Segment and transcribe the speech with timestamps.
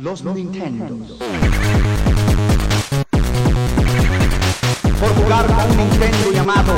[0.00, 0.96] los Nintendo.
[5.00, 6.72] Por jugar con un Nintendo llamado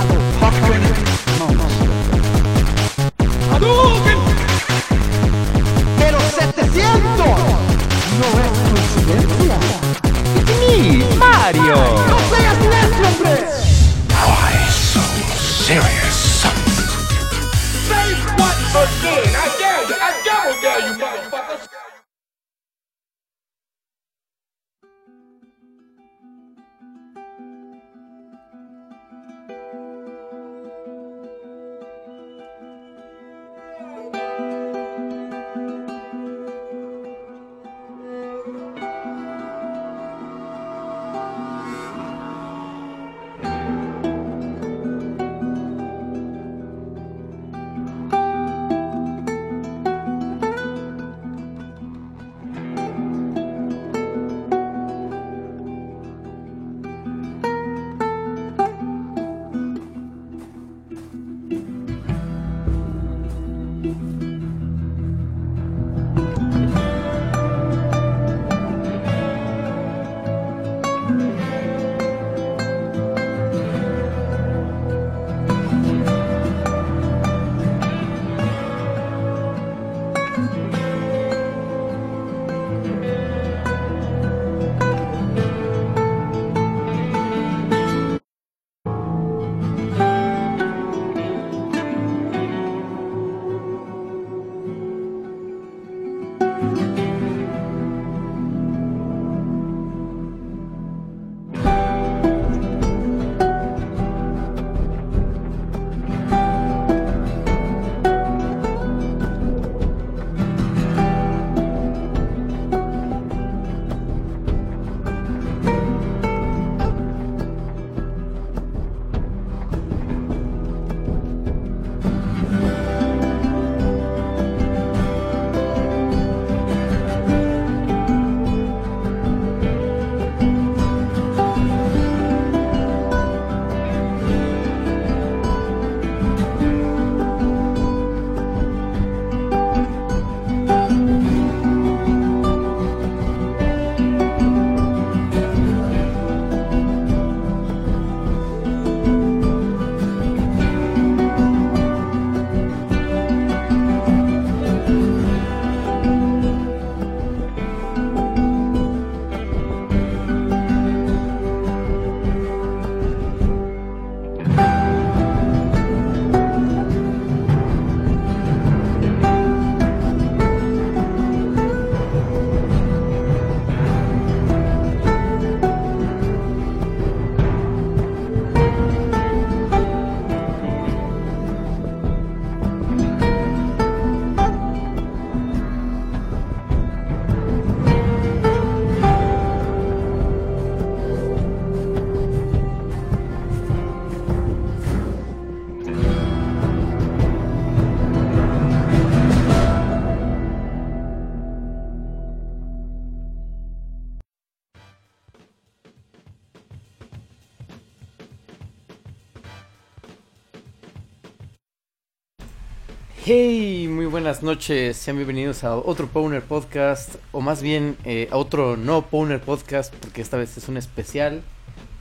[213.29, 218.37] Hey, muy buenas noches, sean bienvenidos a otro Powner Podcast, o más bien eh, a
[218.37, 221.43] otro no Powner Podcast, porque esta vez es un especial.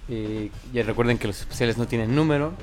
[0.07, 2.53] Eh, ya recuerden que los especiales no tienen número.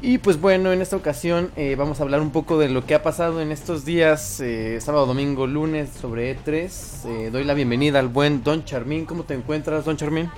[0.00, 2.94] Y pues bueno, en esta ocasión eh, vamos a hablar un poco de lo que
[2.94, 7.04] ha pasado en estos días, eh, sábado, domingo, lunes, sobre E3.
[7.08, 9.04] Eh, doy la bienvenida al buen Don Charmín.
[9.06, 10.30] ¿Cómo te encuentras, Don Charmín?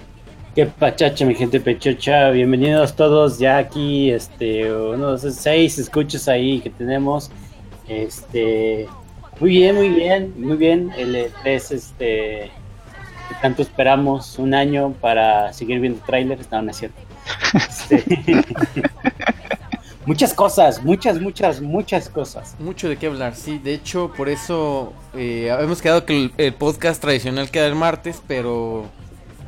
[0.54, 2.30] Qué pachacha, mi gente pechocha.
[2.30, 7.30] Bienvenidos todos ya aquí, este, unos seis escuchos ahí que tenemos.
[7.86, 8.88] Este,
[9.38, 10.90] muy bien, muy bien, muy bien.
[10.98, 12.50] El E3, este,
[13.40, 16.50] tanto esperamos, un año para seguir viendo trailers.
[16.50, 17.00] No, no es cierto.
[17.54, 18.02] Este,
[20.04, 22.56] muchas cosas, muchas, muchas, muchas cosas.
[22.58, 23.60] Mucho de qué hablar, sí.
[23.62, 28.90] De hecho, por eso eh, hemos quedado que el podcast tradicional queda el martes, pero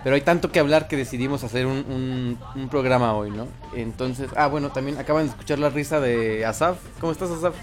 [0.02, 3.49] pero hay tanto que hablar que decidimos hacer un, un, un programa hoy, ¿no?
[3.75, 6.78] Entonces, ah, bueno, también acaban de escuchar la risa de Asaf.
[7.00, 7.54] ¿Cómo estás, Asaf?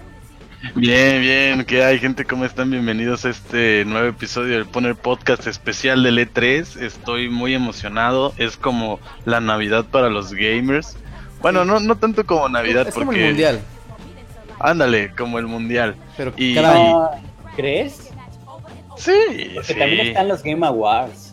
[0.75, 2.25] Bien, bien, ¿qué hay gente?
[2.25, 2.69] ¿Cómo están?
[2.69, 6.81] Bienvenidos a este nuevo episodio del Poner Podcast especial del E3.
[6.81, 10.97] Estoy muy emocionado, es como la Navidad para los gamers.
[11.41, 13.05] Bueno, no, no tanto como Navidad es porque...
[13.05, 13.61] como el mundial.
[14.59, 15.95] Ándale, como el Mundial.
[16.17, 17.03] Pero Y- cada año.
[17.03, 17.11] Ah,
[17.55, 18.09] ¿Crees?
[18.97, 19.11] Sí,
[19.55, 19.79] Porque sí.
[19.79, 21.28] también están los Game Awards.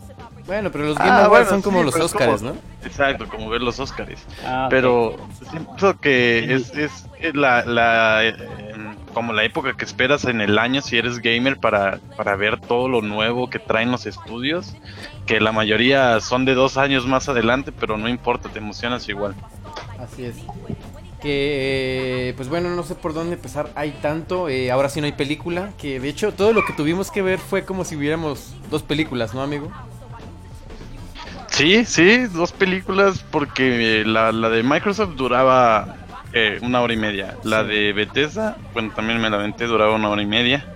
[0.47, 2.59] Bueno, pero los Ah, Game Awards bueno, son como sí, los Oscars, como- ¿no?
[2.85, 4.21] Exacto, como ver los Oscars.
[4.45, 4.69] Ah.
[4.71, 5.17] Pero
[5.51, 7.05] siento que es, es
[7.35, 8.37] la, la, eh,
[9.13, 12.89] como la época que esperas en el año si eres gamer para, para ver todo
[12.89, 14.75] lo nuevo que traen los estudios,
[15.27, 19.35] que la mayoría son de dos años más adelante, pero no importa, te emocionas igual.
[19.99, 20.37] Así es.
[21.21, 23.71] Que, eh, pues bueno, no sé por dónde empezar.
[23.75, 24.49] Hay tanto.
[24.49, 25.71] eh, ahora sí no hay película.
[25.79, 29.35] Que de hecho, todo lo que tuvimos que ver fue como si hubiéramos dos películas,
[29.35, 29.73] ¿no, amigo?
[31.57, 35.97] Sí, sí, dos películas porque eh, la, la de Microsoft duraba
[36.35, 37.39] eh, una hora y media.
[37.45, 40.75] La de Bethesda, bueno, también me la aventé, duraba una hora y media.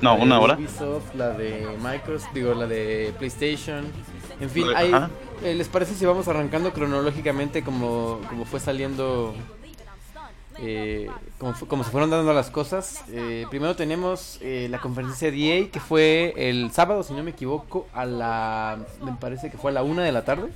[0.00, 0.54] No, La de una hora.
[0.54, 3.84] Ubisoft, la de Microsoft, digo, la de PlayStation.
[4.40, 4.90] En fin, hay,
[5.44, 9.34] eh, ¿les parece si vamos arrancando cronológicamente como, como fue saliendo,
[10.58, 11.08] eh,
[11.38, 13.02] como, se fueron dando las cosas?
[13.10, 17.30] Eh, primero tenemos eh, la conferencia de EA que fue el sábado, si no me
[17.32, 20.50] equivoco, a la, me parece que fue a la una de la tarde.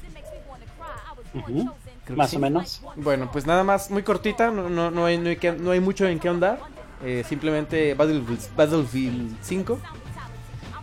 [2.14, 2.36] Más sí.
[2.36, 2.82] o menos.
[2.96, 5.80] Bueno, pues nada más, muy cortita, no, no, no, hay, no, hay, que- no hay
[5.80, 6.60] mucho en qué andar.
[7.04, 9.78] eh, simplemente Battlefield, Battlefield 5.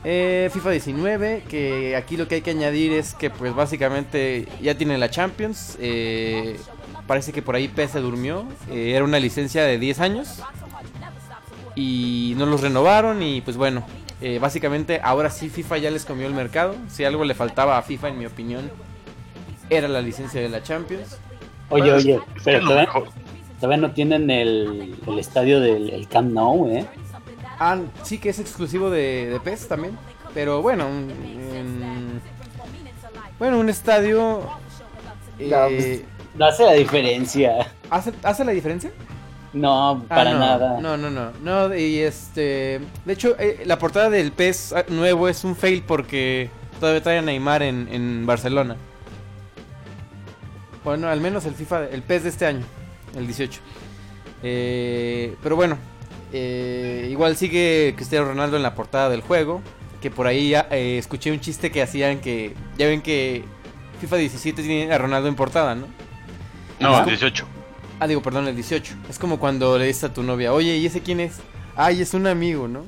[0.03, 4.77] eh, FIFA 19, que aquí lo que hay que añadir es que pues básicamente ya
[4.77, 5.77] tiene la Champions.
[5.79, 6.59] eh,
[7.13, 8.43] parece que por ahí PES se durmió.
[8.71, 10.39] eh, era una licencia de 10 años.
[11.75, 13.83] Y no los renovaron y pues bueno.
[14.21, 16.75] eh, básicamente ahora sí FIFA ya les comió el mercado.
[16.89, 18.71] Si algo le faltaba a FIFA en mi opinión
[19.69, 21.17] era la licencia de la Champions.
[21.69, 22.59] Oye, Bueno, oye, pero
[23.59, 26.85] todavía, no tienen el, el estadio del el Camp Nou, ¿eh?
[27.59, 29.97] Ah, sí que es exclusivo de, de PES también.
[30.33, 31.11] Pero bueno, un,
[31.55, 32.21] en-
[33.39, 34.41] bueno, un estadio...
[35.39, 37.67] Eh, No hace la diferencia.
[37.89, 38.91] ¿hace, ¿Hace la diferencia?
[39.53, 40.81] No, Ah, para no, nada.
[40.81, 41.31] No, no, no.
[41.43, 42.81] No, y este...
[43.05, 46.49] De hecho, eh, la portada del PES nuevo es un fail porque
[46.79, 48.75] todavía trae a Neymar en, en Barcelona.
[50.83, 52.65] Bueno, al menos el FIFA, el PES de este año,
[53.15, 53.61] el 18.
[54.41, 55.77] Eh, pero bueno,
[56.33, 59.61] eh, igual sigue Cristiano Ronaldo en la portada del juego.
[60.01, 62.53] Que por ahí ya, eh, escuché un chiste que hacían que...
[62.77, 63.45] Ya ven que
[64.01, 65.85] FIFA 17 tiene a Ronaldo en portada, ¿no?
[66.83, 67.05] No, ¿Cómo?
[67.05, 67.45] 18.
[67.99, 68.95] Ah, digo, perdón, el 18.
[69.09, 71.39] Es como cuando le dices a tu novia, oye, ¿y ese quién es?
[71.75, 72.85] Ay, es un amigo, ¿no?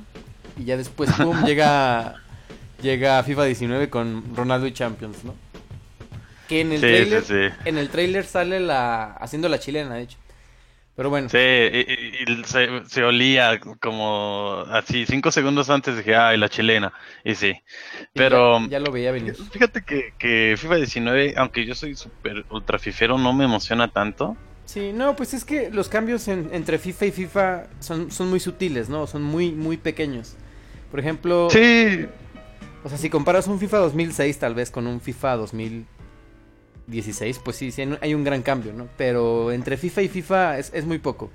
[0.57, 2.15] Y ya después, pum, llega,
[2.81, 5.33] llega FIFA 19 con Ronaldo y Champions, ¿no?
[6.47, 7.56] Que en el Sí, trailer, sí, sí.
[7.65, 10.18] en el trailer sale la, haciendo la chilena, de hecho.
[10.95, 16.15] Pero bueno, Sí, y, y- y se, se olía como así, cinco segundos antes dije,
[16.15, 16.94] ay, la chilena.
[17.24, 17.53] Y sí.
[18.13, 19.36] Pero ya, ya lo veía venir.
[19.36, 24.38] fíjate que, que FIFA 19, aunque yo soy súper ultra fifero, no me emociona tanto.
[24.65, 28.39] Sí, no, pues es que los cambios en- entre FIFA y FIFA son, son muy
[28.39, 29.06] sutiles, ¿no?
[29.06, 30.36] Son muy, muy pequeños.
[30.91, 32.06] Por ejemplo, Sí,
[32.86, 35.36] O sea, si comparas un FIFA 2006 tal vez con un FIFA
[36.87, 38.87] 2016, pues sí, sí, hay un- gran cambio, ¿no?
[38.97, 41.31] Pero entre FIFA y FIFA es, es muy poco.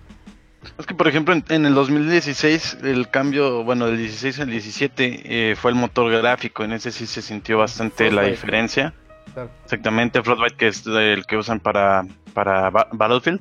[0.79, 5.51] es que por ejemplo en, en el 2016 el cambio, bueno, del 16 al 17
[5.53, 8.95] eh, fue el motor gráfico, en ese sí se sintió bastante la diferencia.
[9.33, 9.51] Claro.
[9.65, 12.05] Exactamente, Frostbite, que es el que usan para,
[12.35, 13.41] para Ba- Battlefield.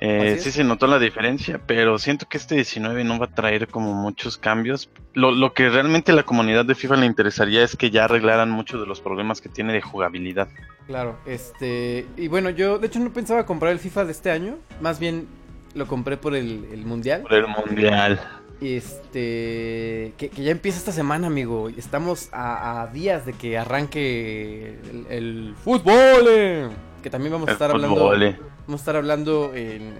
[0.00, 3.66] Eh, sí se notó la diferencia, pero siento que este 19 no va a traer
[3.68, 4.90] como muchos cambios.
[5.14, 8.50] Lo, lo que realmente a la comunidad de FIFA le interesaría es que ya arreglaran
[8.50, 10.48] muchos de los problemas que tiene de jugabilidad.
[10.86, 12.06] Claro, este...
[12.16, 15.26] Y bueno, yo de hecho no pensaba comprar el FIFA de este año, más bien
[15.74, 17.22] lo compré por el, el Mundial.
[17.22, 18.20] Por el mundial.
[18.60, 20.14] Este...
[20.16, 21.68] Que, que ya empieza esta semana, amigo.
[21.70, 26.24] Estamos a, a días de que arranque el, el fútbol.
[26.28, 26.68] eh,
[27.02, 27.96] Que también vamos a El estar hablando...
[27.96, 28.38] fútbol, eh.
[28.68, 29.94] Vamos a estar hablando en, en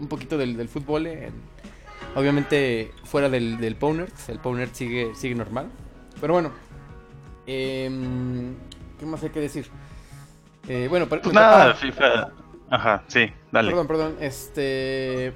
[0.00, 1.06] un poquito del, del fútbol.
[1.06, 1.34] en-
[2.16, 4.08] obviamente fuera del, del Pownerd.
[4.28, 5.66] El Pownerd sigue, sigue normal.
[6.18, 6.50] Pero bueno.
[7.46, 8.54] em,
[8.98, 9.66] ¿Qué más hay que decir?
[10.66, 12.32] Eh, bueno, pero- Pues nada, ah, FIFA.
[12.70, 13.68] Ajá, sí, dale.
[13.70, 14.16] Perdón, perdón.
[14.20, 15.32] Este.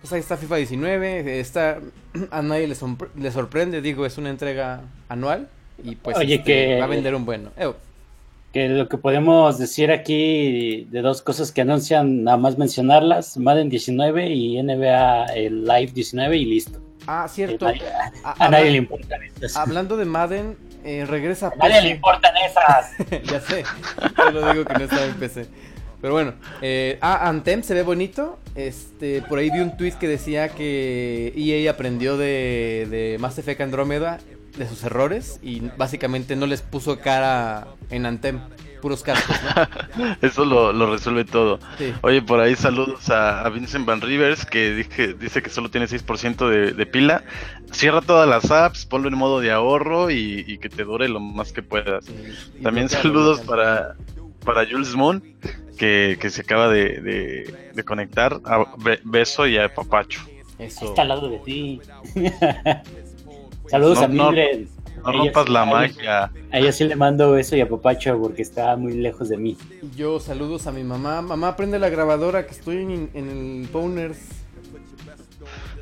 [0.00, 1.40] Pues ahí está FIFA 19.
[1.40, 1.78] Está.
[2.30, 5.48] A nadie le, sorprende, digo, es una entrega anual.
[5.82, 7.52] Y pues Oye, este, que- va a vender un bueno.
[7.56, 7.72] Eh,
[8.52, 13.68] Que lo que podemos decir aquí de dos cosas que anuncian, nada más mencionarlas, Madden
[13.68, 16.80] 19 y NBA el Live 19 y listo.
[17.06, 17.68] ah, cierto.
[18.24, 19.56] A- a nadie le importan esas.
[19.56, 23.22] Hablando de Madden, eh, regresa a A nadie le importan esas.
[23.30, 23.62] ya sé,
[24.18, 25.46] yo lo digo que no estaba en PC.
[26.00, 28.38] Pero bueno, eh, ah, Anthem se ve bonito.
[28.56, 33.60] Este, por ahí vi un tweet que decía que EA aprendió de, de Mass Effect
[33.60, 34.18] Andromeda
[34.56, 38.40] de sus errores y básicamente no les puso cara en Anthem.
[38.80, 39.36] puros cascos,
[39.96, 40.16] ¿no?
[40.22, 41.58] Eso lo, lo resuelve todo.
[41.78, 41.92] Sí.
[42.02, 45.86] Oye, por ahí saludos a, a Vincent Van Rivers que dije, dice que solo tiene
[45.86, 47.22] 6% de, de pila.
[47.72, 51.20] Cierra todas las apps, ponlo en modo de ahorro y, y que te dure lo
[51.20, 52.06] más que puedas.
[52.62, 53.96] También saludos para,
[54.44, 55.22] para Jules Moon
[55.76, 58.40] que, que se acaba de, de- de conectar.
[58.44, 60.22] A Be- Beso y a Papacho.
[60.58, 60.86] Eso.
[60.86, 61.80] Está al lado de ti.
[63.70, 64.66] Saludos No, a Mildred.
[65.04, 66.24] No rompas la a ella- magia.
[66.52, 69.56] A ella sí le mando beso y a Papacho porque está muy lejos de mí.
[69.96, 71.22] Yo saludos a mi mamá.
[71.22, 73.28] Mamá, prende la grabadora que estoy en, en
[73.62, 74.18] el Poners,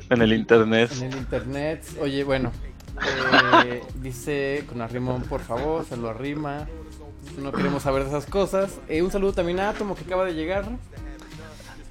[0.09, 0.89] En el internet.
[0.97, 1.83] en el internet.
[2.01, 2.51] Oye, bueno.
[3.65, 6.67] eh, dice con arrimón, por favor, se lo arrima.
[7.37, 8.79] No queremos saber de esas cosas.
[8.87, 10.65] Eh, un saludo también a Atomo que acaba de llegar.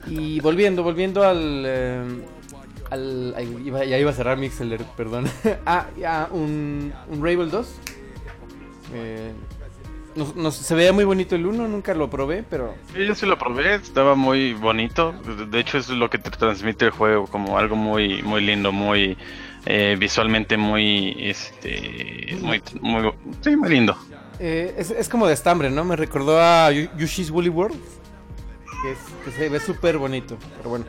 [0.06, 1.64] Y volviendo, volviendo al.
[1.66, 2.02] eh,
[2.90, 5.26] al ay, iba- ya iba a cerrar Mixeler, perdón.
[5.66, 7.68] ah, ya, un, un Ravel 2.
[8.94, 9.32] Eh,
[10.16, 13.26] nos- nos- se veía muy bonito el 1, nunca lo probé, pero Sí, yo sí
[13.26, 15.12] lo probé, estaba muy bonito.
[15.50, 19.16] De- hecho, es lo que te transmite el juego, como algo muy, muy lindo, muy
[19.66, 23.96] eh, visualmente muy, este, muy, muy, sí, muy lindo.
[24.40, 25.84] Eh, es, es como de estambre, ¿no?
[25.84, 27.78] Me recordó a Yoshi's Woolly World.
[28.82, 30.38] Que, es- que se ve súper bonito.
[30.56, 30.84] Pero bueno.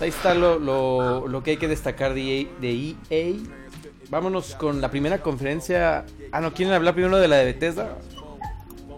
[0.00, 3.34] Pues ahí está lo, lo- lo que hay que destacar de EA, de EA.
[4.08, 6.06] Vámonos con la primera conferencia.
[6.32, 7.98] Ah, no, ¿quieren hablar primero de la de Bethesda?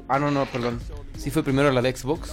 [0.06, 0.78] Ah, no, no, perdón.
[1.18, 2.28] Sí fue primero la de Xbox.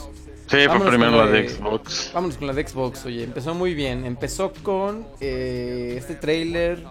[0.46, 2.12] Sí, fue primero la de de- Xbox.
[2.14, 4.06] Vámonos con la de Xbox, oye, empezó muy bien.
[4.06, 6.84] Empezó con eh, este trailer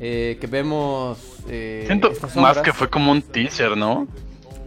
[0.00, 1.36] eh, que vemos.
[1.48, 4.08] eh, Siento más que fue como un teaser, ¿no?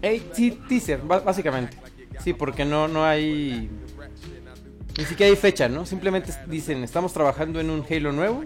[0.01, 1.75] Ey, sí, teaser, básicamente.
[2.23, 3.69] Sí, porque no, no hay.
[4.97, 5.85] Ni siquiera hay fecha, ¿no?
[5.85, 8.43] Simplemente dicen, estamos trabajando en un Halo nuevo.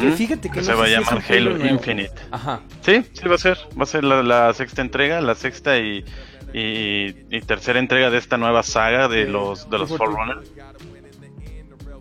[0.00, 1.66] Que fíjate que no se va a llamar Halo.
[1.66, 2.12] Infinite.
[2.30, 2.60] Ajá.
[2.82, 3.58] Sí, sí va a ser.
[3.78, 6.04] Va a ser la, la sexta entrega, la sexta y,
[6.52, 10.12] y, y tercera entrega de esta nueva saga de los de los sí, fue tú.
[10.12, 10.44] Forerunner.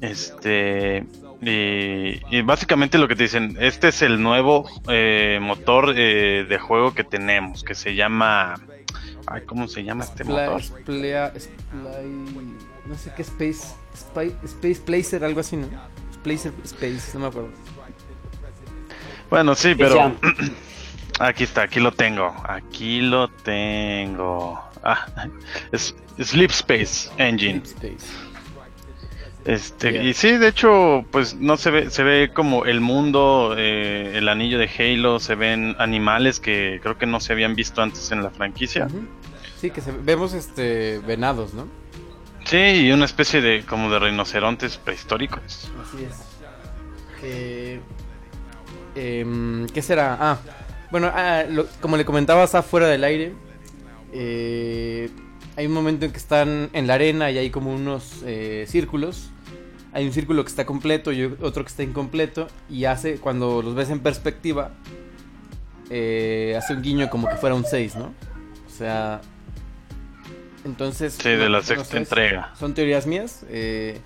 [0.02, 1.06] Este
[1.42, 6.60] y, y básicamente lo que te dicen, este es el nuevo eh, motor eh, de
[6.60, 8.56] juego que tenemos, que se llama,
[9.26, 10.62] ay, ¿cómo se llama este motor?
[10.62, 11.32] Splay-
[12.86, 13.76] no sé qué Space.
[14.44, 15.68] Space Placer, algo así, ¿no?
[16.24, 17.50] Placer Space, no me acuerdo.
[19.30, 20.14] Bueno, sí, pero
[21.20, 24.62] aquí está, aquí lo tengo, aquí lo tengo.
[24.84, 25.06] Ah,
[25.72, 27.62] es Sleep Space Engine.
[27.64, 28.08] Space.
[29.44, 34.12] Este, y sí, de hecho, pues no se ve, se ve como el mundo, eh,
[34.16, 38.12] el anillo de Halo, se ven animales que creo que no se habían visto antes
[38.12, 38.88] en la franquicia.
[39.60, 41.68] Sí, que se- vemos este venados, ¿no?
[42.52, 45.72] Sí, y una especie de como de rinocerontes prehistóricos.
[45.82, 47.80] Así es.
[48.94, 50.18] Em, ¿Qué será?
[50.20, 50.38] Ah,
[50.92, 53.32] bueno, ah, lo- como le comentabas afuera del aire,
[54.12, 55.10] eh,
[55.56, 59.30] hay un momento en que están en la arena y hay como unos eh, círculos.
[59.94, 62.48] Hay un círculo que está completo y otro que está incompleto.
[62.70, 64.72] Y hace, cuando los ves en perspectiva,
[65.90, 68.14] eh, hace un guiño como que fuera un 6, ¿no?
[68.68, 69.22] O sea...
[70.66, 71.14] Entonces...
[71.14, 72.54] Sí, de la no sexta sé, entrega.
[72.60, 73.44] Son teorías mías.
[73.50, 74.00] eh,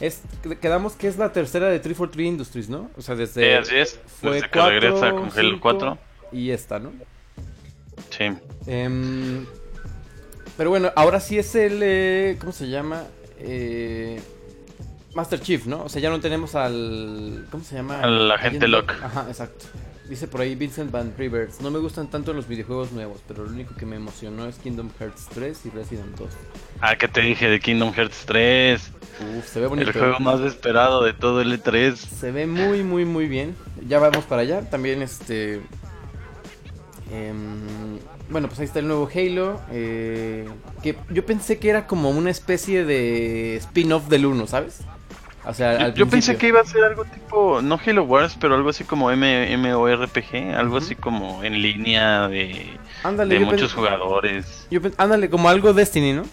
[0.00, 0.22] es,
[0.60, 2.90] quedamos que es la tercera de 343 Industries, ¿no?
[2.96, 3.42] O sea, desde...
[3.44, 4.00] Sí, así es.
[4.20, 5.98] fue Desde que cuatro, regresa con Halo cinco, 4.
[6.32, 6.92] Y esta, ¿no?
[8.10, 8.26] Sí.
[8.66, 9.44] Em,
[10.56, 11.80] pero bueno, ahora sí es el...
[11.82, 13.04] eh, ¿Cómo se llama?
[13.40, 14.20] Eh,
[15.14, 15.82] Master Chief, ¿no?
[15.84, 17.46] O sea, ya no tenemos al...
[17.50, 18.00] ¿Cómo se llama?
[18.00, 18.92] Al agente Agent Locke.
[19.02, 19.66] Ajá, exacto.
[20.08, 21.60] Dice por ahí Vincent Van Rivers.
[21.60, 24.88] No me gustan tanto los videojuegos nuevos, pero lo único que me emocionó es Kingdom
[24.98, 26.30] Hearts 3 y Resident 2.
[26.80, 28.90] Ah, que te dije de Kingdom Hearts 3.
[29.38, 29.90] Uf, se ve bonito.
[29.90, 31.94] El juego más esperado de todo el E E3.
[31.96, 33.54] Se ve muy, muy, muy bien.
[33.86, 34.62] Ya vamos para allá.
[34.70, 35.60] También este...
[37.12, 37.98] em,
[38.30, 39.60] bueno, pues ahí está el nuevo Halo.
[39.70, 40.48] eh,
[40.82, 44.80] que yo pensé que era como una especie de spin-off del 1, ¿sabes?
[45.44, 48.36] O sea, Yo, al yo pensé que iba a ser algo tipo, no Halo Wars,
[48.38, 50.84] pero algo así como M MMORPG, algo Ujú.
[50.84, 54.66] así como en línea de, Ándale, de yo muchos jugadores.
[54.70, 56.24] yo ándale, como algo Destiny, ¿no?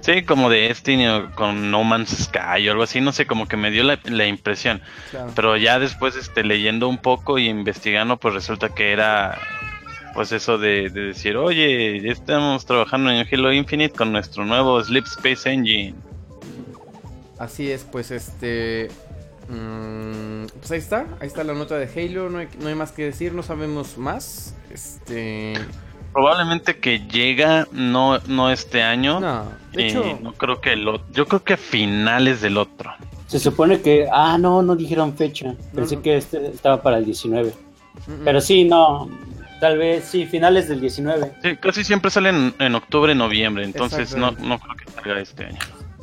[0.00, 3.46] Sí, como de Destiny o con No Man's Sky o algo así, no sé, como
[3.46, 4.82] que me dio la, la impresión.
[5.10, 5.32] Claro.
[5.34, 9.38] Pero ya después este, leyendo un poco y investigando, pues resulta que era
[10.12, 14.82] pues eso de, de decir, oye, ya estamos trabajando en Halo Infinite con nuestro nuevo
[14.84, 15.94] Sleep Space Engine.
[17.38, 18.88] Así es, pues este.
[19.48, 22.30] mm, pues ahí está, ahí está la nota de Halo.
[22.30, 24.54] No hay, no hay más que decir, no sabemos más.
[24.70, 25.54] Este.
[26.12, 29.18] Probablemente que llega no, no este año.
[29.18, 30.18] No, de y hecho.
[30.22, 32.92] no creo que el otro, yo creo que a finales del otro.
[33.26, 34.06] Se supone que.
[34.12, 35.54] Ah, no, no dijeron fecha.
[35.74, 36.02] Pensé no.
[36.02, 37.52] que este estaba para el 19.
[38.06, 38.24] mm, mm.
[38.24, 39.10] Pero sí, no.
[39.60, 41.32] Tal vez, sí, finales del 19.
[41.42, 45.58] Sí, casi siempre salen en octubre, noviembre, entonces no, no creo que salga este año.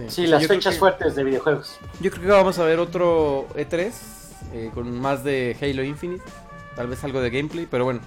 [0.08, 1.78] Sí, las yo creo fechas que- fuertes de videojuegos.
[2.00, 3.92] Yo creo que vamos a ver otro E3
[4.54, 6.24] eh, con más de Halo Infinite.
[6.76, 8.00] Tal vez algo de gameplay, pero bueno.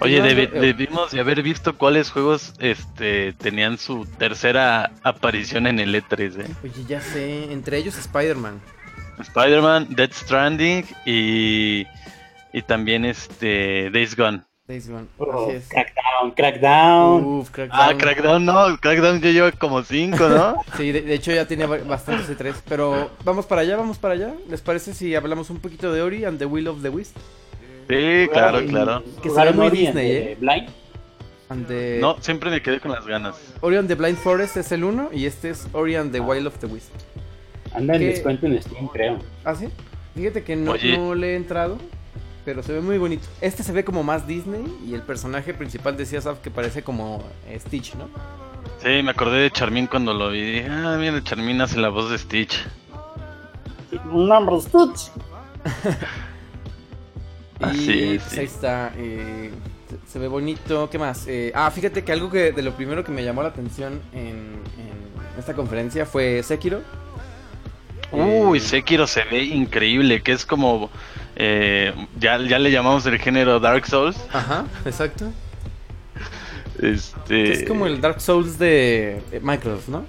[0.00, 5.94] Oye, eh, debimos de haber visto cuáles juegos este tenían su tercera aparición en el
[5.94, 6.46] E3, ¿eh?
[6.64, 8.60] Oye, ya sé, entre ellos Spider-Man.
[9.20, 11.86] Spider-Man, Dead Stranding y,
[12.52, 14.42] y también este Days Gone.
[14.68, 15.06] Days Gone.
[15.18, 15.68] Oh, Así es.
[15.68, 17.24] crackdown, crackdown.
[17.24, 17.98] Uf, Ah, Crackdown.
[17.98, 20.56] Crackdown no, Crackdown ya lleva como cinco, ¿no?
[20.76, 22.54] Sí, de, de hecho ya tenía ba- bastantes E3.
[22.68, 24.34] Pero vamos para allá, vamos para allá.
[24.48, 27.16] ¿Les parece si hablamos un poquito de Ori and the Will of the Wisp?
[27.88, 29.04] Sí, claro, claro.
[29.22, 30.36] Que ve muy Disney, de ¿eh?
[30.40, 30.68] Blind.
[31.48, 33.36] And the- No, siempre me quedé con las ganas.
[33.60, 36.48] Ori and the Blind Forest es el 1 y este es Ori and the Wild
[36.48, 36.90] of the Wisp.
[37.72, 38.06] Anda en ¿Qué?
[38.08, 39.18] descuento en Steam, creo.
[39.44, 39.68] ¿Ah, sí?
[40.16, 40.98] Fíjate que no, Oye.
[40.98, 41.78] no le he entrado,
[42.46, 43.28] pero se ve muy bonito.
[43.42, 47.38] Este se ve como más Disney y el personaje principal decía Saf que parece como
[47.46, 48.10] eh, Stitch, ¿no?
[48.78, 50.40] Sí, me acordé de Charmin cuando lo vi.
[50.40, 52.70] Dije, ah, mira, Charmin hace la voz de Stitch.
[54.04, 55.12] Un nombre Stitch.
[57.60, 58.40] Así es, pues sí.
[58.40, 58.92] ahí está.
[58.96, 60.90] eh, se, se ve bonito.
[60.90, 61.26] ¿Qué más?
[61.26, 64.70] Eh, ah, fíjate que algo que de lo primero que me llamó la atención en,
[64.76, 66.86] en esta conferencia fue Sekiro.
[68.10, 70.90] Uy, Eh, Sekiro se ve increíble, que es como...
[71.36, 74.16] eh, ya, ya le llamamos el género Dark Souls.
[74.32, 75.32] Ajá, exacto.
[76.82, 77.52] Este...
[77.52, 80.04] Es como el Dark Souls de eh, Microsoft, ¿no?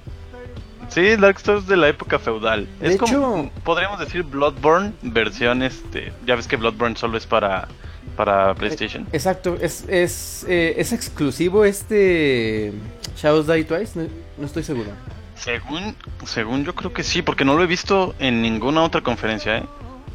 [0.90, 2.68] Sí, Dark Souls de la época feudal.
[2.80, 3.12] De es como,
[3.48, 6.12] hecho- podríamos decir Bloodborne, versión este...
[6.26, 7.68] Ya ves que Bloodborne solo es para,
[8.16, 9.08] para PlayStation.
[9.12, 12.74] Exacto, es, es, eh, es exclusivo este
[13.18, 14.08] Shadows Die Twice, no,
[14.38, 14.90] no estoy seguro.
[15.36, 19.58] Según, según yo creo que sí, porque no lo he visto en ninguna otra conferencia,
[19.58, 19.64] ¿eh?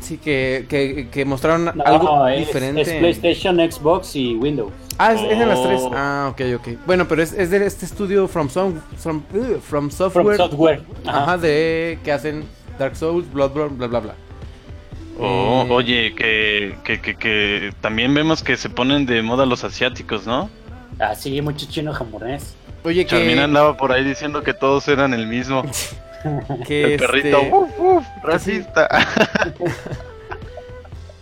[0.02, 2.80] Sí, que, que, que mostraron No, algo es, diferente.
[2.82, 4.72] es PlayStation, Xbox y Windows.
[4.98, 5.80] Ah, es, es de las tres.
[5.82, 5.90] Oh.
[5.94, 6.68] Ah, ok, ok.
[6.86, 9.22] Bueno, pero es, es de este estudio From, from, uh, from
[9.60, 10.36] From Software.
[10.36, 10.82] Software.
[11.06, 11.38] Ajá, Ajá.
[11.38, 12.44] de que hacen
[12.78, 14.14] Dark Souls, Bloodborne, bla, bla, bla.
[15.18, 19.62] Oh, Eh, Oye, que, que, que, que también vemos que se ponen de moda los
[19.64, 20.50] asiáticos, ¿no?
[20.98, 22.54] Ah, sí, mucho chino japonés.
[22.84, 25.62] Oye, que, Charmin andaba por ahí diciendo que todos eran el mismo.
[26.66, 28.88] que, el este, perrito, uf, uf, racista.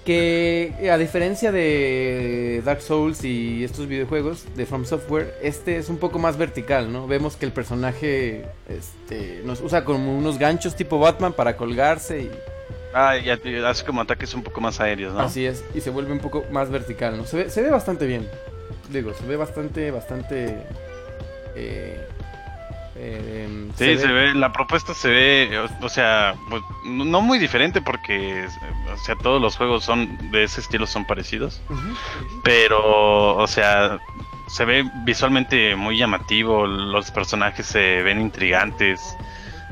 [0.04, 5.98] que a diferencia de Dark Souls y estos videojuegos de From Software, este es un
[5.98, 7.06] poco más vertical, ¿no?
[7.06, 12.30] Vemos que el personaje este, nos usa como unos ganchos tipo Batman para colgarse y
[12.94, 15.20] ah, y hace como ataques un poco más aéreos, ¿no?
[15.20, 17.24] así es, y se vuelve un poco más vertical, ¿no?
[17.24, 18.28] Se ve, se ve bastante bien,
[18.90, 20.64] digo, se ve bastante, bastante...
[21.54, 22.06] eh,
[23.02, 27.80] eh, Sí, se ve, la propuesta se ve, o, o sea, pues, no muy diferente
[27.80, 28.46] porque,
[28.92, 31.60] o sea, todos los juegos son de ese estilo son parecidos,
[32.42, 33.98] pero, o sea,
[34.48, 39.00] se ve visualmente muy llamativo, los personajes se ven intrigantes,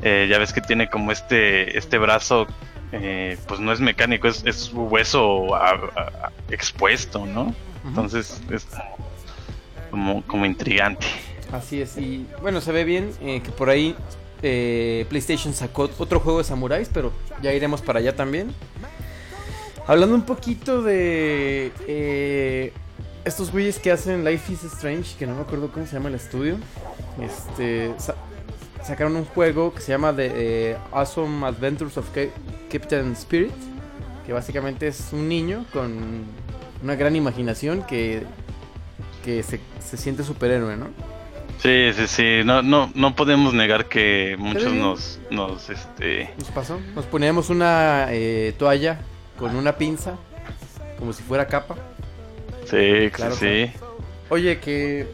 [0.01, 2.47] eh, ya ves que tiene como este, este brazo,
[2.91, 7.53] eh, pues no es mecánico, es, es hueso a- a- expuesto, ¿no?
[7.85, 8.65] Entonces es
[9.91, 11.05] como, como intrigante.
[11.51, 13.95] Así es, y bueno, se ve bien eh, que por ahí
[14.43, 18.53] eh, PlayStation sacó otro juego de samuráis, pero ya iremos para allá también.
[19.87, 22.71] Hablando un poquito de eh,
[23.25, 26.15] estos güeyes que hacen Life is Strange, que no me acuerdo cómo se llama el
[26.15, 26.57] estudio,
[27.19, 28.15] este sa-
[28.85, 30.31] sacaron un juego que se llama The
[30.71, 32.29] eh, Awesome Adventures of Ca-
[32.71, 33.51] Captain Spirit,
[34.27, 36.25] que básicamente es un niño con
[36.83, 38.21] una gran imaginación que,
[39.25, 40.89] que se, se siente superhéroe, ¿no?
[41.61, 46.79] Sí, sí, sí, no, no, no podemos negar que muchos nos, nos, este, Nos pasó.
[46.95, 49.01] Nos poníamos una eh, toalla
[49.37, 50.15] con una pinza,
[50.97, 51.75] como si fuera capa.
[52.65, 53.71] sí, Claro, sí,
[54.29, 55.07] Oye, que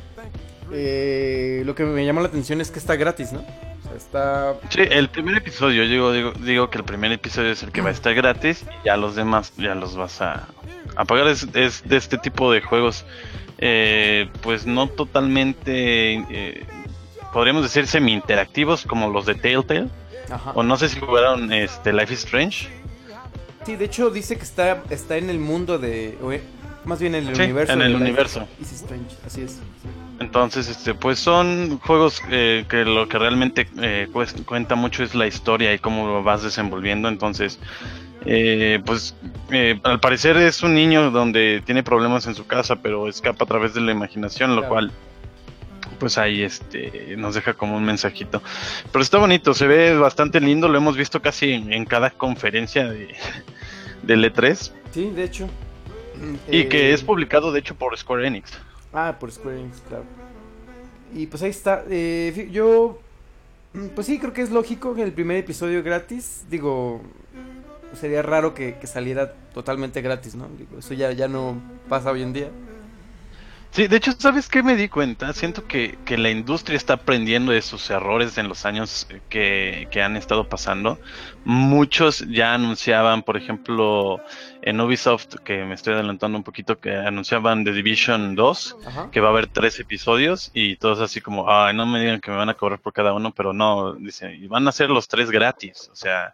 [0.71, 3.39] eh, lo que me llama la atención es que está gratis, ¿no?
[3.39, 4.55] O sea, está...
[4.69, 7.81] sí, el primer episodio, yo digo, digo, digo que el primer episodio es el que
[7.81, 10.47] va a estar gratis y ya los demás ya los vas a,
[10.95, 13.05] a pagar, es, es de este tipo de juegos,
[13.57, 16.65] eh, pues no totalmente, eh,
[17.33, 19.87] podríamos decir semi-interactivos como los de Telltale,
[20.29, 20.51] Ajá.
[20.55, 22.67] o no sé si jugaron este Life is Strange,
[23.65, 26.09] Sí, de hecho dice que está, está en el mundo de...
[26.09, 26.43] eh,
[26.85, 27.73] Más bien en el Sí, universo.
[27.73, 28.47] en el universo.
[28.61, 29.57] is Strange, así es.
[30.19, 35.15] Entonces, este, pues son juegos eh, que lo que realmente eh, cues- cuenta mucho es
[35.15, 37.09] la historia y cómo lo vas desenvolviendo.
[37.09, 37.57] Entonces,
[38.25, 39.15] eh, pues
[39.51, 43.47] eh, al parecer es un niño donde tiene problemas en su casa, pero escapa a
[43.47, 44.73] través de la imaginación, lo Claro.
[44.73, 44.91] cual,
[45.99, 48.41] pues ahí este, nos deja como un mensajito.
[48.91, 52.85] Pero está bonito, se ve bastante lindo, lo hemos visto casi en, en cada conferencia
[52.89, 53.15] de,
[54.03, 54.71] del E3.
[54.91, 55.47] Sí, de hecho.
[56.49, 58.51] Y Eh, que es publicado, de hecho, por Square Enix.
[58.93, 60.05] Ah, por Square Enix, claro.
[61.13, 61.83] Y pues ahí está.
[61.89, 62.99] Eh, yo,
[63.73, 67.01] mm, pues sí, creo que es lógico que el primer episodio gratis, digo,
[67.95, 70.47] sería raro que, que saliera totalmente gratis, ¿no?
[70.57, 72.49] Digo, eso ya, ya no pasa hoy en día.
[73.75, 75.33] Sí, de hecho, ¿sabes qué me di cuenta?
[75.33, 80.01] Siento que, que la industria está aprendiendo de sus errores en los años que, que
[80.01, 80.97] han estado pasando.
[81.43, 84.21] Muchos ya anunciaban, por ejemplo,
[84.61, 89.11] en Ubisoft, que me estoy adelantando un poquito, que anunciaban The Division 2, Ajá.
[89.11, 92.31] que va a haber tres episodios y todos así como, ay, no me digan que
[92.31, 95.09] me van a cobrar por cada uno, pero no, dice, y van a ser los
[95.09, 95.89] tres gratis.
[95.91, 96.33] O sea,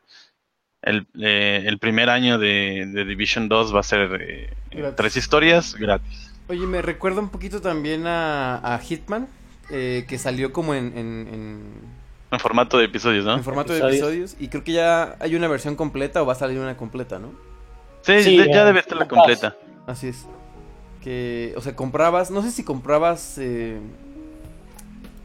[0.82, 4.50] el, eh, el primer año de, de Division 2 va a ser eh,
[4.96, 6.32] tres historias gratis.
[6.48, 9.28] Oye, me recuerda un poquito también a, a Hitman,
[9.70, 11.74] eh, que salió como en, en, en-
[12.32, 13.36] En formato de episodios, ¿no?
[13.36, 14.36] en formato de Episodios.
[14.40, 17.30] y creo que ya hay una versión completa o va a salir una completa, ¿no?
[18.02, 19.56] Sí, Sí, de- ya eh, debe estar la completa.
[19.88, 20.26] Así es.
[21.04, 23.38] Que, o sea, comprabas, no sé si comprabas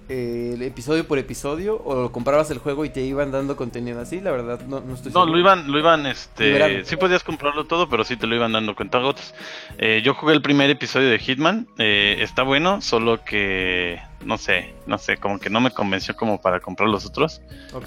[0.09, 4.21] eh, el episodio por episodio o comprabas el juego y te iban dando contenido así,
[4.21, 5.33] la verdad, no, no estoy No, seguro.
[5.33, 6.85] lo iban, lo iban, este, Liberaron.
[6.85, 9.35] sí podías comprarlo todo, pero sí te lo iban dando cuentagotas.
[9.79, 14.75] Eh, yo jugué el primer episodio de Hitman, eh, está bueno, solo que, no sé,
[14.87, 17.43] no sé, como que no me convenció como para comprar los otros,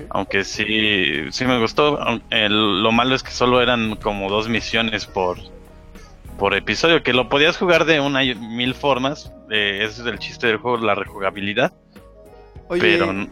[0.09, 1.99] aunque sí, sí me gustó.
[2.29, 5.37] el- lo malo es que solo eran como dos misiones por,
[6.37, 10.47] por episodio, que lo podías jugar de una mil formas, eh, ese es el chiste
[10.47, 11.73] del juego, la rejugabilidad,
[12.69, 13.27] Oye, pero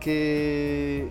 [0.00, 1.08] que...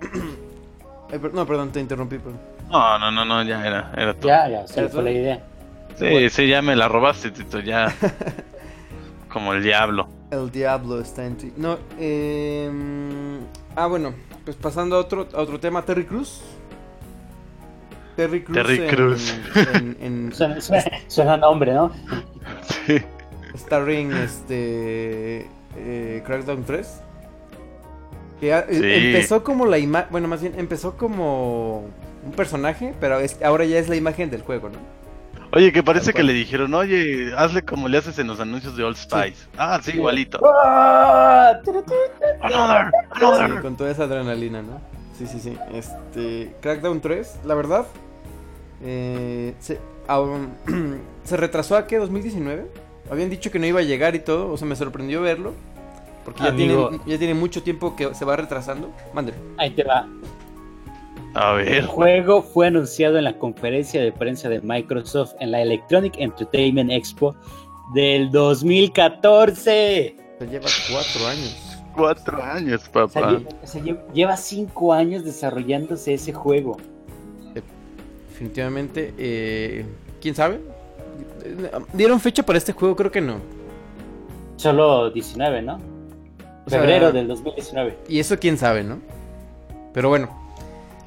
[1.12, 2.40] Ay, per- no, perdón, te interrumpí, perdón.
[2.70, 4.28] no, no, no, no, ya era, era todo.
[4.28, 5.44] Ya, ya, se fue la idea.
[5.96, 7.94] Sí, sí, ya me la robaste, Tito, ya.
[9.28, 10.08] Como el diablo.
[10.30, 11.52] El diablo está en ti.
[11.56, 12.70] No, eh...
[13.76, 16.40] Ah, bueno, pues pasando a otro, a otro tema, Terry Cruz.
[18.16, 18.56] Terry Cruz.
[18.56, 19.34] Terry en- Crews.
[19.74, 21.92] En, en Suena, suena, suena nombre, ¿no?
[22.86, 22.96] Sí.
[23.56, 25.46] Starring este.
[25.76, 27.00] Eh, Crackdown 3.
[28.40, 29.06] Que a- eh, Sí.
[29.14, 30.08] empezó como la imagen.
[30.10, 31.84] Bueno, más bien empezó como
[32.24, 34.78] un personaje, pero es- ahora ya es la imagen del juego, ¿no?
[35.54, 38.84] Oye, que parece que le dijeron, oye, hazle como le haces en los anuncios de
[38.84, 39.46] Old Spice.
[39.58, 40.40] Ah, sí, igualito.
[40.64, 41.60] ¡Ah!
[42.40, 43.60] Another, Sí, another.
[43.60, 44.80] con toda esa adrenalina, ¿no?
[45.16, 45.56] Sí, sí, sí.
[45.74, 46.54] Este.
[46.62, 47.86] Crackdown 3, la verdad.
[48.84, 49.78] eh, se,
[51.24, 52.00] se retrasó a qué?
[52.00, 52.64] ¿2019?
[53.12, 54.50] Habían dicho que no iba a llegar y todo.
[54.52, 55.52] O sea, me sorprendió verlo.
[56.24, 56.90] Porque ya, tiene, Amigo.
[57.06, 58.90] ya tiene mucho tiempo que se va retrasando.
[59.12, 59.34] Mande.
[59.58, 60.08] Ahí te va.
[61.34, 61.86] A El ver.
[61.86, 67.34] juego fue anunciado en la conferencia de prensa de Microsoft en la Electronic Entertainment Expo
[67.94, 70.16] del 2014.
[70.40, 71.68] Ya lleva cuatro años.
[71.94, 73.40] Cuatro años, papá.
[73.62, 76.78] o sea, lle- lleva cinco años desarrollándose ese juego.
[78.30, 79.12] Definitivamente.
[79.18, 79.84] eh,
[80.20, 80.60] ¿Quién sabe?
[81.92, 82.96] ¿Dieron fecha para este juego?
[82.96, 83.40] Creo que no.
[84.56, 85.80] Solo 19, ¿no?
[86.66, 87.98] O sea, Febrero del 2019.
[88.08, 89.00] Y eso quién sabe, ¿no?
[89.92, 90.28] Pero bueno.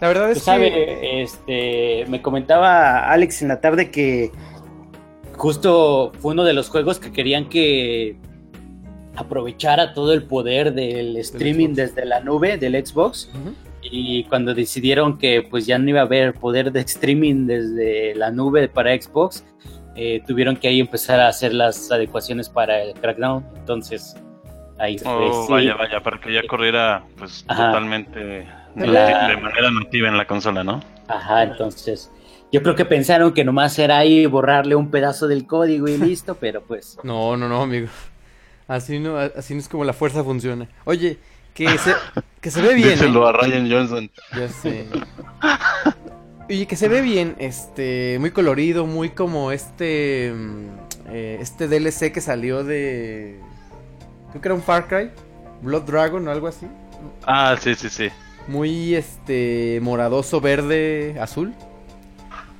[0.01, 1.21] La verdad es sabes, que...
[1.21, 4.31] este, me comentaba Alex en la tarde que
[5.37, 8.17] justo fue uno de los juegos que querían que
[9.15, 13.29] aprovechara todo el poder del streaming desde la nube del Xbox
[13.81, 18.31] y cuando decidieron que pues ya no iba a haber poder de streaming desde la
[18.31, 19.45] nube para Xbox
[19.95, 24.15] eh, tuvieron que ahí empezar a hacer las adecuaciones para el Crackdown entonces
[24.77, 25.51] ahí fue Oh, sí.
[25.53, 27.67] vaya, vaya, para que ya corriera, pues, Ajá.
[27.67, 30.81] totalmente La- de manera nativa en la consola, ¿no?
[31.07, 32.11] Ajá, entonces
[32.51, 36.35] yo creo que pensaron que nomás era ahí borrarle un pedazo del código y listo,
[36.39, 37.87] pero pues No, no, no, amigo.
[38.67, 40.67] Así no, así no es como la fuerza funciona.
[40.85, 41.19] Oye,
[41.53, 41.93] que se,
[42.41, 42.89] que se ve bien.
[42.93, 43.29] Díselo ¿eh?
[43.29, 44.11] a Ryan Johnson.
[44.35, 44.87] Ya sé.
[46.47, 50.67] Oye, que se ve bien, este, muy colorido, muy como este, mm,
[51.09, 53.39] eh, este DLC que salió de,
[54.29, 55.09] creo que era un Far Cry,
[55.63, 56.67] Blood Dragon o algo así.
[57.25, 58.09] Ah, sí, sí, sí.
[58.47, 61.53] Muy, este, moradoso, verde, azul.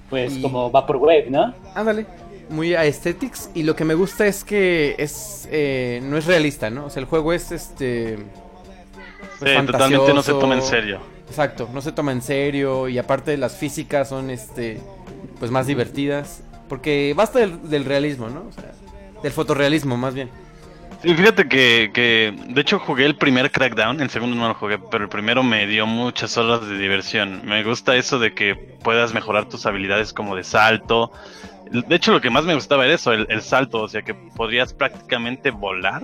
[0.10, 1.54] pues Y- como Vaporwave, ¿no?
[1.76, 2.06] Ándale.
[2.50, 3.50] Muy aesthetics.
[3.56, 6.86] Y lo que me gusta es que es eh, no es realista, ¿no?
[6.86, 8.17] O sea, el juego es este.
[9.39, 11.00] pues, Sí, totalmente no se toma en serio.
[11.28, 12.88] Exacto, no se toma en serio.
[12.88, 14.80] Y aparte las físicas son este.
[15.40, 16.42] Pues más divertidas.
[16.70, 18.46] Porque basta del, del realismo, ¿no?
[18.48, 18.72] O sea,
[19.22, 20.30] del fotorrealismo más bien.
[21.02, 24.80] Sí, fíjate que, que, de hecho jugué el primer Crackdown, el segundo no lo jugué,
[24.80, 27.42] pero el primero me dio muchas horas de diversión.
[27.46, 31.12] Me gusta eso de que puedas mejorar tus habilidades como de salto.
[31.70, 34.14] De hecho, lo que más me gustaba era eso, el, el salto, o sea que
[34.14, 36.04] podrías prácticamente volar.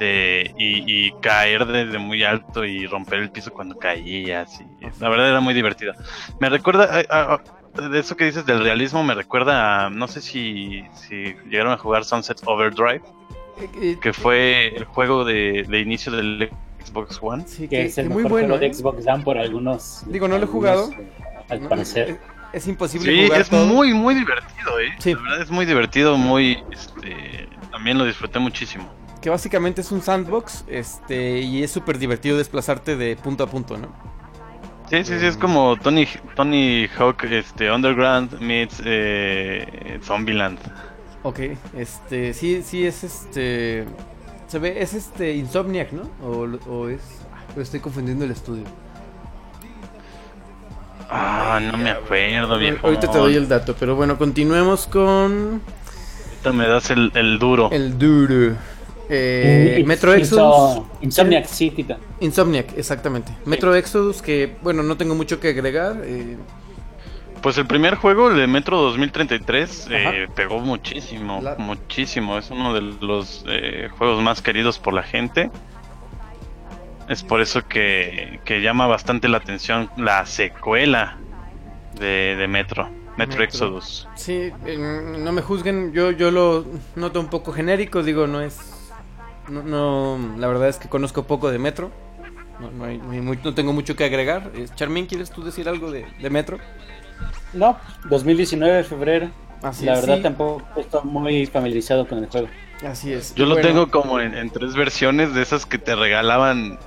[0.00, 4.60] Eh, y, y caer desde muy alto y romper el piso cuando caías.
[4.60, 4.66] Y,
[5.00, 5.92] la verdad era muy divertido.
[6.40, 10.20] Me recuerda, a- a- de eso que dices del realismo me recuerda a, no sé
[10.20, 13.02] si, si llegaron a jugar Sunset Overdrive,
[13.58, 16.50] Eh, eh, que fue el juego de, de inicio del
[16.84, 17.44] Xbox One.
[17.46, 18.48] sí, Que que, es el que muy mejor bueno.
[18.48, 18.74] juego de ¿eh?
[18.74, 20.02] Xbox Dan por algunos.
[20.06, 20.90] Digo, no lo he jugado.
[20.92, 21.08] eh,
[21.48, 22.10] Al parecer.
[22.10, 23.66] Es, es imposible Sí, jugar es todo.
[23.66, 24.92] muy, muy divertido, ¿eh?
[24.98, 25.14] Sí.
[25.14, 28.93] La verdad es muy divertido, muy, este, también lo disfruté muchísimo.
[29.24, 33.78] Que básicamente es un sandbox, este, y es súper divertido desplazarte de punto a punto,
[33.78, 33.88] ¿no?
[34.90, 36.06] Sí, sí, sí, es como Tony,
[36.36, 40.58] Tony Hawk, este, Underground meets eh, Zombieland.
[41.22, 41.40] Ok,
[41.74, 43.86] este, sí, sí es este,
[44.46, 46.02] se ve, es este Insomniac, ¿no?
[46.22, 47.00] O, o es,
[47.32, 48.64] ah, estoy confundiendo el estudio.
[51.08, 52.86] Ah, no me acuerdo, viejo.
[52.86, 55.62] Ahorita te doy el dato, pero bueno, continuemos con
[56.28, 57.70] Ahorita me das el, el duro.
[57.72, 58.73] el duro.
[59.08, 60.82] Eh, Metro Exodus.
[61.02, 61.84] Insomniac City.
[61.84, 63.32] ta- Insomniac, exactamente.
[63.44, 66.00] Metro Exodus, que bueno, no tengo mucho que agregar.
[66.04, 66.36] eh,
[67.42, 72.38] Pues el primer juego, el de Metro 2033, eh, pegó muchísimo, La- muchísimo.
[72.38, 75.50] Es uno de los eh, juegos más queridos por la gente.
[77.08, 81.18] Es por eso que, que llama bastante la atención la secuela
[82.00, 83.44] de, de Metro, Metro, Metro.
[83.44, 84.08] Exodus.
[84.16, 86.64] sí, eh, no me juzguen, yo, yo lo
[86.96, 88.58] noto un poco genérico, digo, no es.
[89.48, 91.90] No, no, la verdad es que conozco poco de Metro.
[92.60, 94.50] No, no, hay- no hay mu- no tengo mucho que agregar.
[94.54, 96.58] Eh, Charmin, ¿quieres tú decir algo de, de Metro?
[97.52, 97.76] No,
[98.08, 99.28] 2019, febrero.
[99.62, 100.22] Así La es, verdad sí.
[100.22, 102.48] tampoco estoy muy familiarizado con el juego.
[102.86, 103.34] Así es.
[103.34, 106.78] Yo lo Bueno, tengo como en, en tres versiones de esas que te regalaban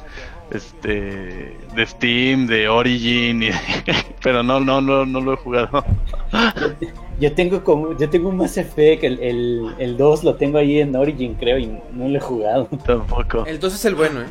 [0.52, 3.50] este de Steam, de Origin, y-
[4.24, 5.84] pero no, no, no, no lo he jugado.
[7.20, 10.80] Yo tengo como, yo tengo un Mass Effect, el, el, el 2 lo tengo ahí
[10.80, 12.66] en Origin, creo, y no lo he jugado.
[12.86, 13.46] Tampoco.
[13.46, 14.26] El 2 es el bueno, ¿eh?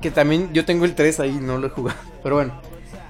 [0.00, 1.98] Que también yo tengo el 3 ahí, no lo he jugado.
[2.22, 2.52] Pero bueno,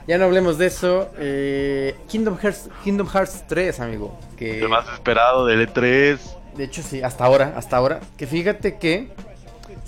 [0.09, 1.09] ya no hablemos de eso.
[1.19, 4.19] Eh, Kingdom, Hearts, Kingdom Hearts 3, amigo.
[4.37, 6.19] Que El más esperado del E E3.
[6.57, 8.01] de hecho sí, hasta ahora, hasta ahora.
[8.17, 9.11] Que fíjate que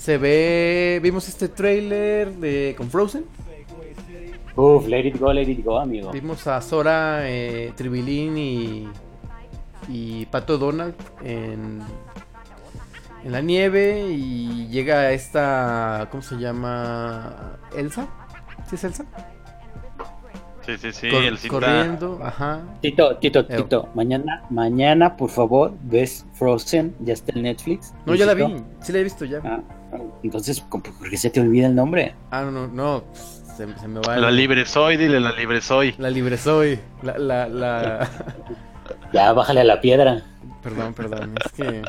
[0.02, 0.98] se ve.
[1.02, 3.24] Vimos este trailer de con Frozen.
[4.56, 6.10] Uf, let it go, let it go, amigo.
[6.10, 8.88] Vimos a Sora, eh, Tribilín y,
[9.88, 11.80] y Pato Donald en,
[13.24, 17.58] en la nieve y llega esta, ¿cómo se llama?
[17.76, 18.06] Elsa,
[18.68, 19.04] ¿sí es Elsa?
[20.66, 22.60] Sí, sí, sí, Cor- el cita- corriendo, ajá.
[22.82, 23.46] Tito, Tito.
[23.46, 27.94] Tito, mañana, mañana, por favor, ves Frozen, ya está en Netflix.
[28.04, 28.44] No, ya la vi,
[28.82, 29.40] sí la he visto ya.
[29.44, 29.60] Ah,
[30.22, 32.14] entonces, ¿por qué se te olvida el nombre?
[32.30, 34.16] Ah, no, no, no, se, se me va.
[34.16, 35.94] La el- libre soy, dile la libre soy.
[35.98, 38.10] La libre soy, la, la, la...
[39.12, 40.22] Ya, bájale a la piedra.
[40.62, 41.82] perdón, perdón, es que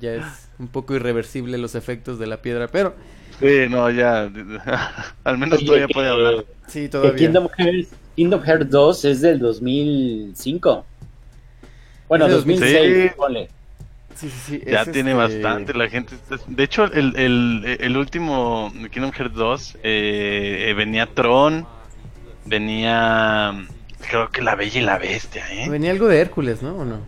[0.00, 0.24] ya es
[0.58, 2.94] un poco irreversible los efectos de la piedra, pero
[3.40, 4.30] Sí, no, ya.
[5.24, 6.44] Al menos Oye, todavía que- puede hablar.
[6.66, 7.16] sí, todavía.
[7.16, 10.84] Kingdom Hearts, Kingdom Hearts 2 es del 2005.
[12.08, 13.46] Bueno, Es de 2006, Sí.
[14.20, 16.14] Sí, sí, sí, Ya es, tiene este, bastante, la gente
[16.46, 21.66] De hecho, el, el, el último Kingdom Hearts 2 eh, eh, venía Tron,
[22.44, 23.54] venía...
[24.08, 25.68] Creo que la Bella y la Bestia, ¿eh?
[25.68, 26.74] Venía algo de Hércules, ¿no?
[26.76, 27.00] ¿O no?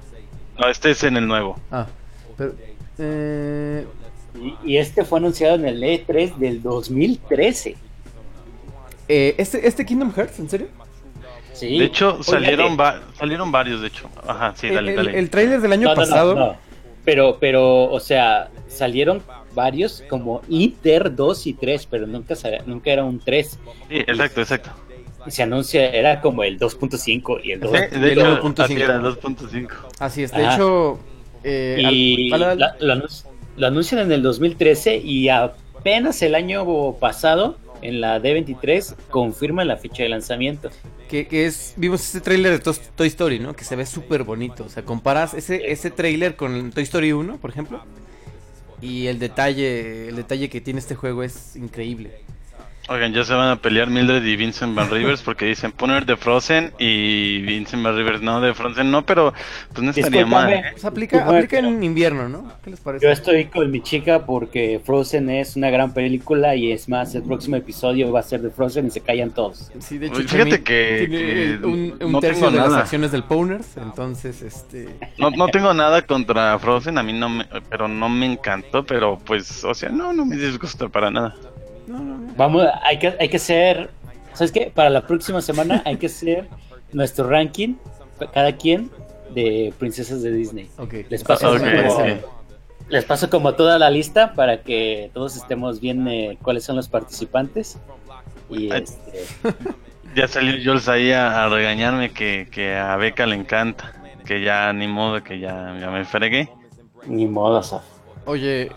[0.59, 1.59] No, este es en el nuevo.
[1.71, 1.87] Ah,
[2.37, 2.55] pero...
[2.99, 3.87] Eh,
[4.65, 7.77] Y, y este fue anunciado en el E3 del 2013.
[9.09, 10.69] eh, ¿este, ¿Este Kingdom Hearts, en serio?
[11.55, 11.79] Sí.
[11.79, 14.09] De hecho, Oye, salieron, eh, va- salieron varios, de hecho.
[14.27, 15.19] Ajá, sí, El- dale, el, dale.
[15.19, 16.35] el tráiler del año no, no, no, pasado...
[16.35, 16.72] no.
[17.05, 19.23] Pero, pero, o sea, salieron
[19.55, 22.35] varios como Inter 2 y 3, pero nunca,
[22.67, 23.47] nunca era un 3.
[23.51, 23.59] Sí,
[23.91, 24.71] exacto, exacto.
[25.27, 27.71] Y se anuncia, era como el 2.5 y el 2.
[27.71, 28.63] Sí, de el hecho, 1.5.
[28.65, 29.69] así era, el 2.5.
[29.99, 30.55] Así es, de Ajá.
[30.55, 30.99] hecho...
[31.45, 32.77] eh, Y al- la-
[33.57, 39.77] lo anuncian en el 2013 y apenas el año pasado, en la D23, confirman la
[39.77, 40.71] fecha de lanzamiento.
[41.09, 43.55] Que, es, vimos este tráiler de Toy Story, ¿no?
[43.55, 44.65] Que se ve súper bonito.
[44.65, 47.83] O sea, comparas ese, ese tráiler con Toy Story 1, por ejemplo.
[48.81, 52.23] Y el detalle, el detalle que tiene este juego es increíble.
[52.89, 56.17] Oigan, ya se van a pelear Mildred y Vincent Van Rivers porque dicen poner de
[56.17, 59.33] Frozen y Vincent Van Rivers no, de Frozen no, pero
[59.73, 60.53] pues no estaría mal.
[60.53, 60.65] ¿eh?
[60.73, 62.53] Pues aplica, aplica en invierno, ¿no?
[62.65, 63.07] ¿Qué les parece?
[63.07, 67.23] Yo estoy con mi chica porque Frozen es una gran película y es más, el
[67.23, 69.71] próximo episodio va a ser de Frozen y se callan todos.
[69.79, 71.17] Sí, de hecho, fíjate que- tiene
[71.61, 74.89] que un, un no tercio tengo de las acciones del Powners, entonces, este...
[75.19, 79.19] No, no tengo nada contra Frozen, a mí no me, pero no me encantó, pero
[79.25, 81.35] pues, o sea, no, no me disgusta para nada.
[81.87, 82.33] No, no, no.
[82.37, 83.91] Vamos, hay que, hay que hacer,
[84.35, 84.71] ¿sabes qué?
[84.75, 86.49] Para la próxima semana hay que hacer
[86.93, 87.75] nuestro ranking,
[88.33, 88.91] cada quien,
[89.35, 90.69] de princesas de Disney.
[90.79, 91.61] Ok, Les paso, Ok.
[91.61, 92.21] me parece como, bien.
[92.89, 96.89] les paso como toda la lista para que todos estemos bien eh, cuáles son los
[96.89, 97.79] participantes.
[98.51, 99.25] Y este,
[100.15, 103.95] Ya salió Jules ahí a, a regañarme que, que a Beca le encanta.
[104.27, 106.49] Que ya ni modo, que ya, ya me fregué.
[107.07, 107.83] Ni modo, Saf.
[108.27, 108.71] Oye,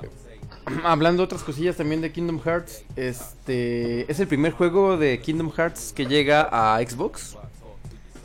[0.84, 5.52] hablando de otras cosillas también de Kingdom Hearts, este es el primer juego de Kingdom
[5.52, 7.38] Hearts que llega a Xbox.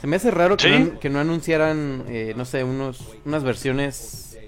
[0.01, 4.39] Se me hace raro que, no, que no anunciaran, eh, no sé, unos, unas versiones,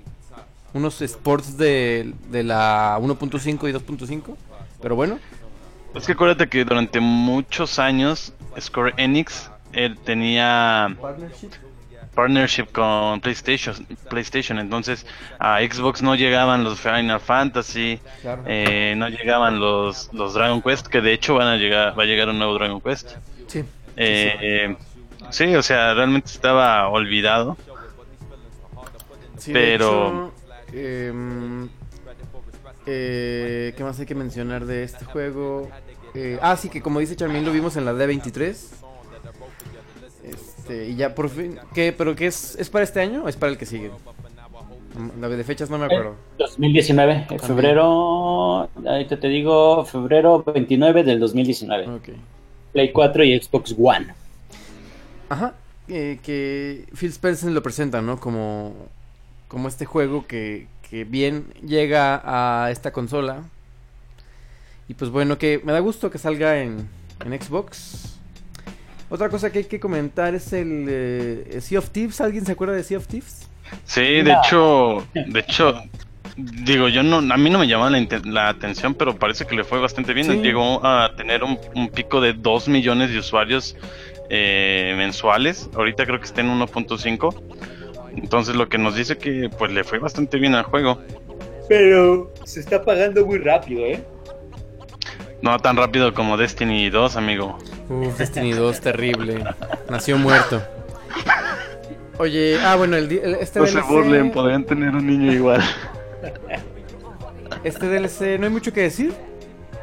[0.73, 4.35] unos sports de, de la 1.5 y 2.5.
[4.81, 5.19] Pero bueno,
[5.95, 11.51] Es que acuérdate que durante muchos años Square Enix eh, tenía partnership
[12.15, 13.75] con PlayStation,
[14.11, 15.07] PlayStation, entonces
[15.39, 18.43] a Xbox no llegaban los Final Fantasy, Claro.
[18.47, 22.07] eh, no llegaban los, los Dragon Quest, que de hecho van a llegar, va a
[22.07, 23.13] llegar un nuevo Dragon Quest.
[23.49, 23.65] sí.
[23.97, 24.75] Eh,
[25.31, 27.57] sí, o sea, realmente estaba olvidado.
[29.39, 30.33] Sí, Pero-
[30.69, 31.69] hecho, em,
[32.87, 35.69] eh, ¿Qué más hay que mencionar de este juego?
[36.15, 38.71] Eh, ah, sí, que como dice Charmin, lo vimos en la D23.
[40.63, 41.59] Este, y ya por fin.
[41.75, 41.93] ¿Qué?
[41.93, 42.55] ¿Pero qué es?
[42.57, 43.91] ¿Es para este año o es para el que sigue?
[45.21, 46.15] La de fechas no me acuerdo.
[46.39, 51.89] 2019, en febrero, ahorita te digo, febrero 29 del 2019.
[51.89, 52.09] Ok.
[52.73, 54.15] Play 4 y Xbox One.
[55.29, 55.55] Ajá.
[55.89, 58.21] eh, que Phil Spencer lo presenta, ¿no?
[58.21, 58.75] Como,
[59.49, 63.43] como este juego que, que bien llega a esta consola.
[64.89, 66.89] Y pues bueno, que me da gusto que salga en,
[67.25, 68.12] en Xbox.
[69.13, 72.23] Otra cosa que hay que comentar es el eh, Sea of Thieves.
[72.23, 73.47] ¿Alguien se acuerda de Sea of Thieves?
[73.85, 75.83] Sí, de hecho, de hecho,
[76.35, 79.81] digo, yo no, a mí no me llamaba la, atención, pero parece que le fue
[79.81, 80.29] bastante bien.
[80.29, 80.39] Sí.
[80.39, 83.77] Llegó a tener un, un pico de 2 millones de usuarios
[84.31, 85.69] eh, mensuales.
[85.75, 87.43] Ahorita creo que está en 1.5.
[88.17, 91.03] Entonces lo que nos dice que pues le fue bastante bien al juego.
[91.69, 94.03] Pero se está pagando muy rápido, ¿eh?
[95.43, 97.59] No tan rápido como Destiny 2, amigo.
[97.89, 99.45] Uf, Destiny 2, terrible.
[99.91, 100.63] Nació muerto.
[102.19, 105.61] Oye, ah, bueno, el, el- este No se DLC burlen, podrían tener un niño igual.
[107.65, 109.13] Este DLC no hay mucho que decir.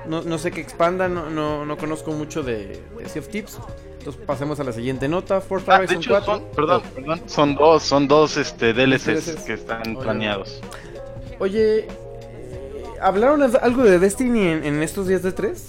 [0.07, 3.59] No, no sé qué expanda, no, no, no conozco mucho de, de Sea of Tips.
[3.99, 5.41] Entonces pasemos a la siguiente nota.
[5.41, 6.33] Forza Ah, de Horizon hecho, 4.
[6.35, 9.43] son, perdón, perdón, son dos, son dos este, DLCs DLCs.
[9.43, 10.03] que están Oye.
[10.03, 10.61] planeados.
[11.39, 11.87] Oye,
[13.01, 15.65] ¿hablaron algo de Destiny en, en estos días de 3?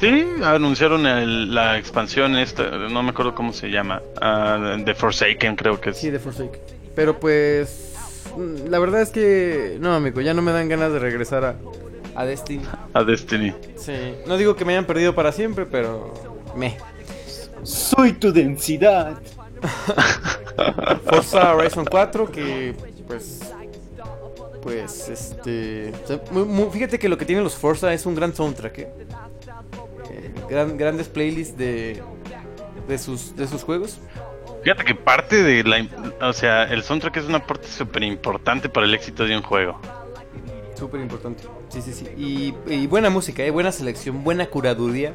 [0.00, 5.54] Sí, anunciaron el- la expansión esta, no me acuerdo cómo se llama, ah, de Forsaken
[5.56, 5.98] creo que es.
[5.98, 6.58] Sí, de Forsake.
[6.94, 7.92] Pero pues,
[8.68, 11.56] la verdad es que, no, amigo, ya no me dan ganas de regresar a,
[12.14, 12.64] a Destiny.
[12.94, 13.54] A Destiny.
[13.76, 13.92] Sí,
[14.26, 16.12] no digo que me hayan perdido para siempre, pero
[16.56, 16.76] me.
[17.62, 19.20] Soy tu densidad.
[21.08, 22.74] Forza Horizon 4 que
[23.06, 23.40] pues
[24.62, 26.20] pues este o sea,
[26.70, 28.88] fíjate que lo que tienen los Forza es un gran soundtrack ¿eh?
[30.10, 32.02] Eh, gran- grandes playlists de
[32.88, 33.98] de sus de sus juegos
[34.62, 35.84] Fíjate que parte de la,
[36.28, 39.80] o sea, el soundtrack es una parte súper importante para el éxito de un juego.
[40.78, 43.50] súper importante sí sí sí y, y buena música ¿eh?
[43.50, 45.14] buena selección buena curaduría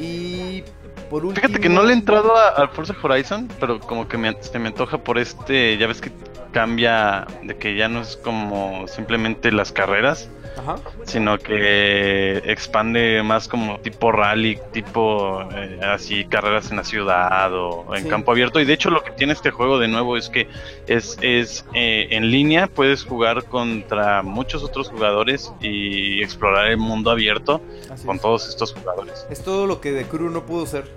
[0.00, 0.62] y
[1.10, 4.36] por último Fíjate que no le he entrado al Forza Horizon, pero como que me,
[4.42, 6.10] se me antoja por este, ya ves que
[6.52, 10.76] cambia de que ya no es como simplemente las carreras, Ajá.
[11.04, 17.94] sino que expande más como tipo rally, tipo eh, así carreras en la ciudad o
[17.94, 18.08] en Sí.
[18.08, 18.58] campo abierto.
[18.60, 20.48] Y de hecho lo que tiene este juego de nuevo es que
[20.86, 27.10] es, es eh, en línea, puedes jugar contra muchos otros jugadores y explorar el mundo
[27.10, 28.22] abierto Así con es.
[28.22, 29.26] todos estos jugadores.
[29.30, 30.88] es todo lo que The Crew no pudo ser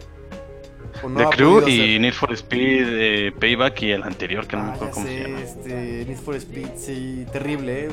[1.09, 1.99] no The Crew y.
[1.99, 5.21] Need for Speed, eh, Payback y el anterior que no me Ah, acuerdo cómo se
[5.23, 5.39] llama.
[5.41, 7.89] este, Need for Speed, sí, terrible, eh.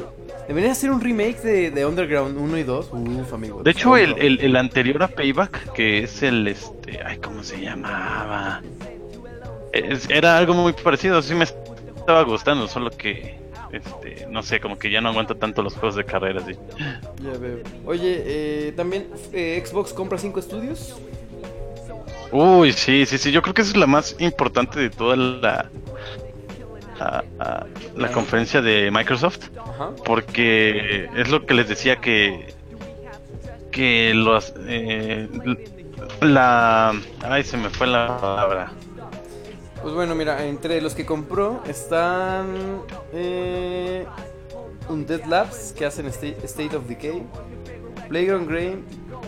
[0.48, 2.88] Deberían hacer un remake de, de Underground 1 y 2.
[2.92, 3.62] Uf, amigo.
[3.62, 7.60] De hecho, el, el, el anterior a Payback, que es el este, ay, ¿cómo se
[7.60, 8.62] llamaba?
[9.72, 13.36] Es- era algo muy parecido, sí me estaba gustando, solo que
[13.70, 16.44] este, no sé, como que ya no aguanta tanto los juegos de carreras.
[16.46, 16.54] sí.
[17.22, 17.58] Ya veo.
[17.84, 20.96] Oye, eh, también eh, Xbox compra 5 estudios.
[22.32, 25.70] Uy, sí, sí, sí, yo creo que esa es la más importante de toda la
[26.98, 29.50] la, la conferencia de Microsoft.
[29.56, 29.90] Ajá.
[30.04, 32.54] porque es lo que les decía que
[33.70, 35.28] que los eh,
[36.20, 36.92] la
[37.22, 38.72] ay se me fue la palabra
[39.80, 42.82] Pues bueno, mira, entre los que compró están
[43.12, 44.04] eh,
[44.88, 47.22] Undead Labs, que hacen Sta- State of Decay,
[48.08, 48.82] Playground Game-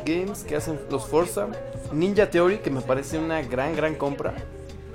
[0.05, 1.47] Games, que hacen los Forza,
[1.93, 4.35] Ninja Theory, que me parece una gran, gran compra,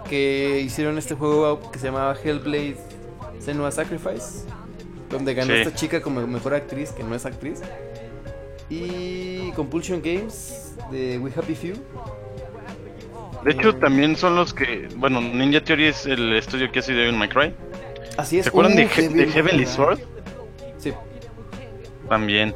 [0.09, 2.77] que hicieron este juego que se llamaba Hellblade
[3.39, 4.45] Senua Sacrifice,
[5.09, 5.59] donde ganó Sí.
[5.61, 7.61] esta chica como mejor actriz, que no es actriz,
[8.69, 11.75] y Compulsion Games, de We Happy Few,
[13.43, 14.87] De hecho, Eh, también son los que.
[14.95, 17.53] Bueno, Ninja Theory es el estudio que hace Devil May Cry.
[18.17, 18.45] Así es.
[18.45, 19.65] ¿Se acuerdan de, He- de Heavenly.
[19.67, 19.99] Sword?
[20.79, 20.91] Sí,
[22.09, 22.55] También.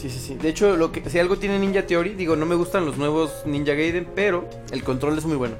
[0.00, 0.34] Sí, sí, sí.
[0.34, 3.42] De hecho, lo que, si algo tiene Ninja Theory, digo, no me gustan los nuevos
[3.46, 5.56] Ninja Gaiden, pero el control es muy bueno.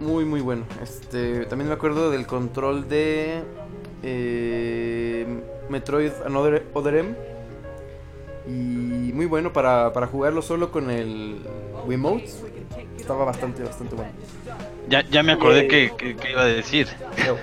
[0.00, 0.64] Muy, muy bueno.
[0.82, 3.42] Este, también me acuerdo del control de
[4.02, 5.26] eh,
[5.68, 7.14] Metroid Another Other M.
[8.48, 11.38] Y muy bueno para, para jugarlo solo con el
[11.86, 12.28] Wiimote.
[12.96, 14.10] Estaba bastante, bastante bueno.
[14.88, 16.88] Ya, ya me acordé que, que- que iba a decir.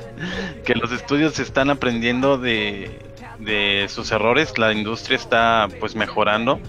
[0.65, 2.99] que los estudios están aprendiendo de,
[3.39, 6.59] de sus errores, la industria está pues mejorando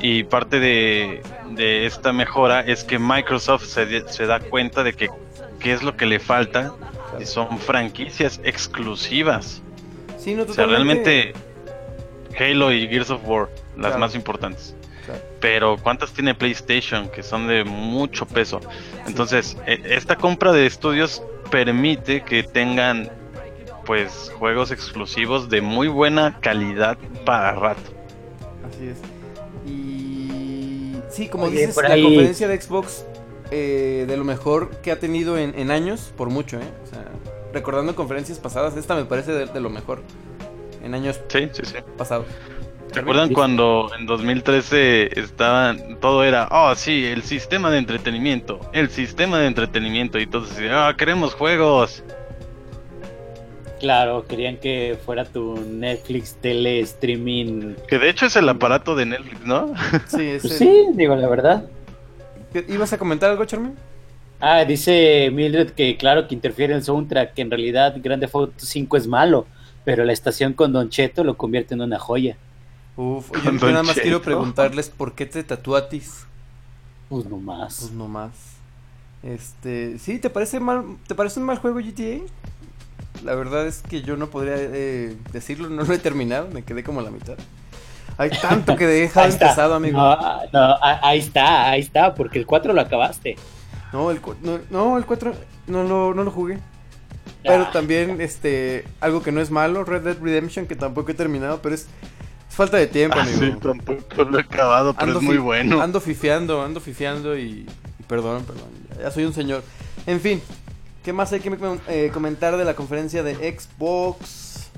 [0.00, 5.08] y parte de, de esta mejora es que Microsoft se, se da cuenta de que
[5.60, 6.72] qué es lo que le falta
[7.20, 9.62] y son franquicias exclusivas.
[10.18, 11.32] Sí, no, O sea, realmente
[12.38, 13.98] Halo y Gears of War, las Claro.
[13.98, 14.74] más importantes.
[15.04, 15.20] Claro.
[15.40, 18.60] Pero ¿cuántas tiene PlayStation que son de mucho peso?
[19.06, 23.10] Entonces, e- esta compra de estudios permite que tengan
[23.90, 27.90] pues juegos exclusivos de muy buena calidad para rato.
[28.68, 28.98] Así es.
[29.68, 33.04] Y sí, como Oye, dices, la ahí- conferencia de Xbox
[33.50, 36.70] eh, de lo mejor que ha tenido en, en años, por mucho, ¿eh?
[36.84, 37.04] O sea,
[37.52, 40.02] recordando conferencias pasadas, esta me parece de, de lo mejor
[40.84, 41.74] en años Sí, sí, sí.
[41.98, 42.26] pasados.
[42.94, 43.34] ¿Recuerdan Sí.
[43.34, 49.48] cuando en 2013 estaban, todo era, oh sí, el sistema de entretenimiento, el sistema de
[49.48, 52.04] entretenimiento y todos decían, ah, queremos juegos.
[53.80, 57.74] Claro, querían que fuera tu Netflix tele streaming.
[57.88, 59.72] Que de hecho es el aparato de Netflix, ¿no?
[60.06, 61.64] Sí, es Pues el- sí, digo la verdad.
[62.52, 63.74] ¿Qué- ¿Ibas a comentar algo, Charmin?
[64.38, 68.96] Ah, dice Mildred que claro que interfiere el soundtrack, que en realidad Grande Auto 5
[68.96, 69.46] es malo,
[69.84, 72.36] pero la estación con Don Cheto lo convierte en una joya.
[72.96, 76.26] Uf, Con yo nada más quiero preguntarles por qué te tatuatis.
[77.08, 77.78] Pues no más.
[77.80, 78.30] Pues no más.
[79.22, 82.20] Este, sí, ¿te parece mal, te parece un mal juego GTA?
[83.24, 86.82] La verdad es que yo no podría eh, decirlo, no lo he terminado, me quedé
[86.82, 87.36] como a la mitad.
[88.16, 89.26] Hay tanto que está.
[89.26, 89.98] empezado, amigo.
[89.98, 90.16] No,
[90.52, 93.36] no, ahí está, ahí está, porque el 4 lo acabaste.
[93.92, 95.32] No, el, no, no, el 4
[95.66, 96.58] no lo, no lo jugué.
[97.42, 97.70] Pero Ah.
[97.72, 101.74] también, este, algo que no es malo, Red Dead Redemption, que tampoco he terminado, pero
[101.74, 101.82] es,
[102.48, 103.38] es falta de tiempo, Ah, amigo.
[103.40, 105.80] sí, tampoco lo he acabado, pero es muy bueno.
[105.80, 107.66] Ando fifiando, ando fifiando y,
[107.98, 109.62] y perdón, perdón, ya, ya soy un señor.
[110.06, 110.42] En fin,
[111.02, 111.56] ¿qué más hay que
[111.88, 114.70] eh, comentar de la conferencia de Xbox?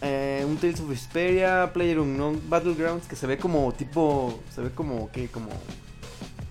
[0.00, 4.70] Eh, un Tales of Vesperia, Player Unknown Battlegrounds, que se ve como tipo, se ve
[4.70, 5.28] como, ¿qué?
[5.28, 5.50] Como,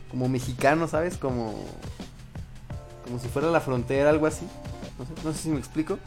[0.10, 1.18] como mexicano, ¿sabes?
[1.18, 1.66] Como,
[3.04, 4.48] como si fuera la frontera, algo así.
[4.98, 6.00] No sé, no sé si me explico.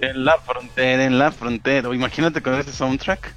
[0.00, 1.94] En la frontera, en la frontera.
[1.94, 3.34] Imagínate con ese soundtrack.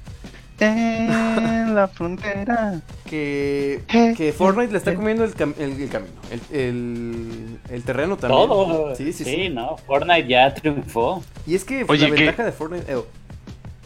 [0.60, 2.80] En la frontera.
[3.08, 3.82] Que,
[4.16, 8.48] que Fortnite le está comiendo el, cam- el- el camino, el, el, el terreno también.
[8.48, 8.94] Todo.
[8.96, 9.48] Sí, sí, sí.
[9.48, 11.22] no, Fortnite ya triunfó.
[11.46, 12.92] Y es que Oye, la de Fortnite.
[12.92, 12.96] eh,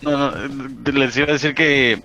[0.02, 2.00] No, no, eh, les iba a decir que eh,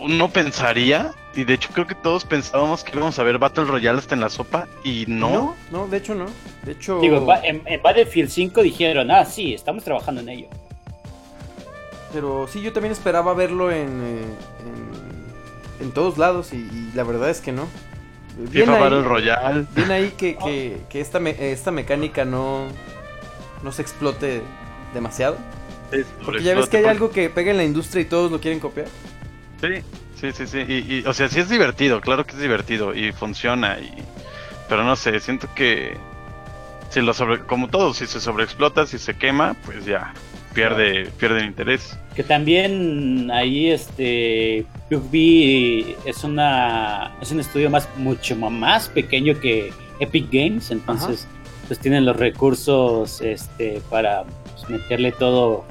[0.00, 3.98] uno pensaría, y de hecho creo que todos pensábamos que íbamos a ver Battle Royale
[3.98, 5.30] hasta en la sopa, y no.
[5.30, 6.26] no, no, de hecho no.
[6.64, 10.48] De hecho, Digo, en Battlefield 5 dijeron, ah, sí, estamos trabajando en ello.
[12.12, 14.24] Pero sí, yo también esperaba verlo en, eh,
[15.80, 17.66] en, en todos lados y, y la verdad es que no.
[18.50, 19.66] Bien FIFA Battle ahí, Royale.
[19.74, 22.68] bien ahí que, que, que esta, me- esta mecánica no,
[23.62, 24.42] no se explote
[24.94, 25.36] demasiado.
[26.24, 28.60] Porque ya ves que hay algo que pega en la industria y todos lo quieren
[28.60, 28.86] copiar.
[29.60, 29.82] Sí,
[30.20, 30.58] sí, sí, sí.
[30.68, 33.78] Y, y, o sea, sí es divertido, claro que es divertido y funciona.
[33.80, 33.92] Y...
[34.68, 35.96] Pero no sé, siento que
[36.90, 40.12] si lo sobre, como todo, si se sobreexplota, si se quema, pues ya
[40.58, 41.96] pierde, pierde el interés.
[42.16, 49.72] Que también ahí este PUBG es una es un estudio más mucho más pequeño que
[50.00, 51.26] Epic Games, entonces
[51.68, 55.64] pues tienen los recursos este para pues, meterle todo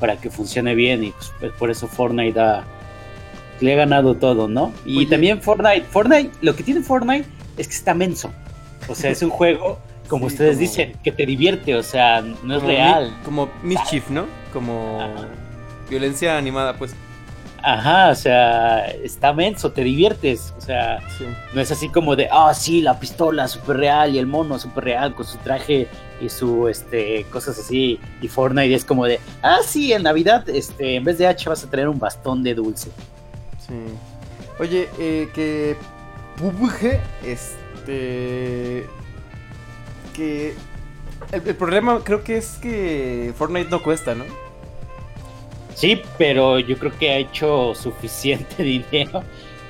[0.00, 2.64] para que funcione bien y pues, pues, por eso Fortnite ha-
[3.60, 4.72] le ha ganado todo, ¿no?
[4.84, 5.06] Y Oye.
[5.06, 7.24] también Fortnite, Fortnite, lo que tiene Fortnite
[7.56, 8.32] es que está menso.
[8.88, 9.78] O sea, es un juego
[10.08, 13.10] como Sí, ustedes como- dicen, que te divierte, o sea, no es Como real.
[13.18, 14.26] mi- como mischief, ¿no?
[14.52, 15.28] Como Ajá.
[15.88, 16.94] violencia animada, pues.
[17.66, 20.52] Ajá, o sea, está menso, te diviertes.
[20.58, 21.24] O sea, Sí.
[21.54, 24.84] no es así como de, ah, sí, la pistola súper real y el mono súper
[24.84, 25.88] real con su traje
[26.20, 27.98] y su, este, cosas así.
[28.20, 31.64] Y Fortnite es como de, ah, sí, en Navidad, este, en vez de hacha vas
[31.64, 32.90] a tener un bastón de dulce.
[33.66, 33.74] Sí.
[34.60, 35.74] Oye, eh, que
[36.36, 38.86] PUBG, este,
[40.14, 40.54] que
[41.32, 44.24] el, el problema creo que es que Fortnite no cuesta, ¿no?
[45.74, 49.22] Sí, pero yo creo que ha hecho suficiente dinero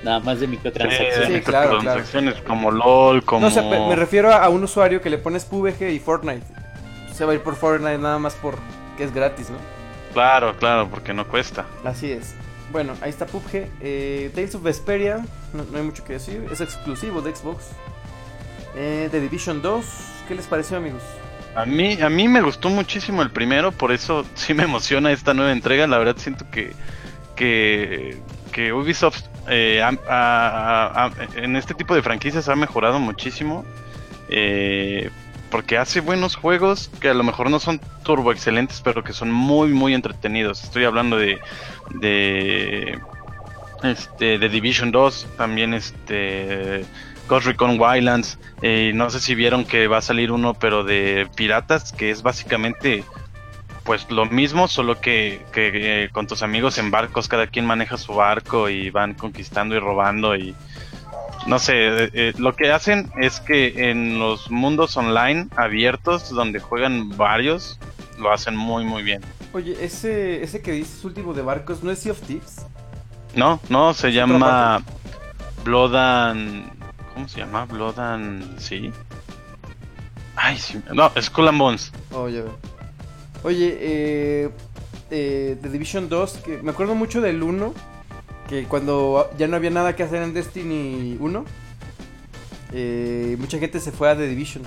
[0.04, 1.28] nada más de Sí, microtransacciones.
[1.28, 3.40] Sí, claro, microtransacciones como LOL, como...
[3.40, 6.42] No, o sea, me refiero a un usuario que le pones PUBG y Fortnite.
[7.12, 8.56] Se va a ir por Fortnite nada más por
[8.96, 9.56] que es gratis, ¿no?
[10.12, 11.64] Claro, claro, porque no cuesta.
[11.84, 12.34] Así es.
[12.70, 13.66] Bueno, ahí está PUBG.
[13.80, 16.46] Eh, Tales of Vesperia, no, no hay mucho que decir.
[16.52, 17.64] Es exclusivo de Xbox.
[18.76, 19.84] Eh, The Division 2,
[20.26, 21.02] ¿qué les pareció, amigos?
[21.54, 25.34] A mí, a mí me gustó muchísimo el primero, por eso sí me emociona esta
[25.34, 25.86] nueva entrega.
[25.86, 26.72] La verdad siento que,
[27.36, 28.20] que,
[28.52, 29.82] que Ubisoft eh,
[31.36, 33.64] en este tipo de franquicias ha mejorado muchísimo.
[34.28, 35.10] eh,
[35.50, 39.30] porque hace buenos juegos que a lo mejor no son turbo excelentes, pero que son
[39.30, 40.64] muy, muy entretenidos.
[40.64, 41.38] Estoy hablando de,
[41.90, 42.98] de
[43.84, 46.84] este de Division 2, también este
[47.28, 51.28] Ghost Recon Wildlands, eh, no sé si vieron que va a salir uno pero de
[51.36, 53.04] piratas, que es básicamente
[53.84, 57.98] pues lo mismo, solo que, que, eh, con tus amigos en barcos, cada quien maneja
[57.98, 60.54] su barco y van conquistando y robando y
[61.46, 61.74] no sé,
[62.14, 67.78] eh, lo que hacen es que en los mundos online abiertos donde juegan varios,
[68.18, 69.22] lo hacen muy muy bien.
[69.52, 72.66] Oye, ese, ese que dices último de barcos, ¿no es Sea of Thieves?
[73.34, 74.82] No, no, se llama
[75.64, 76.73] Blood and...
[77.14, 77.64] ¿Cómo se llama?
[77.64, 78.58] Blood and...
[78.58, 78.90] Sí.
[80.36, 80.80] Ay, sí.
[80.92, 81.92] No, Skull and Bones.
[82.12, 82.58] Oh, ya veo.
[83.44, 84.50] Oye, eh,
[85.10, 87.72] eh, The Division 2, que me acuerdo mucho del 1,
[88.48, 91.44] que cuando ya no había nada que hacer en Destiny 1,
[92.72, 94.64] eh, mucha gente se fue a The Division.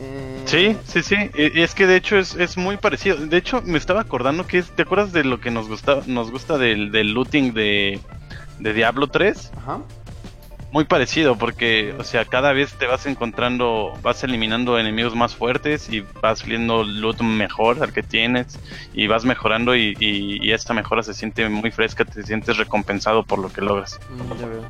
[0.00, 1.16] Eh, Sí, sí, sí.
[1.34, 3.16] Es que de hecho es, es muy parecido.
[3.16, 4.70] De hecho, me estaba acordando que es...
[4.70, 8.00] ¿Te acuerdas de lo que nos gusta, nos gusta del, del looting de,
[8.58, 9.52] de Diablo 3?
[9.56, 9.78] Ajá.
[10.72, 15.88] Muy parecido, porque, o sea, cada vez te vas encontrando, vas eliminando enemigos más fuertes
[15.88, 18.58] y vas viendo loot mejor al que tienes
[18.92, 23.22] y vas mejorando y, y- y esta mejora se siente muy fresca, te sientes recompensado
[23.24, 23.98] por lo que logras.
[24.10, 24.62] Mm, ya veo.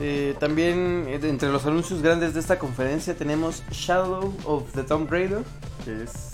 [0.00, 5.08] Eh, también eh, entre los anuncios grandes de esta conferencia tenemos Shadow of the Tomb
[5.08, 5.42] Raider,
[5.84, 6.30] que es...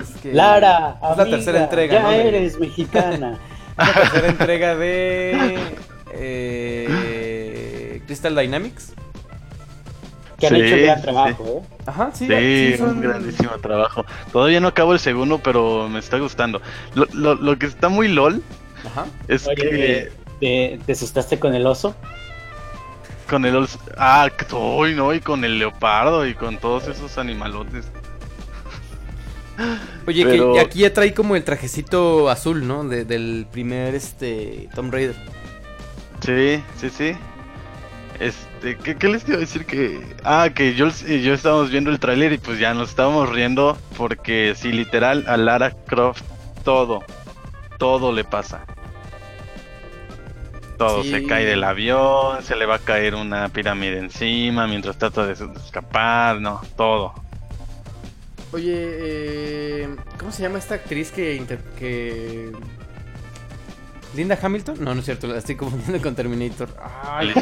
[0.00, 3.38] es que- Lara, es la tercera entrega, ya eres mexicana.
[3.84, 5.78] La tercera entrega de
[6.12, 8.92] eh, Crystal Dynamics.
[10.38, 11.76] que han Sí, hecho un gran sí, trabajo, ¿eh?
[11.86, 14.04] Ajá, sí, Sí, sí, son- un grandísimo trabajo.
[14.32, 16.60] Todavía no acabo el segundo, pero me está gustando.
[16.94, 18.42] Lo, lo, lo que está muy lol
[18.84, 19.06] Ajá.
[19.28, 21.94] es Oye, que ¿te, te, te asustaste con el oso?
[23.28, 23.56] con el...
[23.56, 27.90] os- Ah, uy, no, y con el leopardo y con todos esos animalotes.
[30.06, 32.84] Oye, Pero- que aquí ya trae como el trajecito azul, ¿no?
[32.84, 35.16] De- del primer este Tomb Raider.
[36.24, 37.12] Sí, sí, sí.
[38.20, 40.00] Este, ¿qué, qué les iba a decir que...
[40.24, 44.54] Ah, que yo, yo estábamos viendo el tráiler y pues ya nos estábamos riendo porque
[44.56, 46.22] sí, literal, a Lara Croft
[46.64, 47.04] todo,
[47.78, 48.64] todo le pasa.
[50.76, 51.10] Todo, Sí.
[51.10, 55.32] se cae del avión, se le va a caer una pirámide encima mientras trata de
[55.32, 57.14] escapar, no, todo.
[58.52, 59.88] Oye, eh,
[60.18, 62.50] ¿cómo se llama esta actriz que, inter- que...
[64.16, 64.76] Linda Hamilton?
[64.82, 66.68] No, no es cierto, la estoy confundiendo con Terminator.
[67.04, 67.32] Ay.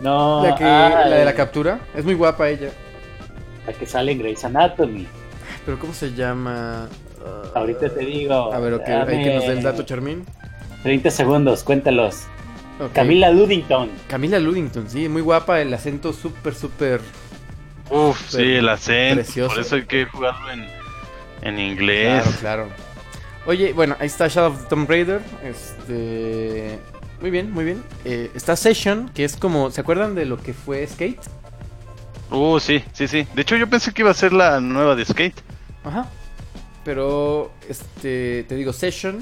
[0.00, 1.80] No, la, que, ah, la de la captura.
[1.94, 2.70] Es muy guapa ella.
[3.66, 5.06] la que sale en Grey's Anatomy.
[5.66, 6.88] Pero ¿cómo se llama?
[7.24, 8.52] Ah, Ahorita te digo.
[8.52, 10.24] A ver, ok, hay que nos dé el dato, Charmín.
[10.82, 12.22] 30 segundos, cuéntalos.
[12.94, 13.90] Camila Ludington.
[14.08, 17.00] Camila Ludington, sí, muy guapa, el acento súper, súper...
[17.90, 19.54] Uf, sí, el acento, Precioso.
[19.54, 20.66] por eso hay que jugarlo en,
[21.42, 22.22] en inglés.
[22.40, 22.68] Claro, claro.
[23.46, 25.20] Oye, bueno, ahí está Shadow of the Tomb Raider.
[25.42, 26.78] Este.
[27.20, 27.82] Muy bien, muy bien.
[28.04, 29.70] Eh, está Session, que es como.
[29.70, 31.20] ¿Se acuerdan de lo que fue Skate?
[32.30, 33.26] Uh, sí, sí, sí.
[33.34, 35.42] De hecho, yo pensé que iba a ser la nueva de Skate.
[35.84, 36.08] Ajá.
[36.84, 38.44] Pero, este.
[38.48, 39.18] Te digo, Session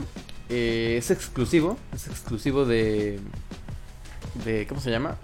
[0.48, 1.78] eh, es exclusivo.
[1.94, 3.18] Es exclusivo de.
[4.44, 5.16] de ¿Cómo se llama?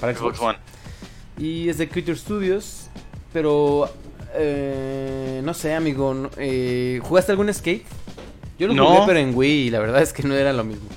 [0.00, 0.38] Para Xbox.
[0.38, 0.58] Xbox One.
[1.38, 2.88] Y es de Creature Studios.
[3.32, 3.88] Pero.
[4.34, 6.12] eh, no sé, amigo.
[6.14, 7.84] no- eh, ¿Jugaste algún skate?
[8.58, 8.86] Yo lo No.
[8.86, 9.66] jugué, pero en Wii.
[9.66, 10.88] Y la verdad es que no era lo mismo.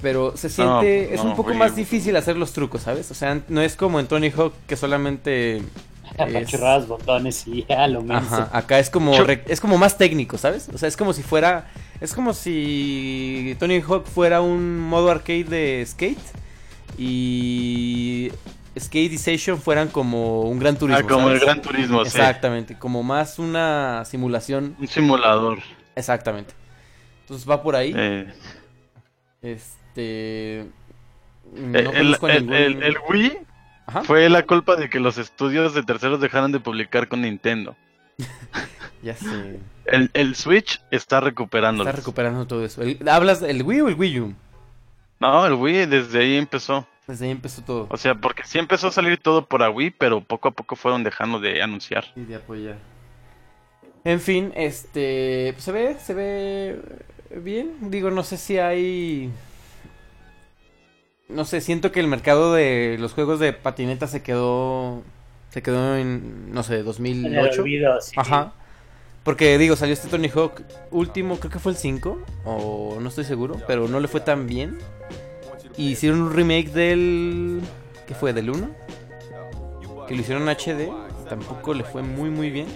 [0.00, 1.12] Pero se siente.
[1.12, 1.58] es no, un poco Wii.
[1.58, 3.10] más difícil hacer los trucos, ¿sabes?
[3.10, 5.56] O sea, no es como en Tony Hawk que solamente.
[6.18, 8.34] es- botones y ya lo menso.
[8.36, 10.68] Ajá, acá es como re- es como más técnico, ¿sabes?
[10.72, 11.68] O sea, es como si fuera
[12.00, 16.16] es como si Tony Hawk fuera un modo arcade de Skate
[16.96, 18.30] y
[18.80, 21.00] Station fueran como un Gran Turismo.
[21.04, 21.40] Ah, como el.
[21.40, 22.08] Gran Turismo, sí.
[22.08, 25.58] Exactamente, como más una simulación, Un simulador.
[25.96, 26.54] exactamente.
[27.22, 27.92] Entonces va por ahí.
[27.96, 28.32] Eh,
[29.42, 32.10] Este el, no a el-
[32.46, 33.38] ningún- el- el Wii
[33.86, 34.02] Ajá.
[34.02, 37.76] fue la culpa de que los estudios de terceros dejaran de publicar con Nintendo.
[39.00, 39.60] Ya sé.
[39.84, 41.84] El, el Switch está recuperando.
[41.84, 42.82] Está recuperando todo eso.
[42.82, 44.34] El- ¿Hablas del Wii o el Wii U?
[45.20, 46.84] No, el Wii desde ahí empezó.
[47.08, 47.86] Desde ahí empezó todo.
[47.88, 50.76] O sea, porque sí empezó a salir todo por a Wii, pero poco a poco
[50.76, 52.04] fueron dejando de anunciar.
[52.14, 52.76] Y de apoyar.
[54.04, 55.52] En fin, este.
[55.54, 56.78] pues, se ve, se ve
[57.34, 57.90] bien.
[57.90, 59.30] Digo, no sé si hay.
[61.30, 65.02] No sé, siento que el mercado de los juegos de patineta se quedó.
[65.48, 67.62] Se quedó en, no sé, En el 2008.
[67.62, 68.12] olvido, sí.
[68.18, 68.52] Ajá.
[69.24, 73.24] Porque digo, salió este Tony Hawk último, creo que fue el 5, o no estoy
[73.24, 74.78] seguro, pero no le fue tan bien.
[75.78, 77.60] Y hicieron un remake del...
[78.06, 78.32] ¿Qué fue?
[78.32, 78.68] ¿Del 1?
[80.08, 80.90] Que lo hicieron en HD,
[81.28, 82.66] tampoco le fue muy muy bien.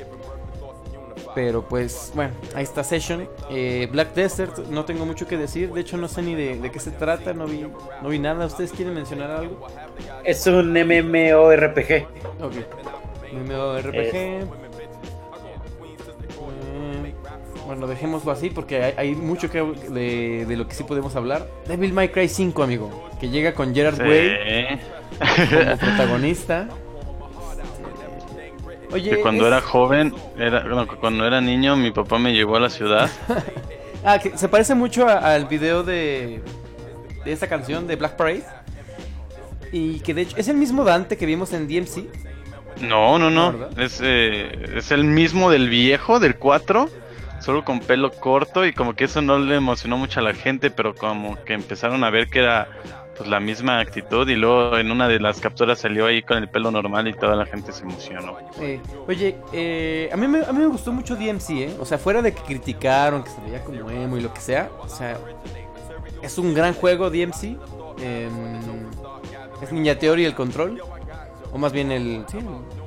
[1.35, 3.29] Pero pues, bueno, ahí está Session.
[3.51, 6.71] Eh, Black Desert, no tengo mucho que decir, de hecho no sé ni de, de
[6.71, 7.67] qué se trata, no vi,
[8.03, 8.47] no vi nada.
[8.47, 9.67] ¿Ustedes quieren mencionar algo?
[10.23, 12.07] Es un MMORPG.
[12.41, 12.55] Ok.
[13.33, 14.15] MMORPG.
[14.15, 14.45] Eh,
[17.67, 21.47] Bueno, dejémoslo así porque hay, hay mucho que de, de lo que sí podemos hablar.
[21.69, 24.81] Devil May Cry 5, amigo, que llega con Gerard Way
[25.19, 26.69] como protagonista.
[26.69, 26.83] Este,
[28.95, 32.57] Oye, Que cuando es- era joven, era, no, cuando era niño, mi papá me llevó
[32.57, 33.11] a la ciudad.
[34.05, 36.41] Ah, que se parece mucho al video de
[37.25, 38.43] de esta canción de Black Parade.
[39.71, 42.07] Y que de hecho es el mismo Dante que vimos en DMC.
[42.81, 43.53] No, no, no.
[43.53, 43.79] ¿Verdad?
[43.79, 46.89] Es, eh, es el mismo del viejo, del 4,
[47.43, 50.71] solo con pelo corto y como que eso no le emocionó mucho a la gente,
[50.71, 52.69] pero como que empezaron a ver que era
[53.17, 56.49] pues la misma actitud y luego en una de las capturas salió ahí con el
[56.49, 58.39] pelo normal y toda la gente se emocionó.
[58.61, 61.77] Eh, oye, eh, a, mí me, a mí me gustó mucho DMC, ¿eh?
[61.79, 64.71] O sea, fuera de que criticaron, que se veía como emo y lo que sea.
[64.81, 65.19] O sea,
[66.23, 67.57] es un gran juego DMC.
[68.01, 68.29] eh,
[69.61, 70.83] es Ninja Theory el control.
[71.53, 72.25] O más bien el...
[72.29, 72.82] sí, el-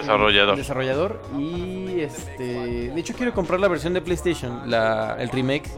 [0.00, 0.56] Desarrollador.
[0.56, 1.22] desarrollador.
[1.38, 2.90] Y este...
[2.90, 4.70] De hecho quiero comprar la versión de PlayStation.
[4.70, 5.68] La, el remake.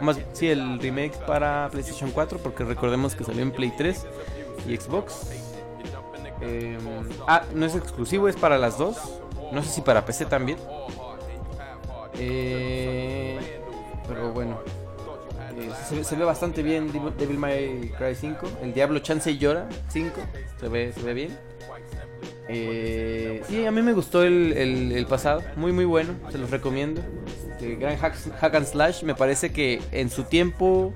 [0.00, 2.38] Más, sí, el remake para PlayStation 4.
[2.38, 4.06] Porque recordemos que salió en Play 3
[4.68, 5.30] y Xbox.
[6.40, 6.78] Eh,
[7.28, 8.96] ah, no es exclusivo, es para las dos.
[9.52, 10.58] No sé si para PC también.
[12.18, 13.38] Eh,
[14.08, 14.58] pero bueno.
[15.56, 15.70] Eh,
[16.04, 18.46] se, ve- bastante bien Devil- May Cry 5.
[18.62, 20.20] El Diablo Chance Llora 5.
[20.58, 21.38] Se ve, se ve bien.
[22.48, 25.42] Eh, sí, a mí me gustó el, el- el pasado.
[25.56, 26.14] Muy, muy bueno.
[26.30, 27.00] Se los recomiendo.
[27.50, 29.02] Este, gran hack, hack and slash.
[29.02, 30.92] Me parece que en su tiempo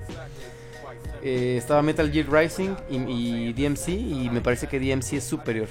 [1.22, 3.88] eh, estaba Metal Gear Rising y, y DMC.
[3.88, 5.68] Y me parece que DMC es superior.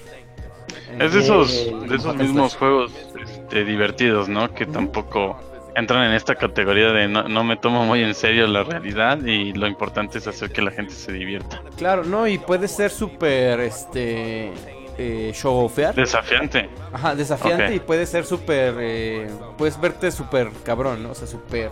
[0.99, 4.53] Es de esos, Eh, de esos mismos juegos este, divertidos, ¿no?
[4.53, 5.38] Que tampoco
[5.75, 9.53] entran en esta categoría de no, no me tomo muy en serio la realidad y
[9.53, 11.61] lo importante es hacer que la gente se divierta.
[11.78, 14.51] Claro, no, y puede ser súper, este,
[14.98, 15.95] eh, showofear.
[15.95, 16.70] Desafiante.
[16.91, 21.12] Ajá, desafiante y puede ser súper, eh, puedes verte súper cabrón, ¿no?
[21.12, 21.72] O sea, súper,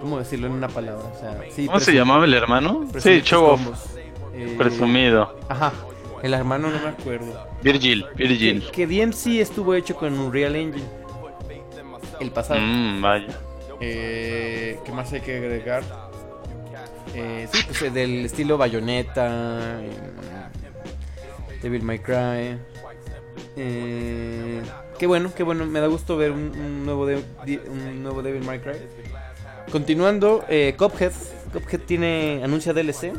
[0.00, 1.04] ¿cómo decirlo en una palabra?
[1.04, 2.86] O sea, sí, ¿Cómo se llamaba el hermano?
[2.98, 3.58] Sí, show.
[4.34, 5.36] Eh, Presumido.
[5.48, 5.72] Ajá,
[6.22, 7.46] el hermano no me acuerdo.
[7.62, 8.64] Virgil, Virgil.
[8.70, 10.86] Que, que DMC estuvo hecho con Unreal Engine.
[12.20, 12.60] El pasado.
[12.60, 13.38] Mm, vaya.
[13.80, 15.82] Eh, ¿Qué más hay que agregar?
[17.14, 19.90] Eh, sí, pues eh, del estilo Bayonetta, eh,
[21.62, 22.58] Devil May Cry.
[23.56, 24.62] Eh,
[24.98, 27.22] qué bueno, qué bueno, me da gusto ver un, un nuevo, de-
[27.68, 28.76] un nuevo Devil May Cry.
[29.70, 31.12] Continuando, eh, Cuphead.
[31.52, 33.12] Cuphead tiene anuncia DLC.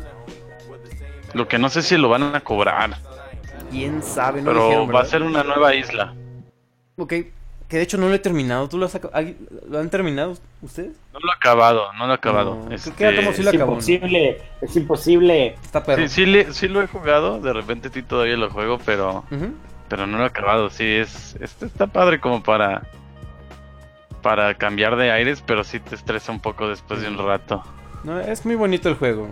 [1.34, 2.96] Lo que no sé si lo van a cobrar,
[3.70, 6.12] Quién sabe, no pero dijeron, va a ser una nueva isla.
[6.98, 7.14] Ok,
[7.70, 8.68] que de hecho no lo he terminado.
[8.68, 8.98] ¿Tú lo has
[9.70, 10.90] ¿Lo han terminado ustedes?
[11.12, 12.56] No lo he acabado, no lo he acabado.
[12.68, 13.56] No, Este, lo Es acabó.
[13.56, 13.72] ¿no?
[13.78, 15.46] imposible, es imposible.
[15.62, 16.02] Está perro.
[16.02, 19.24] Sí, sí, le- sí lo he jugado, de repente sí todavía lo juego, pero
[19.88, 20.68] pero no lo he acabado.
[20.68, 22.82] Sí, es este está padre como para
[24.20, 27.62] para cambiar de aires, pero sí te estresa un poco después de un rato.
[28.04, 29.28] No, es muy bonito el juego.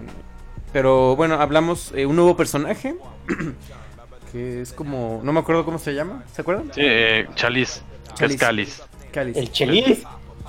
[0.72, 2.94] Pero bueno, hablamos eh, un nuevo personaje.
[4.32, 5.20] que es como.
[5.24, 6.22] No me acuerdo cómo se llama.
[6.32, 6.66] ¿Se acuerdan?
[6.74, 7.80] Sí, eh, Chalice,
[8.18, 8.36] que es.
[8.36, 8.82] Cáliz.
[9.12, 9.36] Cáliz.
[9.36, 10.02] El Chelis.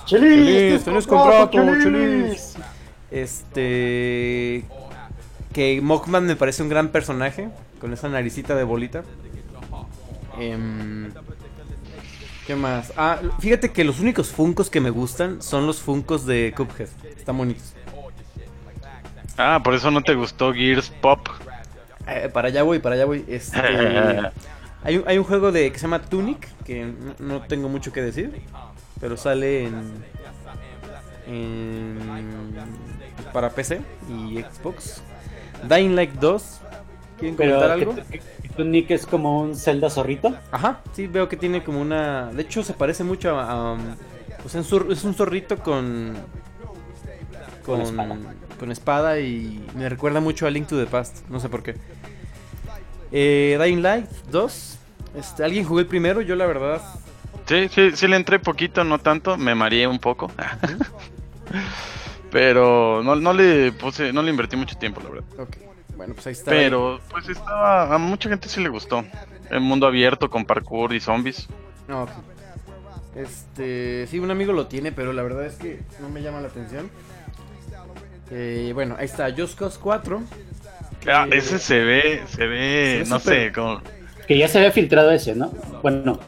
[0.06, 2.56] Chelis, Chelis, tenés contrato, Chelis.
[3.12, 4.66] Este.
[5.54, 7.50] Que Mockman me parece un gran personaje.
[7.80, 9.04] Con esa naricita de bolita.
[10.38, 11.12] Em,
[12.46, 12.94] ¿Qué más?
[12.98, 16.90] Ah, fíjate que los únicos funcos que me gustan son los funcos de Cuphead.
[17.18, 17.74] Están bonitos.
[19.38, 21.28] Ah, por eso no te gustó Gears Pop.
[22.08, 23.24] Eh, para allá voy, para allá voy.
[23.30, 23.58] Este,
[24.84, 27.92] hay, un, hay un juego de que se llama Tunic, que no, no tengo mucho
[27.92, 28.42] que decir,
[29.00, 30.04] pero sale en,
[31.28, 32.00] en
[33.34, 35.02] para PC y Xbox.
[35.68, 36.62] Dying Light 2.
[37.20, 37.96] ¿Quieren comentar Pero, algo?
[38.10, 40.36] ¿qué, qué- tu nick es como un Zelda zorrito.
[40.52, 42.32] Ajá, sí, veo que tiene como una...
[42.32, 43.74] De hecho, se parece mucho a...
[43.74, 43.78] a,
[44.42, 46.14] pues es un, zorrito con...
[47.66, 48.18] Con espada.
[48.60, 51.76] con espada y me recuerda mucho a Link to the Past, no sé por qué.
[53.12, 54.78] Eh, Dying Light 2.
[55.16, 56.22] Este, ¿Alguien jugó el primero?
[56.22, 56.82] Yo la verdad...
[57.46, 60.32] Sí, sí, sí le entré poquito, no tanto, me mareé un poco.
[62.32, 65.26] Pero no, no le puse, no le invertí mucho tiempo, la verdad.
[65.40, 65.58] Ok,
[65.96, 66.52] bueno, pues ahí está.
[66.52, 69.04] Pero pues estaba, a mucha gente sí le gustó.
[69.50, 71.48] El mundo abierto con parkour y zombies.
[71.88, 72.12] No, ok.
[73.16, 76.50] Este, sí, un amigo lo tiene, pero la verdad es que no me llama la
[76.50, 76.92] atención.
[78.30, 80.22] Eh, bueno, ahí está, Just Cause 4.
[81.08, 83.82] Ah, que- ese se ve, se ve, Se ve no sé, como...
[84.28, 85.52] Que ya se había filtrado ese, ¿no?
[85.82, 86.20] Bueno,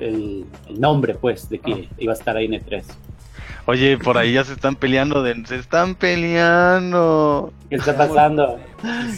[0.00, 1.94] el, el nombre, pues, de que Ah.
[1.98, 2.84] iba a estar ahí en E3.
[3.66, 5.42] Oye, por ahí ya se están peleando, de...
[5.46, 7.52] se están peleando.
[7.70, 8.58] ¿Qué está pasando?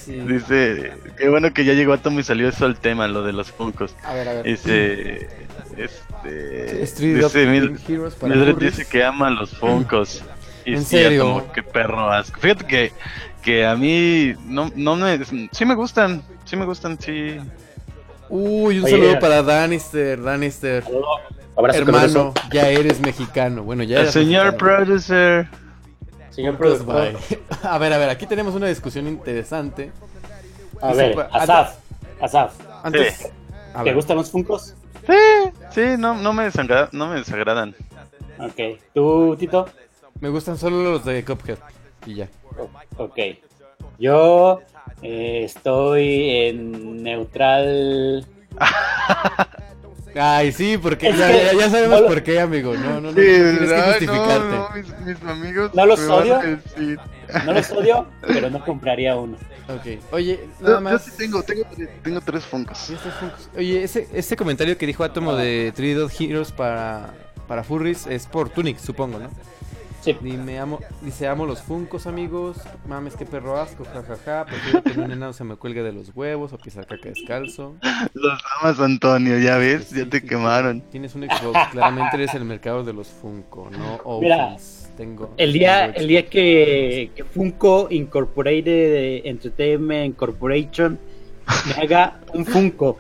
[0.00, 0.12] Sí.
[0.20, 3.50] Dice, qué bueno que ya llegó Atomo y salió eso al tema, lo de los
[3.50, 3.94] Funkos.
[4.04, 4.44] A ver, a ver.
[4.44, 5.28] Dice,
[5.76, 10.22] este, Street dice, Mil- Heroes para Mildred dice que ama los Funkos.
[10.64, 11.36] Y ¿En sí, serio?
[11.36, 12.40] Atomo, qué perro asco.
[12.40, 12.92] Fíjate que,
[13.46, 17.38] que a mí no, no me, sí me gustan, sí me gustan, sí.
[18.28, 19.18] Uy, un Oye, saludo ya.
[19.20, 20.82] para Danister, Danister.
[21.56, 23.62] Abrazo Hermano, ya eres mexicano.
[23.62, 24.76] Bueno, ya El eres señor mexicano.
[24.84, 25.48] producer.
[26.30, 27.20] Señor Pues, productor.
[27.62, 29.92] A ver, a ver, aquí tenemos una discusión interesante.
[30.82, 31.76] A ver, Asaf.
[32.20, 33.24] Asaf, Antes, Sí.
[33.76, 34.74] ¿te ver, gustan los Funkos?
[35.06, 37.74] Sí, sí, no, no me desagrada, no me desagradan.
[38.40, 38.80] Ok.
[38.92, 39.66] ¿Tú, Tito?
[40.20, 41.58] me gustan solo los de Cuphead.
[42.06, 42.28] Y ya.
[42.96, 43.18] Ok.
[43.98, 44.60] Yo
[45.02, 48.26] eh, estoy en neutral.
[50.18, 52.72] Ay, sí, porque ya, que- ya- ya sabemos no lo- por qué, amigo.
[52.74, 53.12] No, no, no.
[53.12, 54.78] tienes que justificarte.
[54.80, 56.38] mis, mis amigos ¿No los odio?
[56.40, 56.98] decir.
[57.44, 59.36] No los odio, pero no compraría uno.
[59.68, 60.00] Ok.
[60.12, 61.04] Oye, Yo, nada yo más.
[61.04, 61.64] sí tengo, tengo,
[62.02, 62.90] tengo tres Funkos.
[63.58, 67.12] Oye, ese, ese comentario que dijo Atomo de 3 Dot Heroes para,
[67.46, 69.28] para Furries es por Tunic, supongo, ¿no?
[70.06, 70.16] Sí.
[70.20, 72.58] Dime, amo, dice, amo los funcos, amigos.
[72.86, 74.44] Mames, qué perro asco, jajaja.
[74.46, 77.74] Prefiero que un enano se me cuelgue de los huevos o pisar caca descalzo.
[78.14, 80.80] Los amas, Antonio, ya ves, ya te quemaron.
[80.92, 84.90] Tienes un Xbox, claramente eres el mercado de los Funko, no Mira, Office.
[84.96, 85.34] Tengo.
[85.38, 91.00] El día, tengo el día que, que Funko Incorporated Entertainment Corporation
[91.66, 92.98] me haga un Funko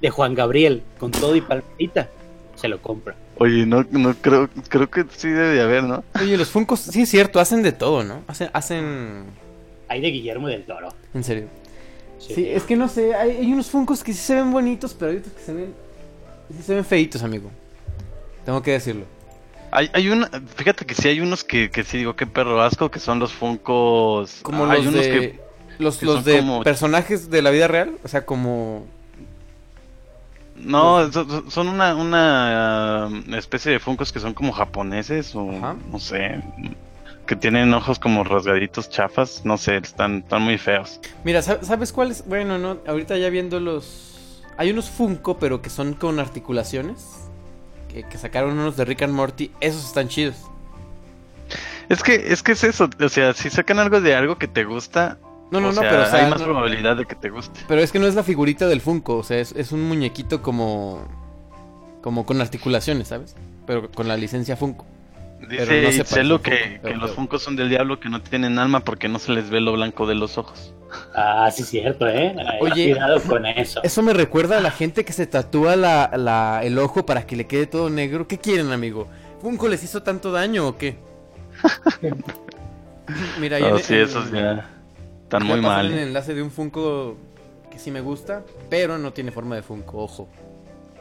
[0.00, 2.08] de Juan Gabriel con todo y palmita,
[2.56, 3.14] se lo compra.
[3.38, 6.02] Oye, no, no creo, creo que sí debe de haber, ¿no?
[6.20, 8.22] Oye, los Funkos, sí es cierto, hacen de todo, ¿no?
[8.26, 9.24] Hacen, hacen...
[9.88, 10.88] Hay de Guillermo del Toro.
[11.14, 11.46] En serio.
[12.18, 12.34] Sí.
[12.34, 15.12] Sí, es que no sé, hay, hay unos Funkos que sí se ven bonitos, pero
[15.12, 15.74] hay otros que se ven...
[16.56, 17.50] Sí se ven feitos, amigo.
[18.44, 19.04] Tengo que decirlo.
[19.70, 22.90] Hay, hay una, fíjate que sí hay unos que, que sí digo qué perro asco,
[22.90, 24.40] que son los Funkos.
[24.42, 25.10] Como hay los unos de...
[25.12, 25.40] que
[25.78, 28.84] los que los de como- personajes de la vida real, o sea, como...
[30.60, 35.76] no, son, son una, una um, especie de Funkos que son como japoneses o Ajá.
[35.90, 36.40] no sé,
[37.26, 41.00] que tienen ojos como rasgaditos chafas, no sé, están, están muy feos.
[41.24, 42.26] Mira, ¿sab- ¿sabes cuáles?
[42.26, 44.42] Bueno, no, ahorita ya viendo los...
[44.56, 47.28] Hay unos Funko, pero que son con articulaciones.
[47.92, 49.50] Que, que sacaron unos de Rick and Morty.
[49.60, 50.36] Esos están chidos.
[51.88, 54.64] Es que, es que es eso, o sea, si sacan algo de algo que te
[54.64, 55.16] gusta,
[55.50, 57.30] No, no, o no, sea, pero, o sea, hay más no- probabilidad de que te
[57.30, 57.60] guste.
[57.68, 59.16] pero es que no es la figurita del Funko.
[59.16, 61.06] O sea, es, es un muñequito como...
[62.02, 63.34] Como con articulaciones, ¿sabes?
[63.66, 64.86] Pero con la licencia Funko.
[65.48, 68.20] Dice no Itzelo que, un Funko, que pero- los Funkos son del diablo que no
[68.22, 70.74] tienen alma porque no se les ve lo blanco de los ojos.
[71.14, 72.34] Ah, sí, cierto, ¿eh?
[72.38, 73.80] Ay, Oye, Cuidado con eso.
[73.82, 77.36] Eso me recuerda a la gente que se tatúa la, la- el ojo para que
[77.36, 78.26] le quede todo negro.
[78.26, 79.06] ¿Qué quieren, amigo?
[79.42, 80.96] ¿Funko les hizo tanto daño o qué?
[83.40, 84.68] Mira, ahí No, en- sí, en- esos ya
[85.28, 85.86] están muy mal.
[85.92, 87.16] el enlace de un Funko
[87.70, 90.28] que sí me gusta, pero no tiene forma de Funko, ojo.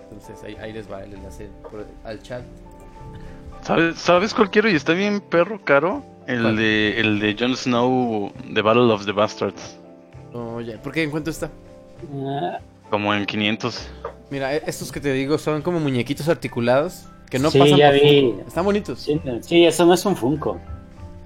[0.03, 2.43] Entonces ahí, ahí les va el enlace por- al chat.
[3.61, 4.69] ¿Sabes, ¿Sabes cuál quiero?
[4.69, 6.03] Y está bien perro caro.
[6.27, 6.57] El ¿Cuál?
[6.57, 9.77] de, el de Jon Snow, The Battle of the Bastards.
[10.33, 11.49] Oye, ¿por qué en cuánto está?
[12.13, 12.59] Ah,
[12.89, 13.89] Como en 500.
[14.29, 17.89] Mira, e- estos que te digo son como muñequitos articulados que no Sí, pasan ya
[17.91, 18.21] por vi.
[18.33, 18.47] Funko.
[18.47, 18.99] Están bonitos.
[18.99, 20.59] sí, sí, eso no es un Funko.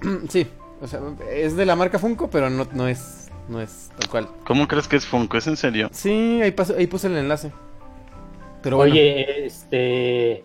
[0.28, 0.46] Sí,
[0.82, 1.00] o sea,
[1.32, 4.28] es de la marca Funko, pero no, no es no es tal cual.
[4.44, 5.36] ¿Cómo crees que es Funko?
[5.38, 5.88] ¿Es en serio?
[5.92, 7.50] Sí, ahí, paso- ahí puse el enlace.
[8.62, 8.92] Pero bueno.
[8.92, 10.44] Oye, este.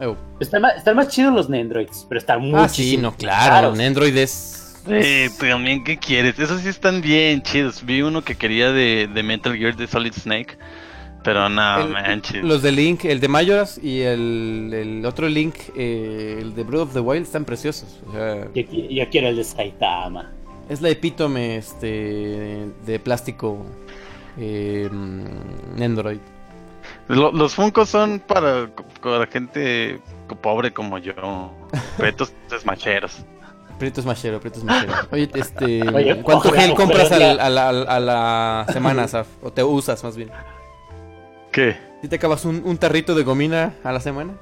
[0.00, 0.16] Oh.
[0.40, 3.72] Están más, están más chidos los Nendroids, pero están muy Ah, sí, no, claro.
[3.78, 4.80] Android es.
[4.84, 6.36] Sí, también, ¿qué quieres?
[6.40, 7.84] Esos sí están bien chidos.
[7.86, 10.58] Vi uno que quería de, de Metal Gear de Solid Snake.
[11.24, 12.42] Pero no El- manches.
[12.42, 16.82] Los de Link, el de Majora's y el, el otro Link, eh, el de Breath
[16.82, 18.00] of the Wild, están preciosos.
[18.08, 20.32] O sea, Yo, qui- yo quiero el de Saitama.
[20.68, 23.64] es la epítome este, de plástico
[24.38, 24.88] eh.
[27.08, 28.68] Lo- los Funkos son para,
[29.02, 30.00] para gente
[30.40, 31.12] pobre como yo.
[31.98, 33.18] Petos desmacheros.
[33.78, 34.92] Prieto es machero, Prieto es machero.
[35.10, 39.26] Oye, este, Oye, ¿cuánto gel compras al- a, la, a la semana, Saf?
[39.42, 40.30] ¿O te usas más bien?
[41.52, 41.76] ¿Qué?
[42.00, 44.32] ¿Si te acabas un, un tarrito de gomina a la semana?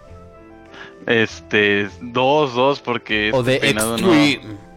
[1.06, 4.10] Este, dos, dos, porque ¿O este de peinado no.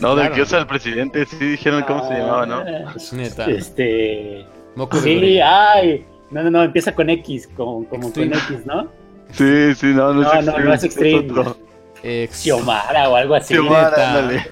[0.00, 2.60] No, del que usa el presidente, sí dijeron cómo se llamaba, ¿no?
[2.60, 3.46] Ah, Neta.
[3.46, 4.46] Este.
[4.74, 6.06] Moco Sí, ay.
[6.30, 8.36] No, no, no, empieza con X, como, como con Extreme.
[8.36, 8.90] X, ¿no?
[9.32, 12.28] Sí, sí, no, no, No, es no, Extreme, no es Extreme.
[12.30, 13.52] Xiomara o algo así.
[13.52, 14.50] Xiomara, ándale.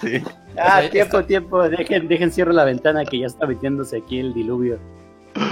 [0.00, 0.22] Sí.
[0.60, 1.68] Ah, O sea, tiempo, tiempo.
[1.68, 4.78] Dejen, dejen cierro la ventana que ya está metiéndose aquí el diluvio.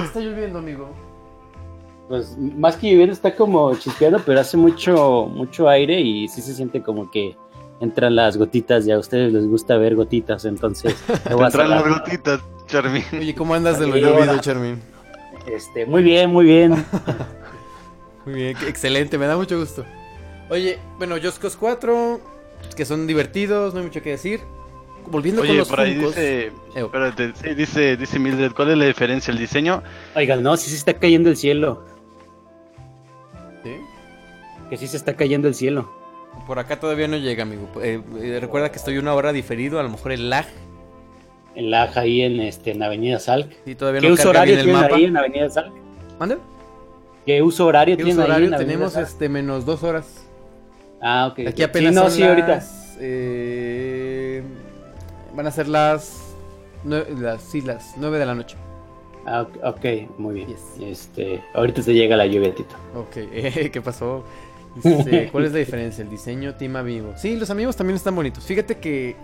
[0.04, 0.90] Está lloviendo, amigo.
[2.08, 6.54] Pues más que lloviendo está como chispeando, pero hace mucho, mucho aire y sí se
[6.54, 7.36] siente como que
[7.80, 10.96] entran las gotitas y a ustedes les gusta ver gotitas, entonces
[11.30, 13.04] Entran las gotitas, Charmin.
[13.12, 14.38] Oye, ¿cómo andas de lo llovido.
[14.38, 14.80] Charmin?
[15.46, 16.84] Este, muy bien, muy bien.
[18.24, 19.86] Muy bien, excelente, me da mucho gusto.
[20.50, 22.20] Oye, bueno, Cause 4,
[22.76, 24.40] que son divertidos, no hay mucho que decir.
[25.06, 26.14] Volviendo con Oye, los por ahí Funkos.
[26.16, 26.86] dice, Ew.
[26.86, 29.32] espérate, sí, dice, dice Mildred, ¿cuál es la diferencia?
[29.32, 29.82] El diseño,
[30.14, 31.82] Oigan, no, sí se está cayendo el cielo.
[33.62, 33.70] ¿Sí?
[34.70, 35.90] Que sí se está cayendo el cielo.
[36.46, 37.68] Por acá todavía no llega, amigo.
[37.82, 40.44] Eh, eh, recuerda que estoy una hora diferido, a lo mejor el lag.
[41.54, 43.50] El lag ahí en, este, en Avenida Salk.
[43.64, 44.94] Sí, todavía ¿Qué no uso carga horario mapa.
[44.94, 45.72] ahí en Avenida Salk?
[46.20, 46.38] ¿Mande?
[47.26, 48.46] ¿Qué uso horario ¿Qué uso ahí horario?
[48.48, 49.06] en Avenida Tenemos Salk?
[49.08, 50.26] este menos dos horas.
[51.00, 51.48] Ah, ok.
[51.48, 52.62] Aquí apenas sí, no, son sí, las, ahorita.
[53.00, 53.77] eh,
[55.38, 56.34] van a ser las,
[56.84, 58.56] las sí, las nueve de la noche.
[59.24, 60.48] Ah, ok, muy bien.
[60.48, 60.60] Yes.
[60.80, 62.74] Este, ahorita te llega la lluvia, Tito.
[62.96, 64.24] Ok, eh, ¿qué pasó?
[64.82, 66.02] Dice, ¿Cuál es la diferencia?
[66.02, 67.16] El diseño Team Amiibo.
[67.16, 68.42] Sí, los amigos también están bonitos.
[68.44, 69.14] Fíjate que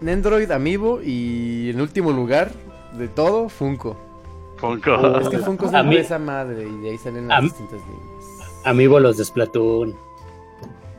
[0.00, 2.50] Nendroid Amiibo y en último lugar
[2.98, 3.96] de todo, Funko.
[4.56, 5.20] Funko.
[5.20, 7.80] Es que Funko es una empresa madre y de ahí salen las A mí- distintas
[7.82, 8.24] líneas.
[8.64, 9.94] Amigo los de Splatoon.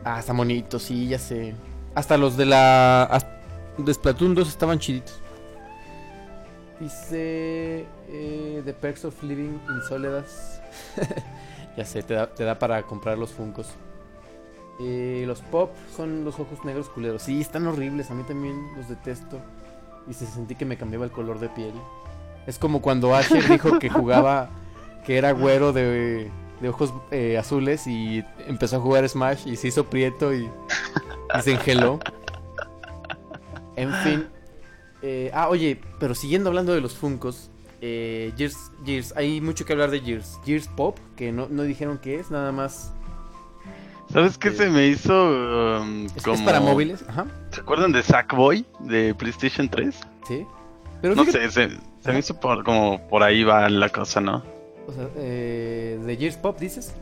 [0.06, 1.54] Ah, está bonito, sí, ya sé.
[1.95, 3.04] Hasta los de la...
[3.78, 5.20] hasta- de Splatoon 2 estaban chiditos.
[6.80, 7.86] Dice...
[8.10, 10.62] eh, The Perks of Living in Soledas.
[11.78, 13.68] ya sé, te da, te da para comprar los Funkos.
[14.80, 17.24] Eh, los Pop son los ojos negros culeros.
[17.24, 19.40] Sí, están horribles, a mí también los detesto.
[20.08, 21.74] Y se sentí que me cambiaba el color de piel.
[22.46, 24.50] Es como cuando Asher dijo que jugaba...
[25.04, 26.30] que era güero de,
[26.62, 31.42] de ojos eh, azules y empezó a jugar Smash y se hizo prieto y, y
[31.42, 32.00] se engeló.
[33.78, 34.26] En fin.
[35.02, 37.50] eh, ah, oye, pero siguiendo hablando de los Funkos.
[37.80, 40.40] Eh, Gears, Gears, hay mucho que hablar de Gears.
[40.46, 42.92] Gears Pop, que no, no dijeron qué es, nada más.
[44.12, 45.14] ¿Sabes qué se me hizo
[45.82, 46.44] um, Es, es como...
[46.46, 49.96] para móviles, ajá, ¿Se acuerdan de Sackboy de PlayStation 3?
[50.28, 50.46] sí.
[51.02, 54.20] Pero No fíjate- sé, se, se me hizo por, como por ahí va la cosa,
[54.22, 54.44] ¿no?
[54.88, 56.96] O sea, eh, de Gears Pop dices.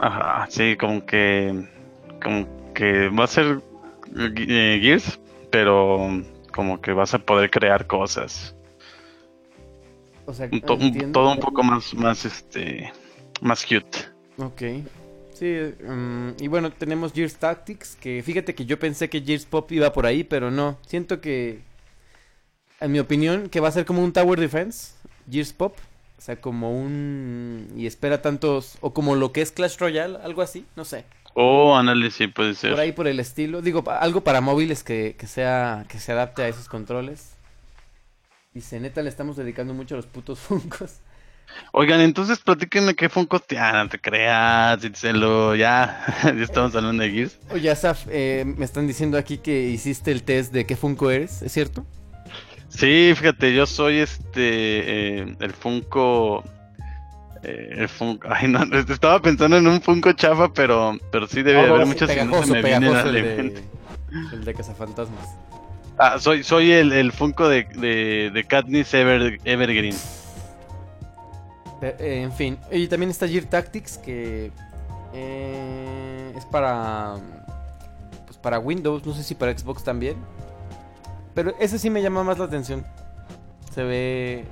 [0.00, 1.68] Ajá, sí, como que...
[2.20, 3.60] Como que va a ser
[4.16, 5.20] eh, Gears,
[5.56, 8.54] pero como que vas a poder crear cosas.
[10.26, 11.18] O sea, Un to- un- entiendo.
[11.18, 12.92] todo un poco más, más, este...
[13.40, 13.98] Más cute.
[14.36, 14.62] Ok.
[15.32, 15.46] Sí,
[15.82, 19.92] mm, y bueno, tenemos Gears Tactics, que fíjate que yo pensé que Gears Pop iba
[19.94, 20.76] por ahí, pero no.
[20.86, 21.60] Siento que,
[22.80, 24.92] en mi opinión, que va a ser como un Tower Defense,
[25.30, 25.74] Gears Pop.
[26.18, 27.68] O sea, como un...
[27.76, 28.76] Y espera tantos...
[28.82, 31.04] O como lo que es Clash Royale, algo así, no sé.
[31.38, 32.80] Oh, análisis sí puede Por ser.
[32.80, 33.60] ahí por el estilo.
[33.60, 35.84] Digo, algo para móviles que, que sea...
[35.86, 37.36] Que se adapte a esos controles.
[38.54, 41.00] Dice, neta, le estamos dedicando mucho a los putos Funkos.
[41.72, 43.58] Oigan, entonces platíquenme qué Funko te...
[43.58, 46.06] Ah, no te creas, Itzelo, ya.
[46.24, 47.38] ya estamos hablando de Gears.
[47.50, 51.42] Oye, Asaf, eh, me están diciendo aquí que hiciste el test de qué Funko eres,
[51.42, 51.84] ¿es cierto?
[52.70, 56.42] Sí, fíjate, yo soy este eh, el Funko
[57.46, 61.62] eh, el Funko, ay no, estaba pensando en un Funko chafa, pero pero sí debe
[61.62, 63.62] de Oh, haber sí, muchos que no se me vienen el de,
[64.32, 65.28] el de Cazafantasmas.
[65.98, 69.94] Ah, soy soy el, el Funko de, de, de Katniss Ever, Evergreen.
[71.82, 74.50] Eh, eh, en fin, y también está Gear Tactics que
[75.14, 77.16] eh, es para
[78.26, 80.16] pues para Windows, no sé si para Xbox también.
[81.34, 82.84] Pero ese sí me llama más la atención.
[83.74, 84.44] Se ve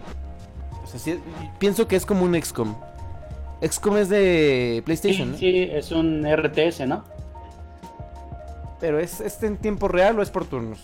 [0.99, 1.21] sea, sí,
[1.59, 2.75] pienso que es como un XCOM.
[3.63, 5.39] XCOM es de PlayStation, ¿no?
[5.39, 7.05] Sí, sí, es un RTS, ¿no?
[8.81, 10.81] Pero es, es en tiempo real o es por turnos.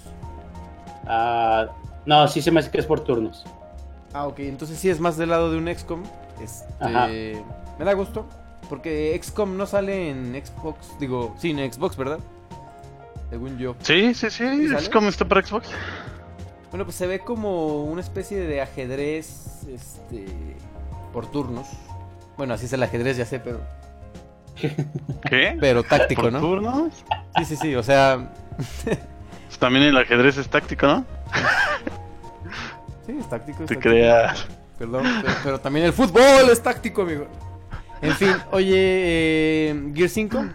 [1.07, 1.69] Ah,
[2.07, 3.45] no, sí se me hace que es por turnos.
[4.13, 6.03] Ah, ok, entonces sí es más del lado de un XCOM.
[6.43, 7.09] Este, Ajá.
[7.09, 8.27] me da gusto.
[8.71, 10.97] Porque XCOM no sale en Xbox.
[11.01, 12.21] Digo, sí, en Xbox, ¿verdad?
[13.29, 13.75] Según yo.
[13.81, 15.69] Sí, sí, sí, ¿Sí como está para Xbox.
[16.71, 20.27] Bueno, pues se ve como una especie de ajedrez, este,
[21.13, 21.67] por turnos.
[22.37, 23.61] Bueno, así es el ajedrez, ya sé, pero,
[25.29, 25.57] ¿Qué?
[25.61, 26.41] pero táctico, ¿Por ¿no?
[26.41, 26.93] turnos?
[27.39, 28.33] Sí, sí, sí, o sea,
[28.85, 31.05] Pues También el ajedrez es táctico, ¿no?
[33.07, 33.65] sí, es táctico.
[33.65, 33.81] es Te táctico.
[33.81, 34.47] creas.
[34.79, 37.27] Perdón, pero, pero también el fútbol es táctico, amigo.
[38.01, 40.47] En fin, oye, eh, Gear 5, ¿ya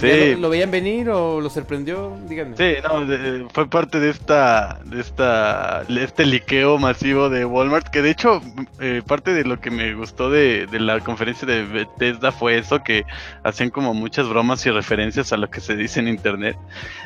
[0.00, 0.32] Sí.
[0.34, 2.16] lo, lo veían venir o lo sorprendió?
[2.28, 2.56] Díganme.
[2.56, 7.88] Sí, no, de- fue parte de esta, de esta, de este liqueo masivo de Walmart,
[7.88, 8.40] que de hecho
[8.80, 12.82] eh, parte de lo que me gustó de, de la conferencia de Bethesda fue eso,
[12.82, 13.04] que
[13.44, 16.56] hacían como muchas bromas y referencias a lo que se dice en internet.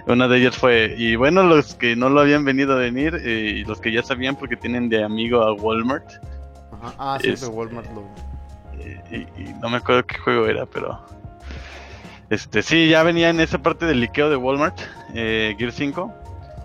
[0.07, 3.55] Una de ellas fue, y bueno, los que no lo habían venido a venir, eh,
[3.57, 6.09] y los que ya sabían porque tienen de amigo a Walmart,
[6.73, 8.03] Ajá, Ah, sí, Es- Walmart lo...
[8.81, 9.01] eh,
[9.37, 11.01] y, y no me acuerdo qué juego era, pero...
[12.35, 14.77] Este, sí, ya venía en esa parte del liqueo de Walmart,
[15.15, 16.13] eh, Gear 5.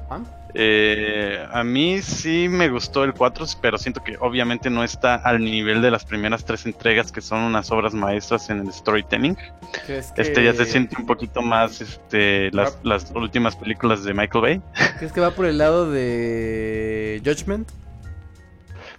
[0.09, 0.19] Ah.
[0.55, 5.43] Eh, a mí sí me gustó el 4, pero siento que obviamente no está al
[5.43, 9.37] nivel de las primeras tres entregas que son unas obras maestras en el storytelling.
[9.85, 12.79] ¿Crees que, Este ya se siente un poquito más este, las, Ah.
[12.81, 14.61] las últimas películas de Michael Bay.
[14.97, 17.69] ¿Crees que va por el lado de Judgment?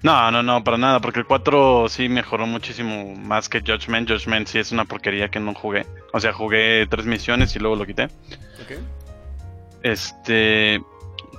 [0.02, 4.10] No, no, no, para nada, porque el 4 sí mejoró muchísimo más que Judgment.
[4.10, 5.86] Judgment sí es una porquería que no jugué.
[6.12, 8.04] O sea, jugué tres misiones y luego lo quité.
[8.04, 8.78] Ok.
[9.82, 10.82] Este,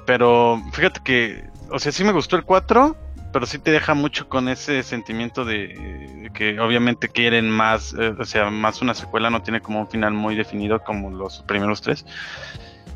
[0.06, 2.96] pero fíjate que, o sea, sí me gustó el 4,
[3.34, 8.26] pero sí te deja mucho con ese sentimiento de que obviamente quieren más, eh, o
[8.26, 12.06] sea, más una secuela, no tiene como un final muy definido como los primeros tres.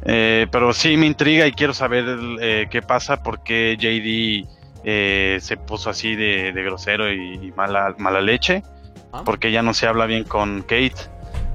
[0.03, 2.05] Eh, pero sí me intriga y quiero saber
[2.39, 4.55] eh, qué pasa, porque JD
[4.86, 8.64] eh, se puso así de, de grosero y, y mala, mala leche,
[9.12, 9.22] Ah.
[9.26, 10.96] porque ya no se habla bien con Kate.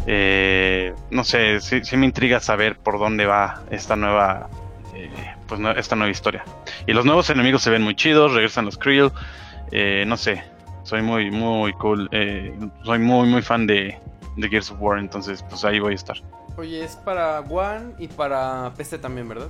[0.06, 4.48] Eh, no sé, sí, sí me intriga saber por dónde va esta nueva,
[4.94, 5.10] eh,
[5.46, 6.42] pues no- esta nueva historia.
[6.86, 9.12] Y los nuevos enemigos se ven muy chidos, regresan los Creel,
[9.72, 10.42] eh, no sé,
[10.84, 12.52] soy muy, muy cool, eh,
[12.82, 13.98] soy muy, muy fan de,
[14.36, 16.16] de Gears of War, entonces pues ahí voy a estar.
[16.56, 19.48] Oye, es para One y para PC también, ¿verdad?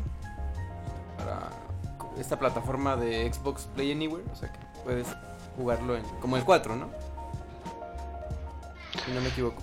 [1.16, 1.48] Para
[2.22, 5.06] esta plataforma de Xbox Play Anywhere, o sea que puedes
[5.56, 6.88] jugarlo en, como el 4, ¿no?
[9.04, 9.62] Si no me equivoco.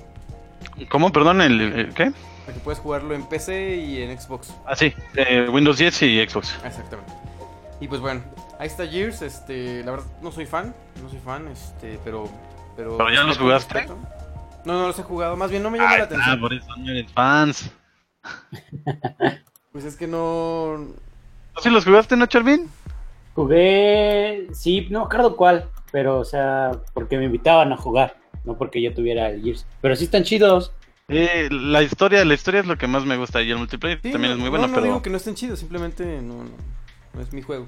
[0.89, 1.12] ¿Cómo?
[1.12, 2.08] Perdón, el, el- ¿qué?
[2.08, 4.53] O sea que puedes jugarlo en PC y en Xbox.
[4.66, 6.55] Ah, sí, eh, Windows 10 y Xbox.
[6.64, 7.12] Exactamente.
[7.82, 8.22] Y pues bueno,
[8.60, 12.30] ahí está Gears, este, la verdad no soy fan, no soy fan, este, pero
[12.76, 13.74] pero ¿Pero ya los jugaste?
[13.74, 13.97] respeto.
[14.66, 16.39] No, no los he jugado, más bien no me llama la atención.
[16.39, 17.72] por eso no eres fans.
[19.72, 20.88] Pues es que no
[21.58, 22.70] ¿Tú sí los jugaste, no, Charvin?
[23.36, 28.58] Jugué, sí, no me acuerdo cuál, pero o sea, porque me invitaban a jugar, no
[28.58, 29.66] porque yo tuviera el Gears.
[29.82, 30.72] Pero sí están chidos.
[31.10, 34.12] Eh, la historia, la historia es lo que más me gusta y el multiplayer Sí,
[34.12, 36.43] también no, es muy no, bueno, no pero digo que no estén chidos, simplemente no,
[36.43, 36.49] no,
[37.14, 37.66] no es mi juego.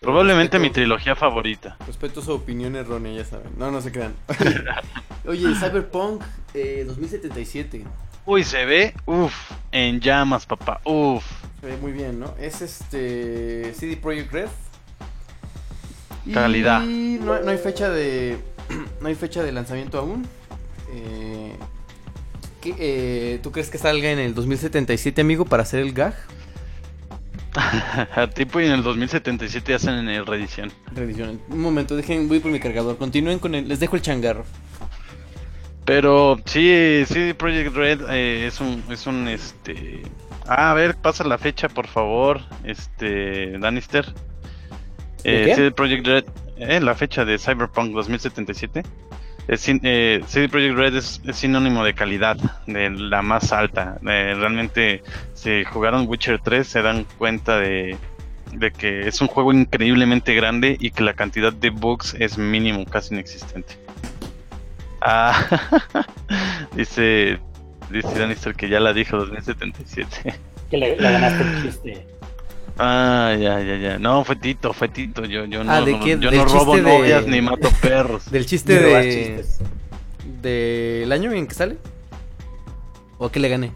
[0.00, 1.76] probablemente Respeto- mi trilogía favorita.
[1.86, 3.52] Respeto su opinión errónea, ya saben.
[3.56, 4.14] No, no se crean.
[5.26, 6.22] Oye, Cyberpunk
[6.54, 7.84] eh, 2077.
[8.30, 9.32] Uy, se ve, uff,
[9.72, 11.24] en llamas, papá, uff.
[11.62, 12.34] Se ve muy bien, ¿no?
[12.38, 14.48] Es este CD Projekt Red.
[16.26, 16.82] Y Calidad.
[16.82, 18.36] No, no hay fecha de
[19.00, 20.26] no hay fecha de lanzamiento aún.
[20.92, 21.54] Eh,
[22.60, 26.14] ¿qué, eh, ¿Tú crees que salga en el 2077, amigo, para hacer el gag?
[28.34, 30.70] tipo y en el 2077 hacen en el reedición.
[30.94, 31.40] Reedición.
[31.48, 32.98] Un momento, dejen, voy por mi cargador.
[32.98, 33.66] Continúen con el.
[33.66, 34.44] Les dejo el changarro.
[35.88, 40.02] Pero sí, sí, Project Red eh, es un, es un, este...
[40.46, 44.04] Ah, a ver, pasa la fecha, por favor, este, Danister.
[45.24, 45.54] ¿De Eh?
[45.54, 46.24] CD Projekt Red,
[46.58, 48.82] eh, la fecha de Cyberpunk 2077.
[49.48, 52.36] Es, eh, CD Projekt Red es, es sinónimo de calidad,
[52.66, 53.98] de la más alta.
[54.06, 57.96] Eh, realmente, si jugaron Witcher 3, se dan cuenta de,
[58.52, 62.84] de que es un juego increíblemente grande y que la cantidad de bugs es mínimo,
[62.84, 63.87] casi inexistente.
[65.00, 65.46] Ah,
[66.76, 67.38] dice,
[67.90, 70.34] dice Danister que ya la dijo 2077.
[70.70, 72.06] Que le, ganaste el chiste.
[72.78, 73.98] Ah, ya, ya, ya.
[73.98, 75.24] No, fue Tito, fue Tito.
[75.24, 76.10] Yo, yo no, Ah, ¿de qué?
[76.20, 78.30] yo ¿Del no robo de- novias ni mato perros.
[78.30, 79.02] Del chiste de.
[79.36, 79.58] chistes.
[80.42, 81.78] ¿Del año en que sale?
[83.18, 83.72] ¿O que le gané?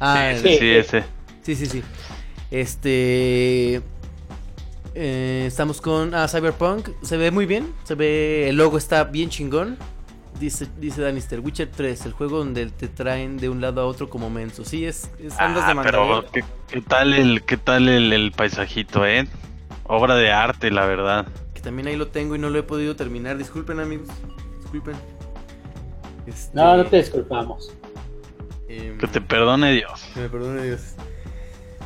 [0.00, 0.70] Ah, sí, sí, sí.
[0.70, 1.04] ese.
[1.42, 1.82] Sí, sí, sí.
[2.50, 3.80] Este.
[4.94, 6.14] eh, estamos con.
[6.14, 6.90] Ah, Cyberpunk.
[7.02, 7.72] Se ve muy bien.
[7.84, 8.48] Se ve.
[8.50, 9.78] El logo está bien chingón.
[10.40, 14.10] Dice, dice Danister, Witcher 3, el juego donde te traen de un lado a otro
[14.10, 14.64] como menso.
[14.64, 16.32] Sí, es, es andas Ah, de pero Mandalorian.
[16.32, 19.26] ¿qué, qué tal el, qué tal el, el paisajito, eh?
[19.84, 21.26] Obra de arte, la verdad.
[21.54, 23.38] Que también ahí lo tengo y no lo he podido terminar.
[23.38, 24.08] Disculpen, amigos.
[24.60, 24.96] Disculpen.
[26.26, 27.72] Este, No, no te disculpamos.
[28.68, 30.04] em, Que te perdone Dios.
[30.12, 30.82] Que me perdone Dios.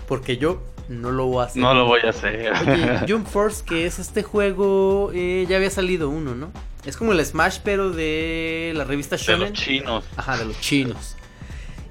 [0.09, 0.61] Porque yo
[0.91, 1.63] no lo voy a hacer.
[1.63, 2.53] No lo voy a hacer.
[2.53, 6.51] Oye, Jump Force, que es este juego, eh, ya había salido uno, ¿no?
[6.85, 9.51] Es como el Smash, pero de la revista De Shonen.
[9.51, 10.05] los chinos.
[10.17, 11.17] Ajá, de los chinos.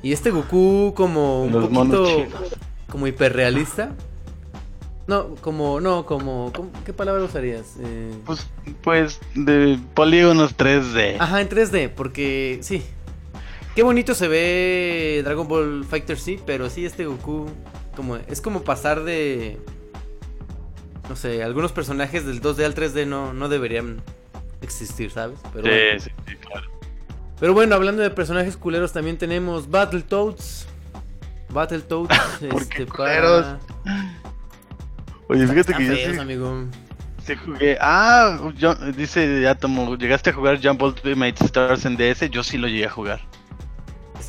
[0.04, 2.26] Y este Goku como un Los poquito
[2.90, 3.92] como hiperrealista.
[5.08, 7.76] No, como no, como, como- ¿qué palabra usarías?
[7.82, 8.48] Eh, Pues,
[8.84, 11.16] pues de polígonos 3D.
[11.20, 12.84] Ajá, en 3D, porque sí.
[13.76, 17.48] Qué bonito se ve Dragon Ball Fighter sí, pero sí este Goku
[18.00, 19.58] como es como pasar de
[21.10, 24.02] no sé, algunos personajes del 2D al 3D no, no deberían
[24.62, 25.38] existir, ¿sabes?
[25.52, 26.00] Pero sí, bueno.
[26.00, 26.68] sí, sí, claro.
[27.42, 30.66] Pero bueno, hablando de personajes culeros, también tenemos Battletoads.
[31.50, 32.18] Battletoads,
[32.50, 33.46] ¿Por este qué para- culeros?
[35.28, 36.66] Oye, fíjate que yo feos, sí, amigo.
[37.26, 37.78] sí jugué.
[37.82, 42.30] Ah, yo- dice Atomo, ¿llegaste a jugar Jump Ultimate Stars en DS?
[42.30, 43.20] Yo sí lo llegué a jugar.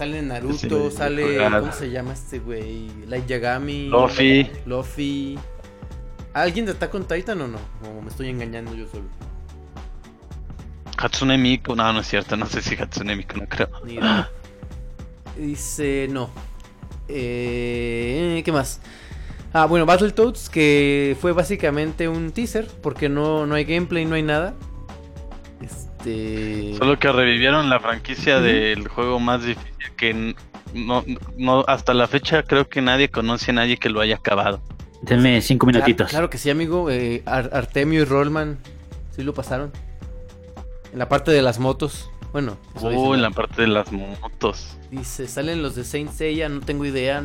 [0.01, 1.36] Sale Naruto, sí, sale.
[1.36, 2.88] ¿Cómo se llama este güey?
[3.07, 3.88] Light Yagami.
[3.88, 4.51] Luffy.
[4.64, 5.38] Luffy.
[6.32, 7.59] ¿Alguien de Attack on Titan o no?
[7.84, 9.05] O me estoy engañando yo solo.
[10.96, 13.68] Hatsune Miku, no, no es cierto, no sé si Hatsune Miku, no creo.
[15.36, 16.30] Dice, no.
[17.07, 18.80] Eh, ¿Qué más?
[19.53, 24.22] Ah, bueno, Battletoads, que fue básicamente un teaser, porque no, no hay gameplay, no hay
[24.22, 24.55] nada.
[26.01, 26.74] Este...
[26.78, 30.34] Solo que revivieron la franquicia del juego más difícil que
[30.74, 31.05] no,
[31.36, 34.62] no, hasta la fecha creo que nadie conoce a nadie que lo haya acabado.
[35.03, 36.11] Denme cinco minutitos.
[36.11, 36.90] claro que sí, amigo.
[36.90, 38.59] eh, Ar- Artemio y Rollman,
[39.16, 39.72] sí lo pasaron.
[40.92, 42.11] En la parte de las motos.
[42.32, 43.14] Bueno, eso dice, ¿no?
[43.14, 44.76] en la parte de las motos.
[44.90, 47.22] Dice, salen los de Saint Seiya, no tengo idea.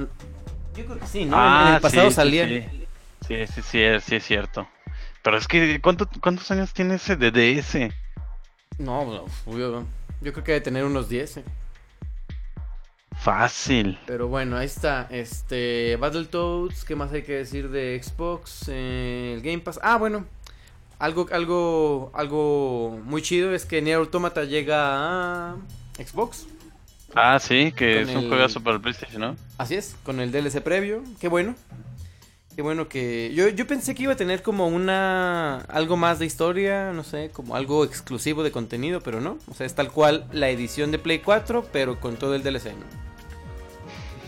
[0.76, 1.36] Yo creo que sí, ¿no?
[1.38, 2.50] En- Ah, en el pasado sí, sí, salían.
[2.50, 2.66] Sí,
[3.28, 4.68] sí, sí, sí, es, sí es cierto.
[5.22, 7.92] Pero es que, ¿cuánto- ¿cuántos años tiene ese de DS?
[8.78, 9.86] No, no, yo,
[10.22, 11.38] yo creo que debe tener unos 10.
[11.38, 11.44] eh.
[13.18, 13.98] Fácil.
[14.06, 15.08] Pero bueno, ahí está.
[15.10, 18.66] Este, Battletoads, ¿qué más hay que decir de Xbox?
[18.68, 19.80] Eh, el Game Pass.
[19.82, 20.26] Ah, bueno.
[21.00, 25.56] Algo, algo, algo muy chido es que Nier Automata llega a
[25.98, 26.46] Xbox.
[27.14, 29.36] Ah, sí, que Con es un el- juegazo para el PlayStation, ¿no?
[29.58, 31.02] Así es, con el DLC previo.
[31.20, 31.56] Qué bueno.
[32.56, 33.34] Qué bueno que.
[33.36, 35.58] Yo, yo pensé que iba a tener como una.
[35.68, 39.38] algo más de historia, no sé, como algo exclusivo de contenido, pero no.
[39.52, 42.68] O sea, es tal cual la edición de Play 4, pero con todo el DLC,
[42.68, 43.06] ¿no?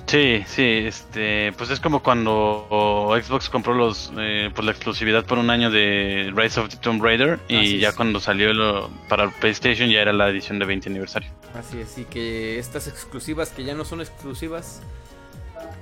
[0.07, 5.37] Sí, sí, este, pues es como cuando Xbox compró los, eh, pues la exclusividad por
[5.37, 7.95] un año de Rise of the Tomb Raider y Así ya es.
[7.95, 11.29] cuando salió lo- para el PlayStation ya era la edición de 20 aniversario.
[11.53, 14.81] Así es, y que estas exclusivas que ya no son exclusivas.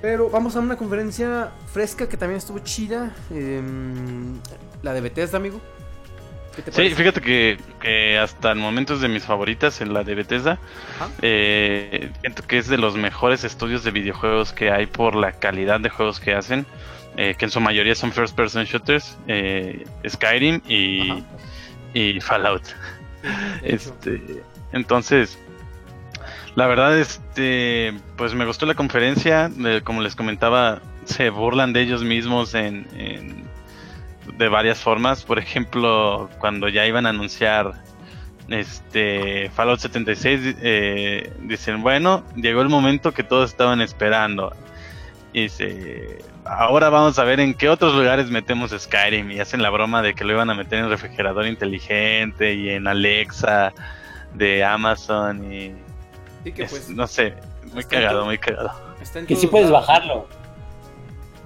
[0.02, 3.16] Pero vamos a una conferencia fresca que también estuvo chida.
[3.32, 4.38] em,
[4.84, 5.60] la de Bethesda, amigo.
[6.56, 10.04] ¿Qué te Sí, fíjate que, que hasta el momento es de mis favoritas, en la
[10.04, 10.60] de Bethesda.
[11.22, 15.80] Eh, siento que es de los mejores estudios de videojuegos que hay por la calidad
[15.80, 16.66] de juegos que hacen,
[17.18, 21.24] eh, que en su mayoría son first person shooters, eh, Skyrim y,
[21.94, 22.64] y Fallout.
[23.64, 24.22] Este,
[24.72, 25.40] entonces,
[26.56, 29.52] la verdad, este, pues me gustó la conferencia.
[29.84, 33.46] como les comentaba, se burlan de ellos mismos en, en-
[34.38, 35.24] de varias formas.
[35.24, 37.74] Por ejemplo, cuando ya iban a anunciar
[38.50, 44.54] este Fallout 76, eh, dicen, bueno, llegó el momento que todos estaban esperando.
[45.34, 49.32] Y dice, ahora vamos a ver en qué otros lugares metemos Skyrim.
[49.32, 52.88] Y hacen la broma de que lo iban a meter en refrigerador inteligente y en
[52.88, 53.74] Alexa
[54.34, 55.74] de Amazon y
[56.46, 57.34] Sí, que es- pues, no sé,
[57.74, 58.26] muy cagado, todo.
[58.26, 58.72] muy cagado.
[59.28, 59.88] Que sí puedes lados.
[59.88, 60.28] bajarlo.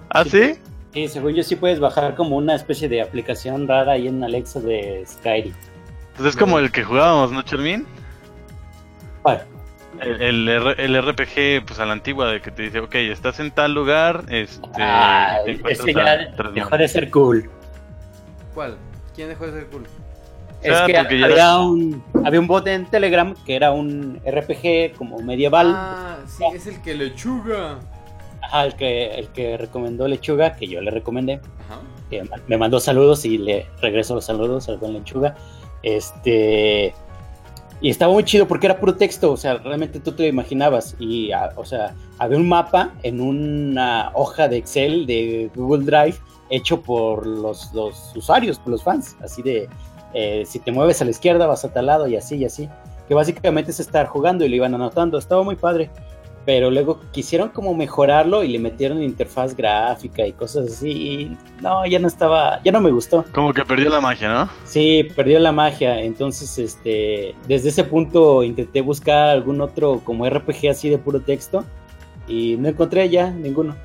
[0.09, 0.59] ¿Ah, sí?
[0.93, 4.59] Sí, según yo sí puedes bajar como una especie de aplicación rara ahí en Alexa
[4.59, 5.53] de Skyrim.
[6.17, 7.85] Pues es como el que jugábamos, ¿no, Charmin?
[9.23, 9.39] Bueno,
[10.01, 13.73] El, el, RPG, pues a la antigua, de que te dice, ok, estás en tal
[13.73, 14.67] lugar, este...
[14.79, 16.79] ah, ese ya dejó monos".
[16.79, 17.49] de ser cool.
[18.53, 18.75] ¿Cuál?
[19.15, 19.85] ¿Quién dejó de ser cool?
[20.61, 24.93] Es sea, que había era- un, había un bot en Telegram que era un RPG
[24.97, 25.71] como medieval.
[25.75, 27.79] Ah, sí, es el que lechuga.
[28.41, 31.39] Ajá, el que, el que recomendó Lechuga, que yo le recomendé.
[31.65, 31.81] Ajá.
[32.09, 35.35] que me mandó saludos y le regreso los saludos al buen Lechuga.
[35.83, 36.93] Este.
[37.81, 40.95] Y estaba muy chido porque era puro texto, o sea, realmente tú te lo imaginabas.
[40.99, 46.15] Y, ah, o sea, había un mapa en una hoja de Excel de Google Drive
[46.49, 49.15] hecho por los, los usuarios, por los fans.
[49.23, 49.69] Así de,
[50.13, 52.69] eh, si te mueves a la izquierda vas a tal lado y así y así.
[53.07, 55.17] Que básicamente es estar jugando y lo iban anotando.
[55.17, 55.89] Estaba muy padre.
[56.45, 60.89] Pero luego quisieron como mejorarlo y le metieron interfaz gráfica y cosas así.
[60.89, 63.25] Y no, ya no estaba, ya no me gustó.
[63.33, 64.49] Como que perdió la magia, ¿no?
[64.63, 66.01] Sí, perdió la magia.
[66.01, 71.65] Entonces, este, desde ese punto intenté buscar algún otro como RPG así de puro texto
[72.27, 73.75] y no encontré ya ninguno.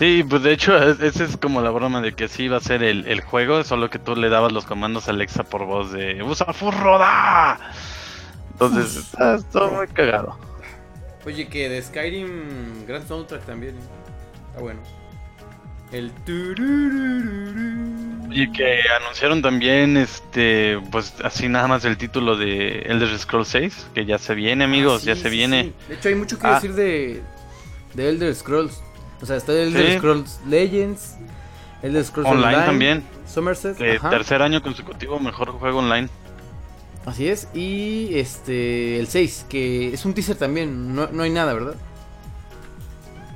[0.00, 2.60] Sí, pues de hecho, es- esa es como la broma de que sí iba a
[2.60, 5.92] ser el, el juego, solo que tú le dabas los comandos a Alexa por voz
[5.92, 7.58] de ¡Usa Furroda!
[8.52, 10.38] Entonces, está, está muy cagado.
[11.26, 13.76] Oye, que de Skyrim, gran soundtrack también.
[14.48, 14.80] Está bueno.
[15.92, 16.10] El.
[18.32, 23.88] Y que anunciaron también, este, pues así nada más el título de Elder Scrolls 6,
[23.94, 25.62] que ya se viene, amigos, Ah, ya sí, se sí, viene.
[25.64, 25.74] sí.
[25.88, 26.54] De hecho, hay mucho que Ah.
[26.54, 27.20] decir de,
[27.92, 28.80] de Elder Scrolls.
[29.22, 29.98] O sea, está Elder Sí.
[29.98, 31.16] Scrolls Legends,
[31.82, 36.08] Elder Scrolls Online, Online, también, Somerset, eh, tercer año consecutivo, mejor juego online.
[37.06, 37.48] así es.
[37.54, 41.74] Y este el 6, que es un teaser también, no, no hay nada, ¿verdad?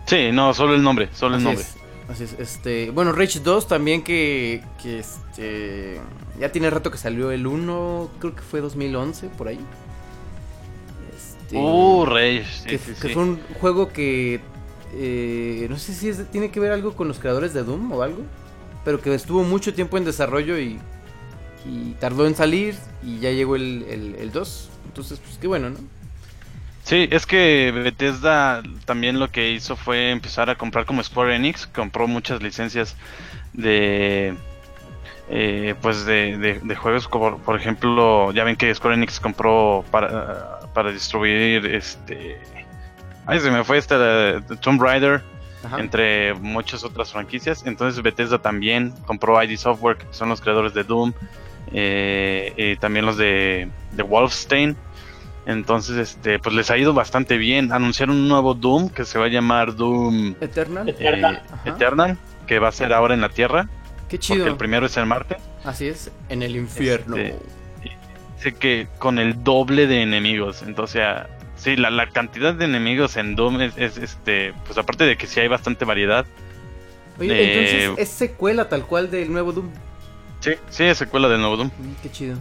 [0.06, 1.62] Sí, no, solo el nombre, solo el nombre.
[1.62, 1.76] es,
[2.08, 2.34] así es.
[2.38, 5.98] Este, bueno, Rage 2 también que, que este,
[6.38, 9.60] ya tiene rato que salió el 1, creo que fue 2011, por ahí.
[11.16, 13.14] Este, Uh, Rage, sí, que, sí, que sí.
[13.14, 14.40] fue un juego que
[14.96, 18.02] eh, no sé si es- tiene que ver algo con los creadores de Doom o
[18.02, 18.22] algo,
[18.84, 20.78] pero que estuvo mucho tiempo en desarrollo y,
[21.98, 24.68] tardó en salir y ya llegó el, el, el 2.
[24.86, 25.76] Entonces, pues qué bueno, ¿no?
[26.82, 31.66] Sí, es que Bethesda también lo que hizo fue empezar a comprar como Square Enix,
[31.66, 32.94] compró muchas licencias
[33.54, 34.34] de
[35.30, 40.92] eh, pues de, de- juegos por ejemplo, ya ven que Square Enix compró para, para
[40.92, 42.38] distribuir este
[43.26, 45.22] ay se me fue esta de Tomb Raider
[45.64, 45.80] Ajá.
[45.80, 47.64] entre muchas otras franquicias.
[47.66, 51.12] Entonces Bethesda también compró ID Software, que son los creadores de Doom,
[51.72, 54.76] eh, y también los de, de Wolfenstein.
[55.46, 57.70] Entonces, este, pues les ha ido bastante bien.
[57.72, 60.88] Anunciaron un nuevo Doom que se va a llamar Doom Eternal.
[60.88, 62.18] eh, Eternal.
[62.46, 63.64] Que va a ser ahora en la Tierra,
[64.08, 64.46] Qué porque chido.
[64.46, 65.36] el primero es en Marte.
[65.64, 67.16] Así es, en el infierno.
[67.16, 67.38] Este,
[68.36, 70.62] Dice que con el doble de enemigos.
[70.62, 71.02] Entonces,
[71.56, 75.26] sí, la, la cantidad de enemigos en Doom es, es, este, pues aparte de que
[75.26, 76.26] sí hay bastante variedad.
[77.18, 79.70] Oye, eh, entonces es secuela tal cual del nuevo Doom.
[80.40, 81.68] Sí, sí, es secuela del nuevo Doom.
[81.68, 82.36] Mm, Qué chido.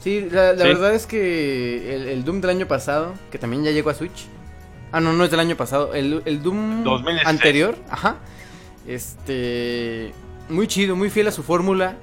[0.00, 0.68] Sí, la, la Sí.
[0.68, 4.26] verdad es que el, el Doom del año pasado, que también ya llegó a Switch.
[4.92, 5.94] Ah, no, no es del año pasado.
[5.94, 7.26] El, el Doom 2016.
[7.26, 8.16] anterior, ajá.
[8.86, 10.12] Este.
[10.48, 11.96] Muy chido, muy fiel a su fórmula.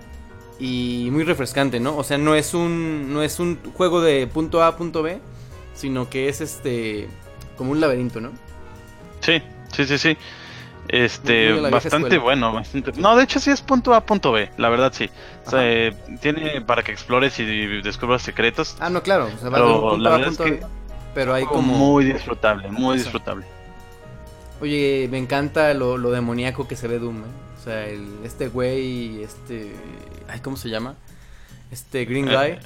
[0.59, 1.97] Y muy refrescante, ¿no?
[1.97, 3.11] O sea, no es un.
[3.13, 5.19] No es un juego de punto a punto B.
[5.73, 7.07] Sino que es este.
[7.57, 8.31] como un laberinto, ¿no?
[9.21, 9.41] Sí,
[9.71, 10.17] sí, sí, sí.
[10.87, 12.91] Este, bastante bueno, bastante.
[12.93, 15.09] No, de hecho sí es punto A, punto B, la verdad sí.
[15.45, 18.75] O sea, eh, tiene para que explores y descubras secretos.
[18.79, 19.27] Ah, no, claro.
[19.33, 20.67] O sea, va Pero punto la A a verdad es punto que B.
[21.13, 21.61] Pero hay como.
[21.61, 23.03] muy disfrutable, muy Eso.
[23.05, 23.45] disfrutable.
[24.61, 27.51] Oye, me encanta lo, lo demoníaco que se ve Doom, ¿eh?
[27.59, 29.71] O sea, el, este güey, este...
[30.27, 30.95] Ay, ¿cómo se llama?
[31.71, 32.51] Este Green Guy.
[32.51, 32.59] Eh,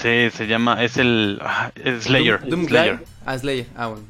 [0.00, 2.40] Sí, se llama, es el ah, es Slayer.
[2.40, 2.96] Doom, Doom Slayer.
[2.98, 3.04] Guy.
[3.26, 3.66] Ah, Slayer.
[3.76, 4.04] Ah, bueno.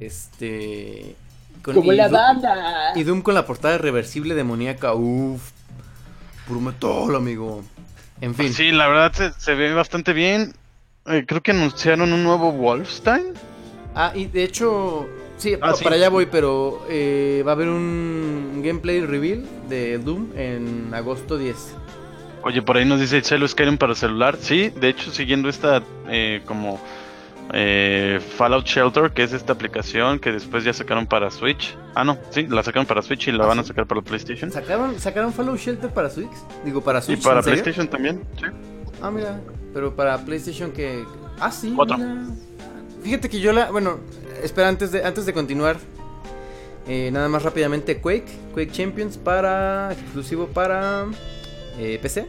[0.00, 1.14] Este...
[1.62, 2.92] con- Como y la Doom- banda.
[2.96, 4.94] Y Doom con la portada reversible demoníaca.
[4.94, 5.50] Uf.
[6.48, 7.62] Puro metal, amigo.
[8.20, 8.52] En fin.
[8.52, 10.54] Sí, la verdad se, se ve bastante bien.
[11.06, 13.34] Eh, creo que anunciaron un nuevo Wolfenstein.
[13.94, 15.08] Ah, y de hecho...
[15.36, 15.82] Sí, Ah, sí.
[15.84, 21.38] para allá voy, pero eh, va a haber un gameplay reveal de Doom en agosto
[21.38, 21.56] 10.
[22.42, 24.36] Oye, por ahí nos dice Chelo Skyrim para celular.
[24.40, 26.80] Sí, de hecho, siguiendo esta eh, como
[27.52, 31.76] eh, Fallout Shelter, que es esta aplicación que después ya sacaron para Switch.
[31.94, 34.50] Ah, no, sí, la sacaron para Switch y la ¿Ah, van a sacar para PlayStation.
[34.50, 36.30] ¿Sacaron, ¿Sacaron Fallout Shelter para Switch?
[36.64, 37.22] Digo, para Y Switch.
[37.22, 37.62] para ¿en serio?
[37.62, 38.22] PlayStation también.
[38.38, 38.46] Sí.
[39.02, 39.40] Ah, mira.
[39.74, 41.04] Pero para PlayStation que...
[41.38, 41.72] Ah, sí.
[41.76, 41.98] Cuatro.
[41.98, 42.24] mira.
[43.02, 43.70] Fíjate que yo la...
[43.70, 43.98] Bueno,
[44.42, 45.76] espera, antes de, antes de continuar.
[46.86, 48.26] eh, nada más rápidamente Quake.
[48.54, 49.92] Quake Champions para...
[49.92, 51.06] Exclusivo para...
[51.80, 52.26] eh, PC.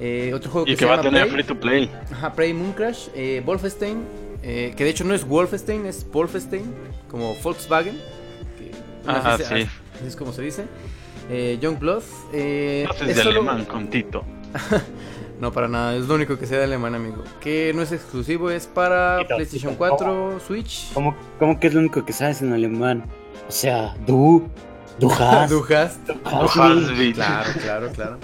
[0.00, 1.32] Eh, otro juego que, Y que se va a llama tener Prey.
[1.32, 1.90] free to play.
[2.12, 3.08] Ajá, Prey Moon Crash.
[3.14, 4.02] Eh, Wolfenstein.
[4.42, 6.64] eh, que de hecho no es Wolfenstein, es Wolfenstein.
[7.10, 7.96] Como Volkswagen.
[8.58, 8.70] Que,
[9.06, 9.54] Ah, se- sí.
[9.54, 10.64] así es como se dice.
[11.30, 12.02] Eh, Youngblood.
[12.32, 14.24] Eh, Haces es de solo- alemán con Tito.
[15.40, 17.22] no, para nada, es lo único que sea de alemán, amigo.
[17.40, 19.88] Que no es exclusivo, es para PlayStation quita.
[19.90, 20.92] 4, Switch.
[20.92, 23.04] ¿Cómo, ¿Cómo que es lo único que sabes en alemán?
[23.48, 24.48] O sea, du,
[24.98, 26.06] du hast, Du hast.
[26.08, 26.98] du Du hast hast mich.
[26.98, 27.14] mich.
[27.14, 28.18] Claro, claro, claro.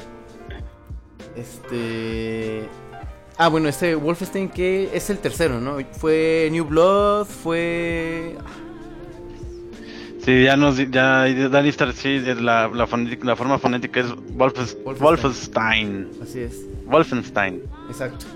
[1.36, 2.62] Este.
[3.38, 5.78] Ah, bueno, este Wolfenstein que es el tercero, ¿no?
[5.92, 8.36] Fue New Blood, fue.
[10.24, 14.06] Sí, ya nos ya Dani Star, sí, es la, la, fonética- la forma fonética es
[14.34, 14.98] Wolfenstein.
[14.98, 16.08] Wolfenstein.
[16.22, 17.62] Así es, Wolfenstein.
[17.88, 18.26] exacto.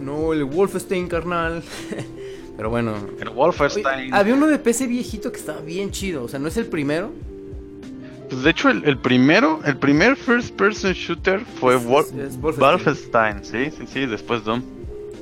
[0.00, 1.62] No, el Wolfenstein, carnal.
[2.56, 2.94] Pero bueno.
[3.18, 4.12] El Oye, Wolfenstein.
[4.12, 6.22] había uno de PC viejito que estaba bien chido.
[6.24, 7.10] O sea, no es el primero.
[8.34, 11.82] Pues de hecho, el, el primero, el primer first person shooter fue Es-
[12.12, 13.44] es- Wolfenstein.
[13.44, 14.60] Sí, sí, sí, después Doom.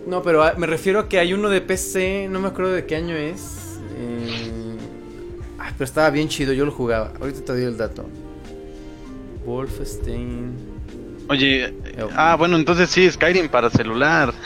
[0.07, 2.87] No, pero ah, me refiero a que hay uno de PC, no me acuerdo de
[2.87, 3.79] qué año es.
[3.99, 4.77] Eh,
[5.59, 7.13] ah, pero estaba bien chido, yo lo jugaba.
[7.21, 8.07] Ahorita te doy el dato.
[9.45, 10.55] Wolfenstein.
[11.29, 11.75] Oye,
[12.17, 14.33] ah, bueno, entonces sí, Skyrim para celular.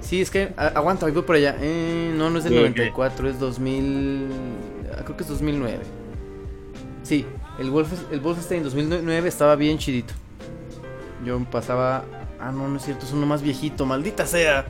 [0.00, 1.56] Sí, es que aguanta, voy por allá.
[1.58, 2.64] Eh, no, no es del Sí, ok.
[2.76, 4.26] 94, es 2000.
[4.92, 5.78] ah, Creo que es 2009.
[7.02, 7.24] Sí,
[7.58, 10.14] el, Wolf, el Wolfenstein 2009 estaba bien chidito.
[11.24, 12.04] Yo pasaba.
[12.40, 14.64] Ah, no, no es cierto, es uno más viejito, maldita sea.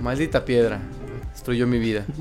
[0.00, 0.80] Maldita piedra.
[1.32, 2.04] Destruyó mi vida.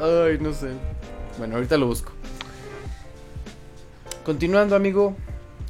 [0.00, 0.68] Ay, no sé.
[1.38, 2.12] Bueno, ahorita lo busco.
[4.24, 5.16] Continuando, amigo.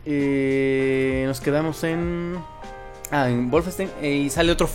[0.04, 2.36] eh, nos quedamos en.
[3.10, 3.90] Ah, en Wolfenstein.
[4.00, 4.68] eh, y sale otro.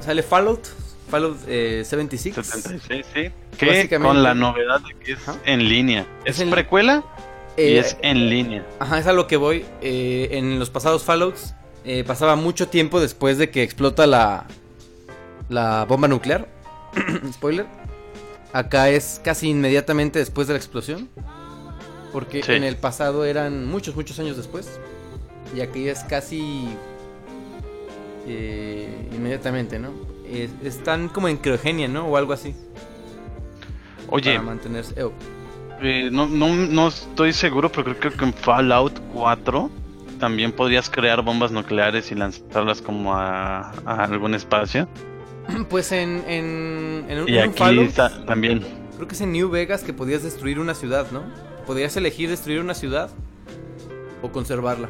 [0.00, 0.66] Sale Fallout.
[1.12, 2.34] Fallout eh, 76.
[2.34, 3.30] 76, sí.
[3.58, 6.06] Que con la novedad de que es en línea.
[6.24, 7.04] Es Es en- precuela
[7.56, 8.66] y Eh, es en línea.
[8.80, 9.64] Ajá, es a lo que voy.
[9.82, 14.46] Eh, en los pasados Fallouts eh, pasaba mucho tiempo después de que explota la,
[15.50, 16.48] la bomba nuclear.
[17.32, 17.66] Spoiler.
[18.54, 21.08] Acá es casi inmediatamente después de la explosión.
[22.12, 22.52] Porque Sí.
[22.52, 24.78] en el pasado eran muchos, muchos años después.
[25.56, 26.68] Y aquí es casi
[28.26, 29.90] eh, inmediatamente, ¿no?
[30.32, 32.06] Es- están como en criogenia, ¿no?
[32.06, 32.54] O algo así.
[34.08, 34.94] Oye, Para mantenerse.
[34.96, 35.08] eh,
[35.80, 39.70] eh, no, no, no estoy seguro, pero creo que en Fallout 4
[40.20, 44.88] también podrías crear bombas nucleares y lanzarlas como a, a algún espacio.
[45.68, 48.64] Pues en, en, en un, Y en aquí Fallout- está también.
[48.96, 51.22] Creo que es en New Vegas que podías destruir una ciudad, ¿no?
[51.66, 53.10] Podías elegir destruir una ciudad
[54.22, 54.88] o conservarla.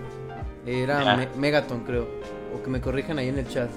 [0.66, 1.16] Era.
[1.16, 2.06] Me- Megaton, creo.
[2.55, 3.70] O que me corrijan ahí en el chat.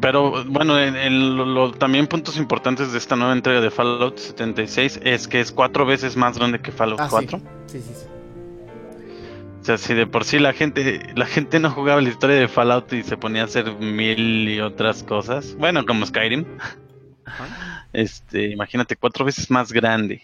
[0.00, 4.18] Pero bueno, en- en lo- lo- también puntos importantes de esta nueva entrega de Fallout
[4.18, 7.10] 76 es que es cuatro veces más grande que Fallout Ah, sí.
[7.10, 7.40] 4.
[7.66, 8.06] Sí, sí, sí.
[9.60, 12.46] O sea, si de por sí la gente, la gente no jugaba la historia de
[12.46, 15.56] Fallout y se ponía a hacer mil y otras cosas.
[15.58, 16.44] Bueno, como Skyrim.
[17.24, 17.86] Ajá.
[17.92, 20.22] Este, imagínate, cuatro veces más grande.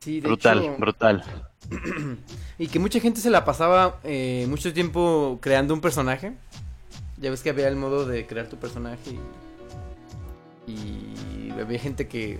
[0.00, 1.24] Sí, de Brutal, hecho, brutal.
[2.58, 6.32] Y que mucha gente se la pasaba eh, mucho tiempo creando un personaje.
[7.22, 9.16] Ya ves que había el modo de crear tu personaje
[10.66, 12.38] y, y había gente que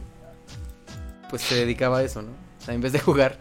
[1.30, 2.30] pues se dedicaba a eso, ¿no?
[2.30, 3.38] O sea, en vez de jugar.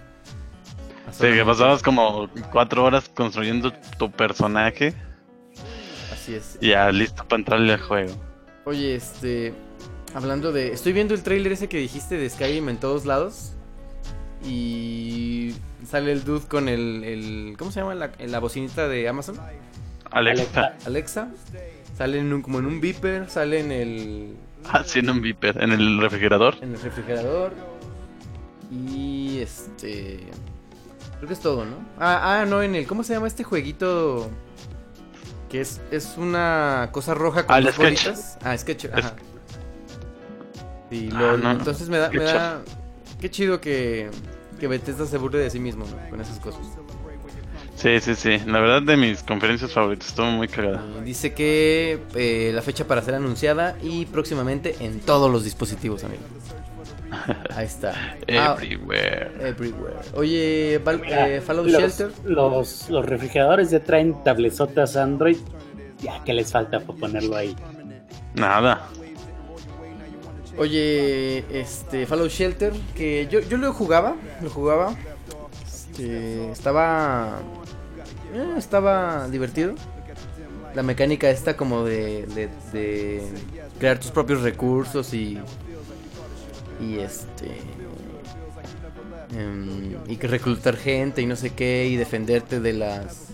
[1.12, 4.94] Sí, que pasabas como cuatro horas construyendo tu personaje
[6.14, 6.58] Así es.
[6.62, 8.14] y ya listo para entrarle al juego.
[8.66, 9.54] Oye, este.
[10.14, 10.72] Hablando de.
[10.72, 13.54] Estoy viendo el trailer ese que dijiste de Skyrim en todos lados.
[14.46, 15.56] Y.
[15.86, 17.04] Sale el dude con el.
[17.04, 17.96] el- ¿Cómo se llama?
[17.96, 19.38] La, la bocinita de Amazon.
[20.12, 21.28] Alexa, Alexa.
[21.98, 23.30] Sale en un, como en un beeper.
[23.30, 24.36] Sale en el.
[24.70, 26.56] haciendo un viper en el refrigerador.
[26.62, 27.54] En el refrigerador.
[28.72, 30.20] Y este.
[31.18, 31.76] Creo que es todo, ¿no?
[32.00, 32.88] Ah, ah, no, en el.
[32.88, 34.30] ¿Cómo se llama este jueguito?
[35.50, 38.38] Que es, es una cosa roja con Ah, dos bolitas.
[38.42, 39.16] Ah, Sketch, Es- ajá.
[40.90, 42.62] Sí, Ah, lo- no, entonces me da, me da.
[43.20, 44.10] Qué chido que.
[44.60, 46.10] Que Bethesda se burle de sí mismo, ¿no?
[46.10, 46.62] Con esas cosas.
[47.82, 48.38] Sí, sí, sí.
[48.46, 50.84] La verdad de mis conferencias favoritas, estuvo muy cagada.
[51.02, 56.04] Y dice que eh, la fecha para ser anunciada y próximamente en todos los dispositivos,
[56.04, 56.22] amigo.
[57.56, 57.94] Ahí está.
[58.38, 59.32] Ah, Everywhere.
[59.42, 59.96] everywhere.
[60.14, 62.12] Oye, Val- Mira, eh, Fallout los, Shelter.
[62.24, 65.38] Los, los refrigeradores ya traen tablezotas Android.
[66.02, 67.56] Ya, ¿qué les falta para ponerlo ahí?
[68.36, 68.88] Nada.
[70.58, 74.94] Oye, este, Fallout Shelter, que yo, yo lo jugaba, lo jugaba.
[75.66, 77.40] Este, estaba.
[78.34, 79.74] Eh, estaba divertido.
[80.76, 83.24] La mecánica esta como de, de, de
[83.80, 85.38] crear tus propios recursos y.
[86.82, 87.48] Y este.
[89.38, 93.28] em, y que reclutar gente y no sé qué, y defenderte de las.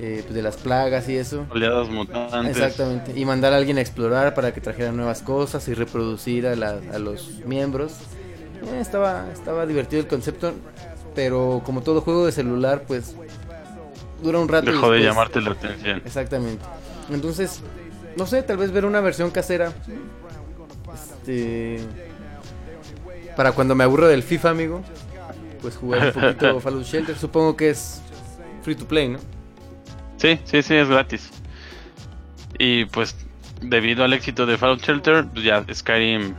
[0.00, 1.46] eh, pues de las plagas y eso.
[1.50, 2.56] Oleadas mutantes.
[2.56, 3.12] Exactamente.
[3.18, 6.80] Y mandar a alguien a explorar para que trajera nuevas cosas y reproducir a, la-
[6.92, 7.92] a los miembros.
[8.72, 10.52] Eh, estaba, estaba divertido el concepto,
[11.14, 13.14] pero como todo juego de celular, pues
[14.22, 14.70] dura un rato.
[14.70, 16.02] Dejó de llamarte la atención.
[16.04, 16.64] Exactamente.
[17.10, 17.60] Entonces,
[18.16, 19.72] no sé, tal vez ver una versión casera.
[20.94, 21.80] Este.
[23.36, 24.82] Para cuando me aburro del FIFA, amigo.
[25.60, 27.16] Pues jugar un poquito Fallout Shelter.
[27.16, 28.00] Supongo que es
[28.62, 29.18] free to play, ¿no?
[30.16, 31.30] Sí, sí, sí, es gratis.
[32.58, 33.14] Y pues,
[33.60, 36.34] debido al éxito de Fallout Shelter, pues ya Skyrim.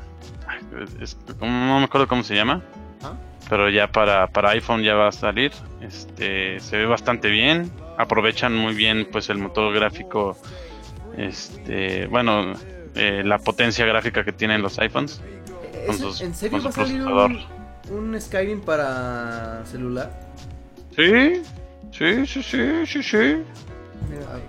[0.99, 2.63] es- no me acuerdo cómo se llama.
[3.49, 5.51] Pero ya para, para iPhone ya va a salir.
[5.81, 7.71] Este se ve bastante bien.
[7.97, 10.37] Aprovechan muy bien pues el motor gráfico.
[11.17, 12.53] Este, bueno,
[12.95, 15.21] eh, la potencia gráfica que tienen los iPhones.
[15.85, 17.43] Con ¿Es- sus- ¿En serio con va a salir un,
[18.13, 20.11] un Skyrim para celular?
[20.95, 21.41] Sí,
[21.91, 23.17] sí, sí, sí, sí, sí.
[24.09, 24.39] Mira,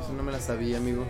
[0.00, 1.06] Eso no me la sabía, amigo.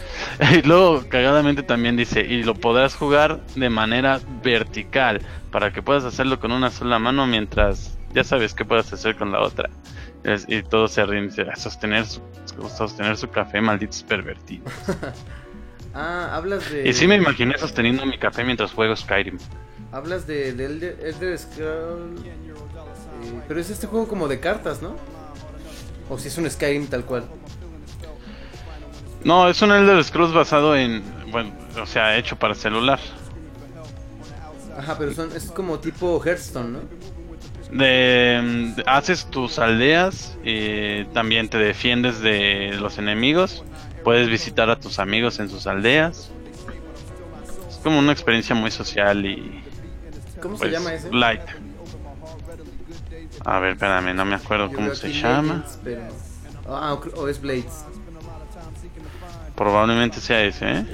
[0.52, 5.20] Y luego, cagadamente también dice, y lo podrás jugar de manera vertical,
[5.50, 9.32] para que puedas hacerlo con una sola mano mientras ya sabes qué puedes hacer con
[9.32, 9.68] la otra.
[10.24, 12.20] Es- y todo se ríe, dice, "A sostener su,
[12.76, 14.72] sostener su café, malditos pervertidos.
[15.94, 16.86] Ah, hablas de.
[16.86, 19.38] Y sí me imaginé sosteniendo mi café mientras juego Skyrim.
[19.90, 22.14] Hablas de, de Elder, Elder Scroll.
[22.24, 24.94] eh, pero es este juego como de cartas, ¿no?
[26.10, 27.24] O si es un Skyrim tal cual.
[29.24, 33.00] No, es un Elder Scrolls basado en, bueno, o sea, hecho para celular.
[34.76, 36.78] Ajá, pero son, es como tipo Hearthstone, ¿no?
[37.72, 38.40] De,
[38.76, 43.64] mm, haces tus aldeas y también te defiendes de los enemigos.
[44.04, 46.30] Puedes visitar a tus amigos en sus aldeas.
[47.68, 49.62] Es como una experiencia muy social y
[50.40, 51.12] ¿Cómo pues, se llama ese?
[51.12, 51.42] light.
[53.44, 55.54] A ver, espérame, no me acuerdo Yo cómo se llama.
[55.54, 56.02] Legends, pero-
[56.70, 57.84] Ah, o es Blades.
[59.58, 60.86] Probablemente sea ese, ¿eh?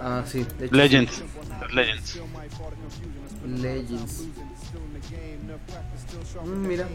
[0.00, 0.46] Ah, sí.
[0.58, 1.22] hecho, Legends.
[1.70, 2.10] Legends.
[2.10, 2.20] sí.
[3.46, 4.24] Legends.
[6.44, 6.88] Mm, mira.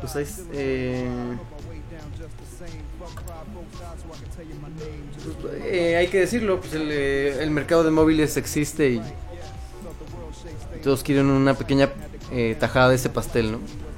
[0.00, 0.22] Pues ahí.
[0.22, 1.06] es, Eh...
[5.42, 9.02] pues, eh, hay que decirlo, pues el, eh, el mercado de móviles existe y
[10.82, 11.90] todos quieren una pequeña
[12.32, 13.89] eh, tajada de ese pastel, ¿no?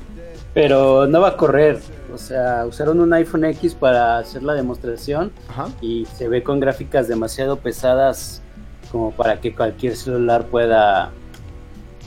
[0.54, 1.80] Pero no va a correr.
[2.12, 5.68] O sea, usaron un iPhone X para hacer la demostración Ajá.
[5.80, 8.42] y se ve con gráficas demasiado pesadas
[8.90, 11.10] como para que cualquier celular pueda...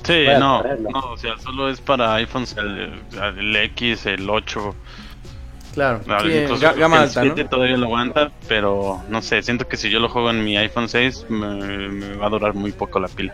[0.04, 0.90] Sí, no, correrlo.
[0.92, 2.92] no, o sea, solo es para iPhones el,
[3.40, 4.76] el X, el 8,
[5.74, 6.00] Claro.
[6.06, 7.34] Sí, incluso ga- creo gama el alta, ¿no?
[7.36, 10.56] 7 todavía lo aguanta, pero no sé, siento que si yo lo juego en mi
[10.56, 13.34] iPhone 6 me, me va a durar muy poco la pila.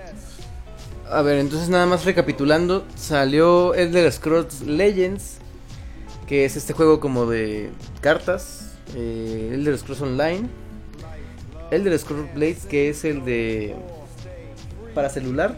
[1.11, 5.39] A ver, entonces nada más recapitulando, salió Elder Scrolls Legends,
[6.25, 7.69] que es este juego como de
[7.99, 10.47] cartas, eh, Elder Scrolls Online,
[11.69, 13.75] Elder Scrolls Blades, que es el de
[14.95, 15.55] para celular,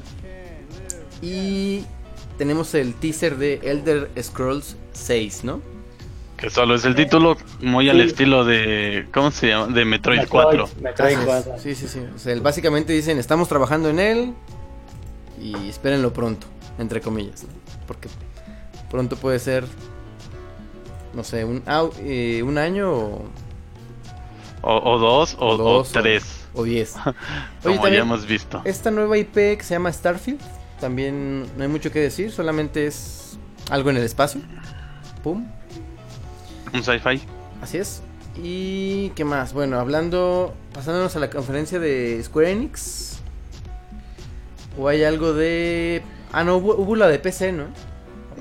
[1.21, 1.83] y
[2.37, 5.61] tenemos el teaser de Elder Scrolls 6, ¿no?
[6.37, 9.67] Que solo es el título muy al estilo de, ¿cómo se llama?
[9.73, 10.67] De Metroid, 4.
[10.81, 11.53] Metroid Ajá, 4.
[11.59, 11.99] Sí, sí, sí.
[12.13, 14.33] O sea, el- básicamente dicen, estamos trabajando en él
[15.43, 16.47] y espérenlo pronto,
[16.79, 17.43] entre comillas.
[17.43, 17.49] ¿no?
[17.87, 18.09] Porque
[18.89, 19.65] pronto puede ser,
[21.13, 23.25] no sé, un, au- eh, un año o,
[24.61, 26.93] O, o dos, o, o dos o tres, o diez.
[27.03, 27.13] como
[27.65, 28.61] Oye, ya también, hemos visto.
[28.63, 30.39] esta nueva IP que se llama Starfield,
[30.79, 33.37] también no hay mucho que decir, solamente es
[33.69, 34.41] algo en el espacio.
[35.23, 35.45] Pum.
[36.73, 37.21] Un sci-fi.
[37.61, 38.01] Así es.
[38.41, 43.12] Y qué más, bueno, hablando, pasándonos a la conferencia de Square Enix.
[44.77, 46.01] O hay algo de...
[46.31, 47.65] Ah, no, hubo, hubo la de PC, ¿no?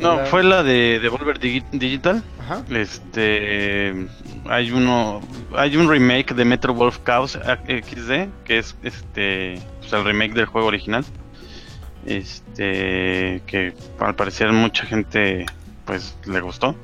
[0.00, 2.22] No, La- fue la de Devolver Digi- Digital.
[2.40, 2.62] Ajá.
[2.70, 3.94] Este
[4.46, 5.20] hay uno
[5.54, 7.38] hay un remake de Metro Wolf Chaos
[7.68, 11.04] XD que es este pues, el remake del juego original.
[12.06, 15.46] Este que al parecer mucha gente
[15.84, 16.74] pues le gustó.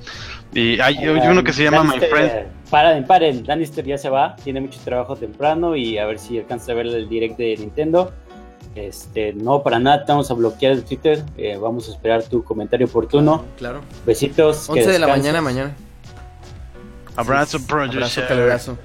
[0.53, 2.31] Y hay, hay uno que se llama My Friend.
[2.71, 6.73] Paren, paren, Lannister ya se va, tiene mucho trabajo temprano y a ver si alcanza
[6.73, 8.13] a ver el direct de Nintendo.
[8.75, 11.25] Este, no, para nada, te vamos a bloquear el Twitter.
[11.37, 13.45] eh, vamos a esperar tu comentario oportuno.
[13.57, 13.81] Claro.
[14.07, 14.67] Besitos.
[14.67, 15.75] que 11 de la mañana mañana.
[17.17, 18.79] Abrazo, Project Abrazo.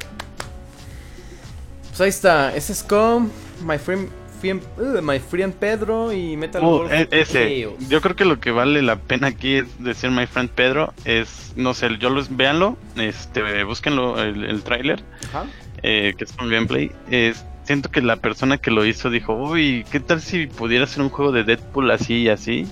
[1.90, 2.56] Pues ahí está.
[2.56, 3.32] Ese es con
[3.64, 4.10] My Friend,
[4.42, 7.70] Friend- uh, My Friend Pedro y Metal Wolf e- ese.
[7.88, 11.54] Yo creo que lo que vale la pena aquí es decir My Friend Pedro es,
[11.56, 15.46] no sé, yo los véanlo, este, búsquenlo el, el tráiler, Ajá.
[15.84, 16.92] eh, que es con gameplay.
[17.12, 21.02] Es, siento que la persona que lo hizo dijo, uy, ¿qué tal si pudiera hacer
[21.02, 22.68] un juego de Deadpool así y así?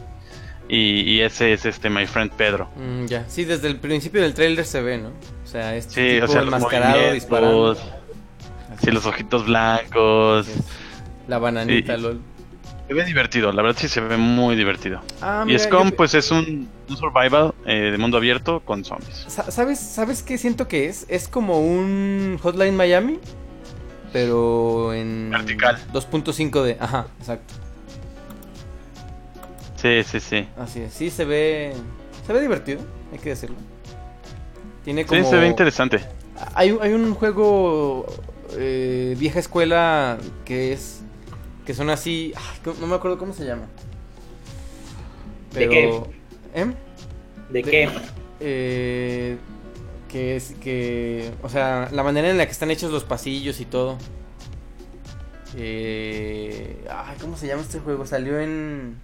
[0.69, 2.69] Y, y ese es este My Friend Pedro.
[2.77, 3.25] Mm, ya.
[3.27, 5.09] Sí, desde el principio del trailer se ve, ¿no?
[5.09, 7.77] O sea, este Sí, tipo o sea, enmascarado disparando.
[8.77, 10.47] así los ojitos blancos.
[11.27, 12.01] La bananita, Sí.
[12.01, 12.21] lol.
[12.87, 15.01] Se ve divertido, la verdad sí se ve muy divertido.
[15.21, 18.83] Ah, y mira, Scum yo- pues es un, un survival eh, de mundo abierto con
[18.83, 19.25] zombies.
[19.29, 21.05] Sa- ¿Sabes, ¿Sabes qué siento que es?
[21.07, 23.19] Es como un Hotline Miami,
[24.11, 25.77] pero en Vertical.
[25.93, 26.77] 2.5 de...
[26.79, 27.53] Ajá, exacto.
[29.75, 30.47] Sí, sí, sí.
[30.57, 30.93] Así es.
[30.93, 31.73] Sí, se ve...
[32.27, 32.81] Se ve divertido,
[33.11, 33.55] hay que decirlo.
[34.83, 35.23] Tiene como...
[35.23, 35.99] Sí, se ve interesante.
[36.53, 38.05] Hay, un- hay un juego
[38.57, 41.01] eh, vieja escuela que es...
[41.65, 42.33] Que son así...
[42.35, 43.63] ay, no me acuerdo cómo se llama.
[45.53, 46.07] ¿De Pero...
[46.53, 46.65] ¿Eh?
[47.49, 47.89] ¿De De- qué?
[48.39, 49.37] Eh,
[50.11, 53.65] que es que, o sea, la manera en la que están hechos los pasillos y
[53.65, 53.97] todo.
[55.55, 58.05] Eh, ay, ¿cómo se llama este juego?
[58.05, 58.97] Salió en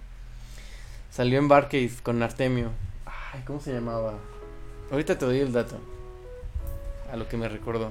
[1.10, 2.70] salió en Barcade con Artemio.
[3.06, 4.14] Ay, ¿cómo se llamaba?
[4.90, 5.78] Ahorita te doy el dato.
[7.10, 7.90] A lo que me recordó.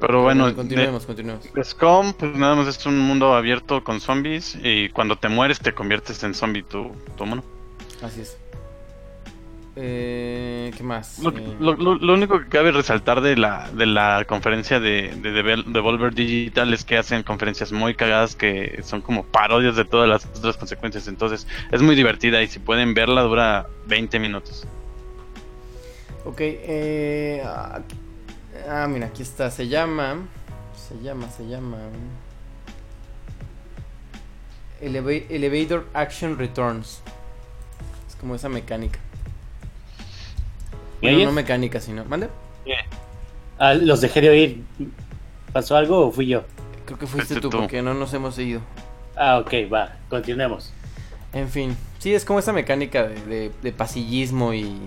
[0.00, 1.52] Pero bueno, de, continuemos, continuemos.
[1.52, 5.60] de Scum, pues nada más es un mundo abierto con zombies y cuando te mueres
[5.60, 7.44] te conviertes en zombie tu, tu mono.
[8.02, 8.36] Así es.
[9.74, 11.18] Eh, ¿Qué más?
[11.20, 15.14] Lo, Eh, lo- lo- lo único que cabe resaltar de la, de la conferencia de,
[15.14, 15.32] de
[15.66, 20.26] Devolver Digital es que hacen conferencias muy cagadas que son como parodias de todas las
[20.26, 21.08] otras consecuencias.
[21.08, 24.66] Entonces es muy divertida y si pueden verla dura 20 minutos.
[26.26, 27.80] Ok, eh, ah,
[28.68, 29.50] ah, mira, aquí está.
[29.50, 30.16] Se llama.
[30.76, 31.78] Se llama, se llama.
[34.82, 37.00] Eleva- Elevator Action Returns.
[38.08, 38.98] Es como esa mecánica.
[41.02, 41.26] ¿Me Bueno, oyes?
[41.26, 42.04] no mecánica, sino.
[42.04, 42.28] ¿Mande?
[43.58, 44.62] Ah, los dejé de oír.
[45.52, 46.44] ¿Pasó algo o fui yo?
[46.86, 47.58] Creo que fuiste tú, tú.
[47.58, 48.60] porque no nos hemos ido.
[49.16, 50.72] Ah, ok, va, continuemos.
[51.32, 54.78] En fin, sí, es como esa mecánica de, de- de pasillismo y.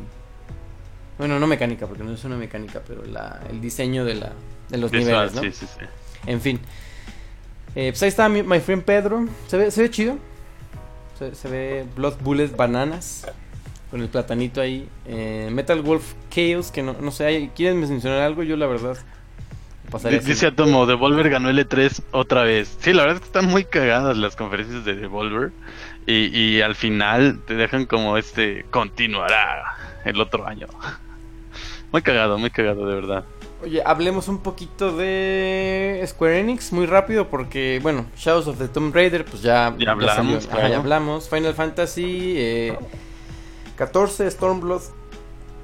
[1.17, 4.31] Bueno, no mecánica, porque no es una mecánica, pero la, el diseño de, la,
[4.69, 5.41] de los Visual, niveles, ¿no?
[5.43, 5.85] sí, sí, sí.
[6.27, 6.59] En fin.
[7.75, 9.25] Eh, pues ahí está mi my friend Pedro.
[9.47, 10.17] Se ve, se ve chido.
[11.19, 13.25] Se, se ve Blood Bullet Bananas.
[13.91, 14.87] Con el platanito ahí.
[15.05, 16.71] Eh, Metal Wolf Chaos.
[16.71, 18.43] Que no, no sé, ¿hay- ¿quieren mencionar algo?
[18.43, 18.97] Yo la verdad.
[19.91, 22.75] Pasaría D- Dice Atomo, Devolver ganó L3 otra vez.
[22.79, 25.51] Sí, la verdad es que están muy cagadas las conferencias de Devolver.
[26.07, 29.75] Y, y al final te dejan como este, continuará
[30.05, 30.67] el otro año.
[31.91, 33.23] Muy cagado, muy cagado, de verdad.
[33.63, 38.93] Oye, hablemos un poquito de Square Enix muy rápido porque, bueno, Shadows of the Tomb
[38.93, 40.67] Raider, pues ya, Ya hablamos, claro.
[40.67, 41.29] ya hablamos.
[41.29, 42.77] Final Fantasy eh,
[43.75, 44.81] 14, Stormblood,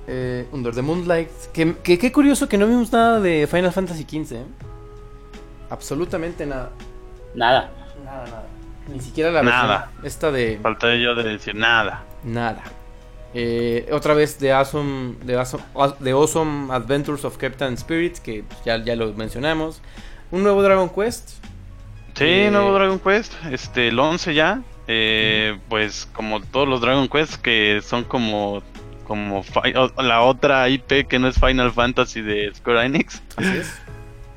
[0.08, 1.30] eh, Under the Moonlight.
[1.54, 4.36] Que, que- qué curioso que no vimos nada de Final Fantasy 15.
[4.42, 4.44] ¿eh?
[5.70, 6.72] Absolutamente nada.
[7.36, 7.72] Nada.
[8.04, 8.48] Nada, nada.
[8.88, 9.78] Ni siquiera la Nada.
[10.02, 12.04] versión esta de Falta yo de decir nada.
[12.24, 12.64] nada.
[13.34, 15.64] Eh, otra vez de Awesome, de Awesome,
[16.00, 19.82] de Awesome Adventures of Captain Spirit, que pues, ya, ya lo mencionamos.
[20.32, 21.30] Un nuevo Dragon Quest.
[22.16, 24.62] Sí, Eh, nuevo Dragon Quest, este, el 11 ya.
[24.94, 28.62] Eh, pues como todos los Dragon Quest que son como
[29.06, 29.42] como
[29.98, 33.74] la otra IP que no es Final Fantasy de Square Enix, Así es.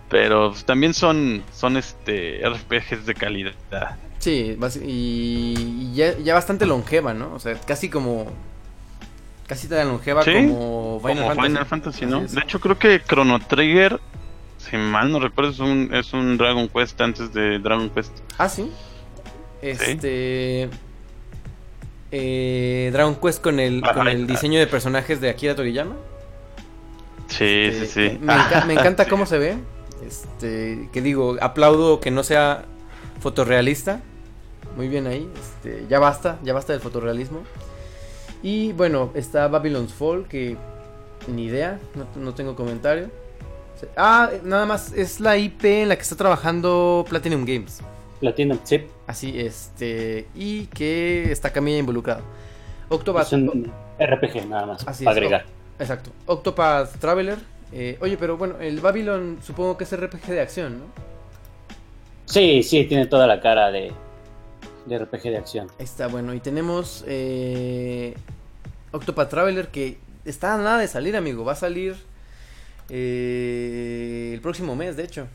[0.08, 3.54] pero también son son este RPGs de calidad.
[4.20, 7.34] Sí, y, ya, ya bastante longeva, ¿no?
[7.34, 8.26] O sea, casi como.
[9.48, 11.48] Casi tan longeva Sí, como Final como Fantasy.
[11.48, 12.20] Final Fantasy, ¿no?
[12.20, 14.00] De hecho creo que Chrono Trigger,
[14.58, 18.12] si mal no recuerdo, es un es un Dragon Quest antes de Dragon Quest.
[18.38, 18.70] Ah, sí.
[19.70, 20.68] Este.
[22.12, 25.96] eh, Dragon Quest con el, con el diseño de personajes de Akira Toriyama.
[27.28, 28.18] Sí, Este, sí, sí.
[28.20, 29.10] Me, enca- me encanta Sí.
[29.10, 29.56] cómo se ve.
[30.06, 32.64] Este, que digo, aplaudo que no sea
[33.20, 34.00] fotorrealista.
[34.76, 35.28] Muy bien ahí.
[35.40, 37.42] Este, ya basta, ya basta del fotorrealismo.
[38.42, 40.56] Y bueno, está Babylon's Fall, que
[41.28, 43.10] ni idea, no, no tengo comentario.
[43.96, 47.80] Ah, nada más, es la IP en la que está trabajando Platinum Games.
[48.24, 48.80] Platinum, sí.
[49.06, 52.22] Así, este, y que está Camilla involucrado.
[52.88, 53.70] Octopath, Es un
[54.00, 55.44] RPG nada más, Así para es, agregar.
[55.78, 56.10] exacto.
[56.26, 57.38] Octopath Traveler.
[57.72, 60.84] eh, oye, pero bueno, el Babylon supongo que es RPG de acción, ¿no?
[62.26, 63.92] Sí, sí, tiene toda la cara de,
[64.86, 65.68] de RPG de acción.
[65.78, 68.14] Ahí está, bueno, y tenemos eh,
[68.92, 71.44] Octopath Traveler que está nada de salir, amigo.
[71.44, 71.96] Va a salir
[72.88, 75.26] eh, el próximo mes, de hecho.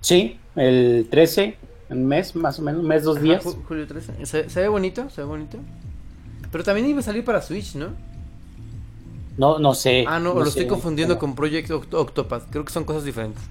[0.00, 1.56] Sí, el 13,
[1.90, 3.44] un mes más o menos, un mes, dos días.
[3.46, 4.26] Ajá, julio 13.
[4.26, 5.58] Se, se ve bonito, se ve bonito.
[6.50, 7.88] Pero también iba a salir para Switch, ¿no?
[9.36, 10.04] No, no sé.
[10.08, 11.34] Ah, no, no lo sé estoy confundiendo cómo.
[11.34, 12.50] con Project Oct- Octopath.
[12.50, 13.42] Creo que son cosas diferentes.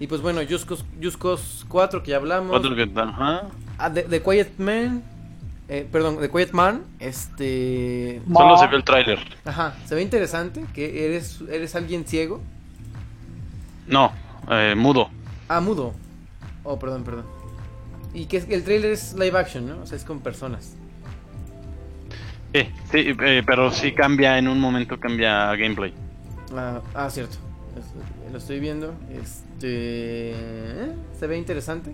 [0.00, 2.54] Y pues bueno, Just Cause, Just Cause 4 que ya hablamos.
[2.56, 3.48] Otro que ajá.
[3.78, 5.02] Ah, de, de Quiet Man.
[5.68, 6.82] eh, perdón, de Quiet Man.
[6.98, 8.20] Este.
[8.32, 9.18] Solo se vio el tráiler.
[9.44, 10.64] Ajá, se ve interesante.
[10.74, 12.40] Que eres, eres alguien ciego.
[13.86, 14.12] No,
[14.50, 15.08] eh, mudo.
[15.48, 15.92] Ah, mudo.
[16.64, 17.24] Oh, perdón, perdón.
[18.16, 19.82] Y que es- el trailer es live action, ¿no?
[19.82, 20.74] O sea, es con personas.
[22.54, 25.92] Sí, sí, eh, pero sí cambia en un momento cambia gameplay.
[26.56, 27.36] Ah, ah, cierto.
[27.78, 28.94] Es- Lo estoy viendo.
[29.10, 30.32] Este.
[30.32, 31.92] eh, Se ve interesante.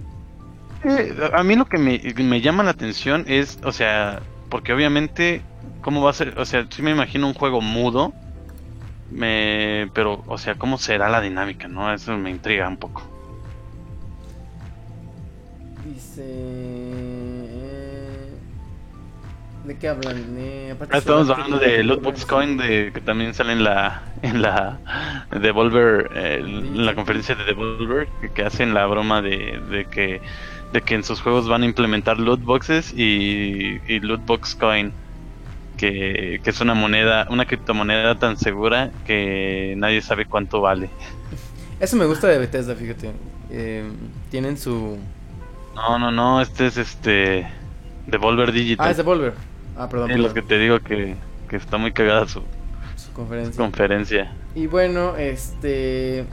[0.85, 5.43] Eh, a mí lo que me, me llama la atención es, o sea, porque obviamente,
[5.81, 6.39] ¿cómo va a ser?
[6.39, 8.13] O sea, sí me imagino un juego mudo,
[9.11, 11.93] me, pero, o sea, ¿cómo será la dinámica, no?
[11.93, 13.12] Eso me intriga un poco.
[16.17, 16.23] Dice.
[16.25, 18.29] eh,
[19.65, 20.17] ¿De qué hablan?
[20.39, 24.81] Eh, Ah, Estamos hablando de Lootbox Coin, de, que también sale en la, en la
[25.41, 30.21] Devolver, eh, en la conferencia de Devolver, que, que hacen la broma de, de que
[30.73, 34.93] de que en sus juegos van a implementar loot boxes y, y Lootbox Coin.
[35.77, 40.91] que, que es una moneda, una criptomoneda tan segura que nadie sabe cuánto vale.
[41.81, 43.11] Eso me gusta de Bethesda, fíjate.
[43.51, 43.85] Eh,
[44.31, 44.99] tienen su...
[45.75, 47.47] No, no, no, este es este
[48.07, 48.87] Devolver Digital.
[48.87, 49.35] Ah, es Devolver.
[49.77, 50.11] Ah, perdón.
[50.11, 50.35] Es lo perdón.
[50.43, 51.17] que te digo que,
[51.49, 52.43] que está muy cagada su
[52.97, 53.57] Su conferencia.
[53.57, 54.33] conferencia.
[54.55, 56.25] Y bueno, este...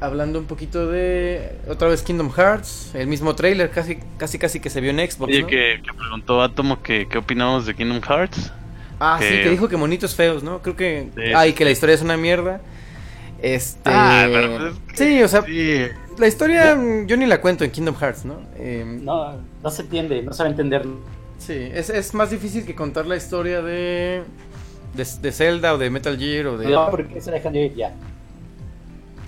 [0.00, 1.58] Hablando un poquito de...
[1.68, 2.90] Otra vez Kingdom Hearts.
[2.94, 5.46] El mismo trailer, casi casi casi que se vio en Xbox, Oye, ¿no?
[5.48, 8.52] que, que preguntó Atomo que qué opinamos de Kingdom Hearts.
[9.00, 10.60] Ah, sí, que- dijo que monitos feos, ¿no?
[10.62, 11.08] Creo que...
[11.16, 11.52] Sí, y sí.
[11.54, 12.60] que la historia es una mierda.
[13.42, 13.80] Este...
[13.92, 15.86] Ah, pero pues es que- Sí, o sea, Sí,
[16.18, 18.40] la historia mm, yo ni la cuento en Kingdom Hearts, ¿no?
[18.56, 20.86] Eh, No, no se entiende, no sabe entender.
[21.38, 24.22] Sí, es, es más difícil que contar la historia de,
[24.94, 26.68] de, de Zelda o de Metal Gear o de...
[26.68, 27.92] No, porque se dejan de ir ya.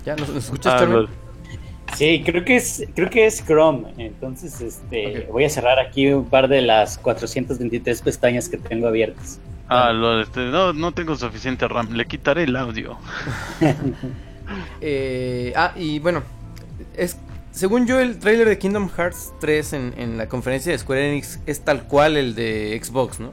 [0.05, 0.15] ¿Ya?
[0.15, 1.95] ¿Nos, nos escuchas, Ah.
[1.95, 3.93] Sí, creo que es, creo que es Chrome.
[3.97, 9.39] Entonces, este, voy a cerrar aquí un par de las 423 pestañas que tengo abiertas.
[9.67, 11.91] Ah, lol, este, no, no tengo suficiente RAM.
[11.93, 12.97] Le quitaré el audio.
[14.81, 16.23] Eh, ah, y bueno,
[16.99, 17.17] es,
[17.51, 21.39] según yo el trailer de Kingdom Hearts 3 en, en la conferencia de Square Enix
[21.45, 23.31] es tal cual el de Xbox, ¿no?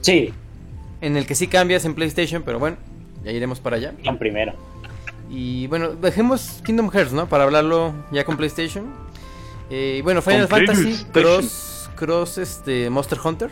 [0.00, 0.32] Sí,
[1.00, 2.76] En el que sí cambias en PlayStation, pero bueno,
[3.24, 3.92] ya iremos para allá.
[4.02, 4.52] en primero.
[5.30, 7.26] Y bueno, dejemos Kingdom Hearts, ¿no?
[7.28, 8.86] Para hablarlo ya con PlayStation.
[9.70, 11.04] Eh, y bueno, Final Con Fantasy.
[11.12, 13.50] Cross, Cross este, Monster Hunter.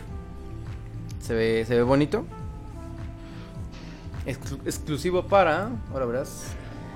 [1.19, 2.25] Se ve, se ve bonito.
[4.25, 5.69] Exclu- exclusivo para.
[5.91, 6.43] Ahora verás.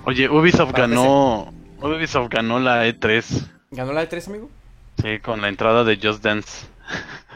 [0.06, 1.52] Oye, Ubisoft Para ganó.
[1.86, 3.48] Ubisoft ganó la E3.
[3.72, 4.50] ¿Ganó la de 3, amigo?
[5.02, 6.68] Sí, con la entrada de Just Dance.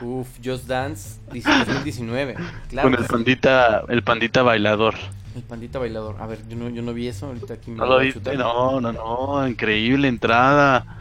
[0.02, 2.36] Uf, Just Dance 2019.
[2.70, 2.90] Claro.
[2.90, 4.96] Con el pandita, el pandita bailador.
[5.36, 6.16] El pandita bailador.
[6.22, 7.28] A ver, yo no, yo no vi eso.
[7.28, 8.36] Ahorita aquí me ¿No lo viste?
[8.38, 9.48] No, no, no.
[9.48, 10.98] Increíble entrada.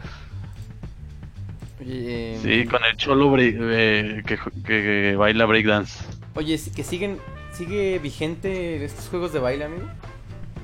[1.79, 6.03] Oye, eh, Sí, con el cholo break- eh, que, que baila breakdance.
[6.35, 7.17] oye, que siguen.
[7.53, 9.83] ¿Sigue vigente estos juegos de baile, amigo?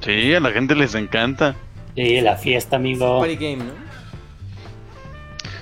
[0.02, 1.56] Sí, a la gente les encanta.
[1.95, 3.19] Sí, la fiesta, amigo.
[3.19, 3.85] Party Game, ¿no?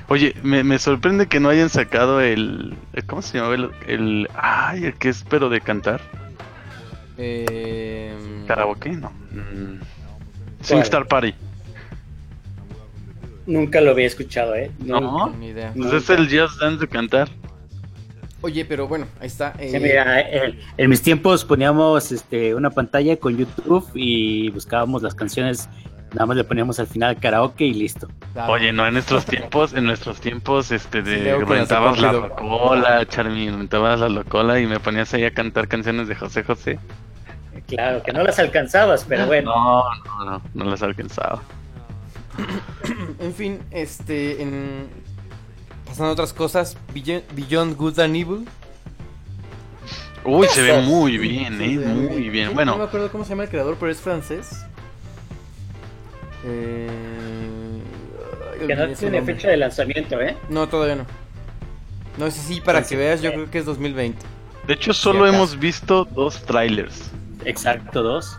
[0.09, 2.75] Oye, me, me sorprende que no hayan sacado el.
[3.07, 3.53] ¿Cómo se llama?
[3.55, 4.27] El, el.
[4.35, 6.01] Ay, el que es pero de cantar.
[7.17, 8.13] Eh,
[8.47, 8.89] ¿Karaoke?
[8.91, 9.11] No.
[9.31, 9.79] Mm.
[10.61, 11.33] SingStar Party.
[13.45, 14.71] Nunca lo había escuchado, ¿eh?
[14.79, 14.99] No.
[14.99, 15.37] Nunca.
[15.37, 15.73] Ni idea.
[15.75, 17.29] Pues es el Just Dance de cantar.
[18.41, 19.53] Oye, pero bueno, ahí está.
[19.57, 25.01] eh, Sí, mira, eh, en mis tiempos poníamos este, una pantalla con YouTube y buscábamos
[25.01, 25.69] las canciones,
[26.13, 28.07] nada más le poníamos al final karaoke y listo.
[28.33, 28.53] claro.
[28.53, 33.05] Oye, no, en nuestros tiempos, en nuestros tiempos, este, Sí, de con rentabas la locola,
[33.07, 36.79] Charmy, rentabas la locola y me ponías ahí a cantar canciones de José José.
[37.67, 39.51] Claro, que no las alcanzabas, pero bueno.
[39.55, 41.41] No, no, no, no las alcanzaba.
[43.19, 44.41] En fin, este.
[44.41, 44.87] En...
[45.85, 48.47] Pasando a otras cosas, Beyond, Beyond Good and Evil.
[50.25, 52.45] Uy, se ve muy bien, Sí, eh, muy bien.
[52.45, 54.65] No me Bueno, acuerdo cómo se llama el creador, pero es francés.
[56.45, 56.87] Eh...
[58.67, 59.35] Que no tiene nombre.
[59.35, 60.37] fecha de lanzamiento, ¿eh?
[60.49, 61.05] No, todavía no.
[62.17, 63.33] No sé si para que veas, yo eh.
[63.33, 64.17] creo que es 2020.
[64.67, 67.11] de hecho solo hemos visto dos trailers.
[67.45, 68.37] Exacto, dos.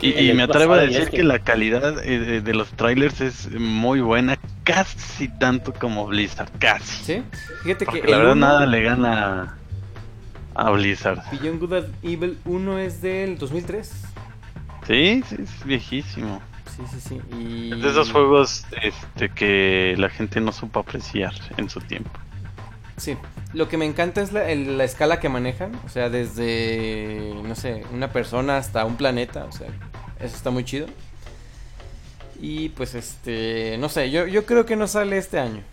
[0.00, 1.18] Y, Sí, me atrevo a decir es que...
[1.18, 6.50] que- la calidad eh, de, de los trailers es muy buena, casi tanto como Blizzard,
[6.58, 7.04] casi.
[7.04, 7.22] ¿Sí?
[7.62, 9.58] Fíjate que la verdad uno, nada le gana
[10.54, 11.20] a Blizzard.
[11.30, 13.92] Beyond Good and Evil 1 es del 2003.
[14.88, 16.42] Sí, sí, es viejísimo.
[16.76, 17.20] Sí, sí, sí.
[17.38, 17.72] Y...
[17.72, 22.10] Es de esos juegos este, que la gente no supo apreciar en su tiempo.
[22.96, 23.16] Sí,
[23.52, 27.54] lo que me encanta es la, el- la escala que manejan, o sea, desde, no
[27.54, 29.68] sé, una persona hasta un planeta, o sea,
[30.20, 30.86] eso está muy chido.
[32.40, 35.62] Y pues este, no sé, yo, yo creo que no sale este año.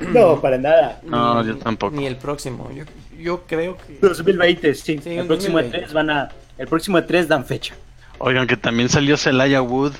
[0.00, 0.98] No, para nada.
[1.04, 1.94] No, Ni- yo tampoco.
[1.94, 2.84] Ni el próximo, yo,
[3.18, 3.98] yo creo que...
[4.00, 4.98] 2020, sí.
[5.02, 5.88] Sí, el próximo 2020.
[5.88, 6.28] E3 van a.
[6.56, 7.74] El próximo E3 dan fecha.
[8.18, 9.92] Oigan, que también salió Celaya Wood,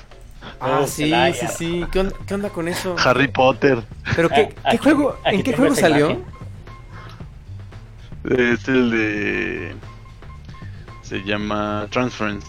[0.59, 2.95] Ah, Oh, sí, sí, sí, ¿Qué, on- qué onda con eso?
[3.03, 3.83] Harry Potter.
[4.15, 6.11] Pero qué, ¿qué aquí- juego, aquí ¿en qué juego salió?
[6.11, 6.25] imagen.
[8.53, 9.75] Es el de.
[11.01, 12.47] Se llama Transference.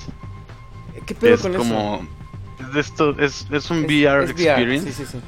[1.07, 2.07] ¿Qué pedo Es con como.
[2.61, 3.87] Es, de esto, es, es un eso?
[3.87, 5.21] VR Es experience Sí, sí, sí.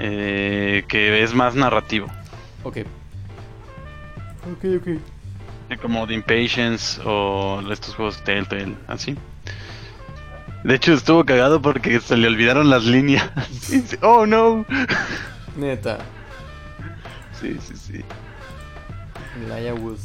[0.00, 2.08] eh, que es más narrativo.
[2.64, 2.78] Ok.
[4.52, 5.78] Ok, ok.
[5.80, 9.16] Como The Impatience o estos juegos Telltale, así.
[10.64, 13.30] De hecho, estuvo cagado porque se le olvidaron las líneas.
[13.70, 14.64] Y oh no.
[15.56, 15.98] Neta.
[17.40, 18.04] Sí, sí, sí.
[19.48, 19.98] Laia Wood.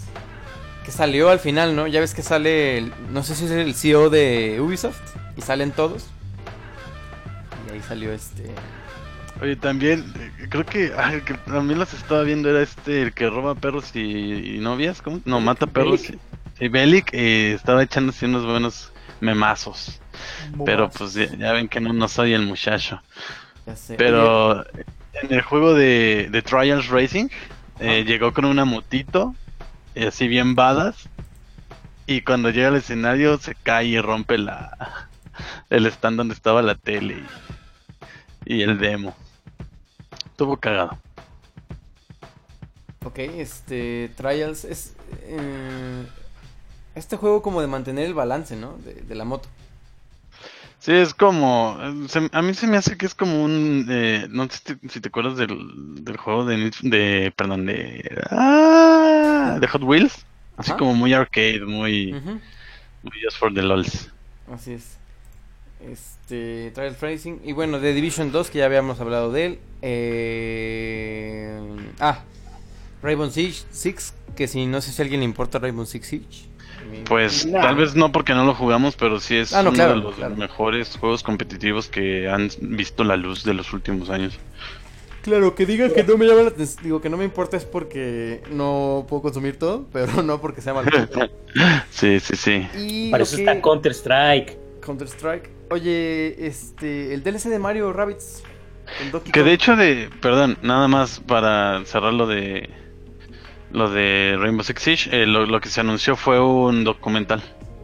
[0.85, 1.87] Que salió al final, ¿no?
[1.87, 4.99] Ya ves que sale, el- no sé si es el CEO de Ubisoft
[5.37, 6.07] y salen todos.
[7.67, 8.51] Y ahí salió este
[9.41, 13.29] Oye, también, eh, creo que, el que también los estaba viendo era este, el que
[13.29, 15.21] roba perros y, y novias, ¿cómo?
[15.23, 16.01] No, mata perros.
[16.01, 16.19] Bellic.
[16.57, 18.91] Sí, Bellic, eh, estaba echándose unos buenos
[19.21, 20.01] memazos.
[20.65, 23.01] Pero pues ya, ya ven que no, no soy el muchacho.
[23.65, 23.95] Ya sé.
[23.95, 24.65] Pero
[25.13, 27.29] en el juego de, de Trials Racing,
[27.79, 29.35] eh, llegó con una motito,
[29.95, 31.09] y así bien badas.
[32.07, 35.09] Y cuando llega al escenario se cae y rompe la
[35.69, 37.29] el stand donde estaba la tele
[38.45, 39.15] y, y el demo.
[40.31, 40.97] Estuvo cagado.
[43.05, 44.09] Ok, este.
[44.15, 44.95] Trials es.
[45.23, 46.05] eh,
[46.95, 48.77] este juego como de mantener el balance, ¿no?
[48.79, 49.49] De, de la moto.
[50.89, 51.77] Sí, es como.
[52.07, 53.85] se- a mí se me hace que es como un.
[53.89, 57.31] eh, no sé si te, si te acuerdas del, del juego de, de.
[57.35, 58.09] Perdón, de.
[58.31, 60.25] ah, de Hot Wheels.
[60.57, 60.79] Así Ajá.
[60.79, 62.11] como muy arcade, muy.
[63.03, 64.11] Muy just for the lols.
[64.51, 64.97] Así es.
[65.79, 66.71] Este.
[66.73, 67.37] Trials Racing.
[67.43, 69.59] Y bueno, de Division 2, que ya habíamos hablado de él.
[69.83, 71.59] Eh,
[71.99, 72.19] ah,
[73.03, 76.48] Rainbow Six, Six, que si no sé si a alguien le importa Rainbow Six Siege.
[77.05, 79.93] Pues tal vez no porque no lo jugamos, pero sí es Ah, no, uno claro,
[79.95, 80.35] de los claro.
[80.35, 84.37] mejores juegos competitivos que han visto la luz de los últimos años.
[85.21, 87.65] Claro, que digan que no me llama la atención, digo que no me importa es
[87.65, 90.89] porque no puedo consumir todo, pero no porque sea malo.
[91.91, 92.67] sí, sí, sí.
[92.77, 94.57] Y Para eso que- está Counter Strike.
[94.81, 95.49] Counter Strike.
[95.71, 98.43] Oye, este, el DLC de Mario Rabbits.
[99.31, 102.69] Que de hecho de, perdón, nada más para cerrar lo de
[103.71, 107.41] lo de Rainbow Six Siege, eh, lo, lo que se anunció fue un documental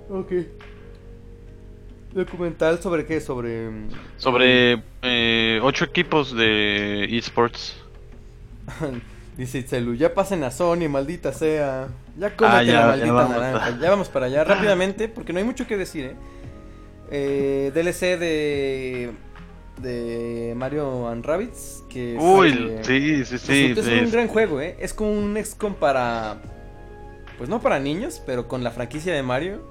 [0.09, 0.31] Ok.
[2.13, 3.19] Documental sobre qué?
[3.19, 3.69] Sobre.
[3.69, 7.75] mm, sobre eh, ocho equipos de esports.
[9.37, 11.89] Dice Itzelu, ya pasen a Sony, maldita sea.
[12.17, 13.37] Ya cómete Ah, ya, la ya maldita vamos.
[13.41, 13.79] naranja.
[13.81, 16.15] Ya vamos para allá rápidamente, porque no hay mucho que decir, ¿eh?
[17.11, 19.11] Eh, DLC de.
[19.81, 21.83] De Mario and Rabbits.
[21.89, 22.49] Que Uy,
[22.79, 23.75] este, sí, sí, sí.
[23.75, 24.75] ser un es- gran juego, ¿eh?
[24.79, 26.41] Es como un XCOM para.
[27.37, 29.61] Pues no para niños, pero con la franquicia de Mario.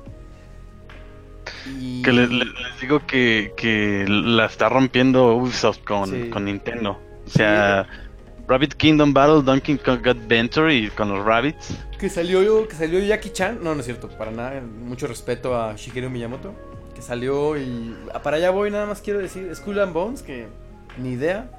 [1.78, 2.02] Y...
[2.02, 6.30] Que le- le- les digo que, que la está rompiendo Ubisoft con, Sí.
[6.30, 6.98] con Nintendo.
[7.26, 7.86] O sea,
[8.46, 11.78] Rabbit Kingdom Battle, Donkey Kong Adventure y con los Rabbits.
[11.98, 13.60] Que salió, que salió Jackie Chan.
[13.62, 14.60] No, no es cierto, para nada.
[14.60, 16.54] Mucho respeto a Shigeru Miyamoto.
[16.94, 17.96] Que salió y.
[18.14, 19.54] ah, Para allá voy, nada más quiero decir.
[19.54, 20.46] Skull and Bones, que
[20.98, 21.50] ni idea.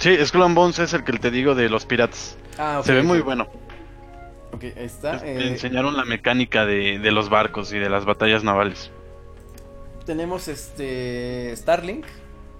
[0.00, 2.36] Sí, Skull and Bones es el que te digo de los piratas.
[2.58, 3.46] Ah, ok, Se ve muy bueno.
[4.52, 5.16] Ok, ahí está.
[5.16, 8.90] Es- eh, enseñaron la mecánica de, de los barcos y de las batallas navales.
[10.06, 11.54] tenemos este.
[11.56, 12.04] Starlink,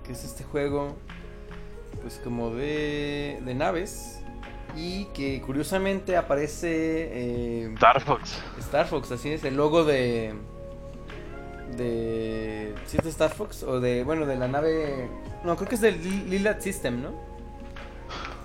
[0.06, 0.96] que es este juego.
[2.02, 3.40] Pues como de.
[3.44, 4.20] de naves.
[4.76, 6.68] Y que curiosamente aparece.
[7.12, 8.40] eh, Star Fox.
[8.58, 10.34] Star Fox, así es, el logo de.
[11.76, 12.74] De.
[12.86, 13.62] ¿Sí es de Star Fox?
[13.62, 14.04] O de.
[14.04, 15.08] Bueno, de la nave.
[15.44, 17.12] No, creo que es del Li- Lilat System, ¿no?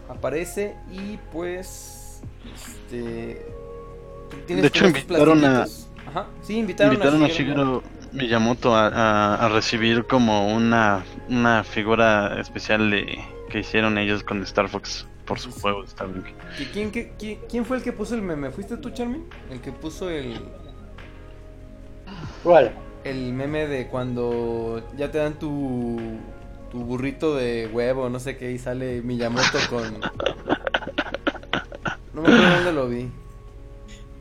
[0.10, 2.22] Aparece y pues.
[2.56, 3.46] Este.
[4.48, 5.66] tienes De hecho, invitaron a-.
[6.08, 7.84] Ajá, sí, invitaron, Invitaron a Shigeru
[8.14, 13.20] Miyamoto a, a- a recibir como una, una figura especial de,
[13.50, 16.26] que hicieron ellos con Star Fox por su juego de Starlink.
[16.60, 18.50] ¿Y quién, qué- quién, quién fue el que puso el meme?
[18.50, 19.26] ¿Fuiste tú, Charmin?
[19.52, 20.40] El que puso el.
[22.44, 22.72] ¿Cuál?
[23.04, 25.98] El meme de cuando ya te dan tu,
[26.72, 30.00] tu burrito de huevo, no sé qué, y sale Miyamoto con...
[32.14, 33.10] No me acuerdo dónde lo vi.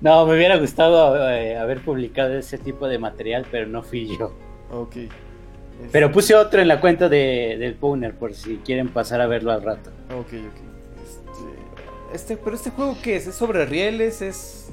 [0.01, 4.33] No, me hubiera gustado eh, haber publicado ese tipo de material, pero no fui yo.
[4.71, 4.97] Ok.
[5.91, 9.53] Pero puse otro en la cuenta de, del Powner por si quieren pasar a verlo
[9.53, 9.91] al rato.
[10.11, 10.61] Ok, ok.
[11.03, 13.27] Este, este, pero este juego qué es?
[13.27, 14.23] ¿Es sobre rieles?
[14.23, 14.71] ¿Es...?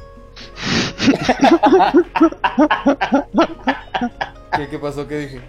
[4.57, 5.07] ¿Qué, ¿Qué pasó?
[5.07, 5.41] ¿Qué dije?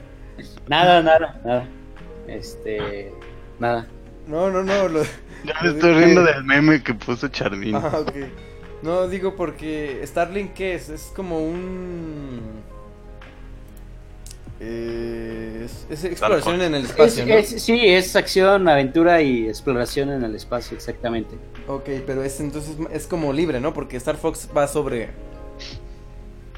[0.68, 1.66] Nada, nada, nada.
[2.26, 3.12] Este,
[3.58, 3.86] nada.
[4.26, 4.88] No, no, no.
[4.88, 5.02] Lo...
[5.44, 7.74] Ya lo me estoy dije- riendo del meme que puso Charmin.
[7.76, 8.12] Ah, ok.
[8.82, 10.88] No, digo porque Starlink, ¿qué es?
[10.88, 12.40] Es como un...
[14.60, 17.34] eh, es, es exploración en el Es, espacio, ¿no?
[17.34, 21.36] es- sí, es acción, aventura y exploración en el espacio, exactamente.
[21.68, 23.72] Ok, pero es entonces es como libre, ¿no?
[23.72, 25.10] Porque Star Fox va sobre...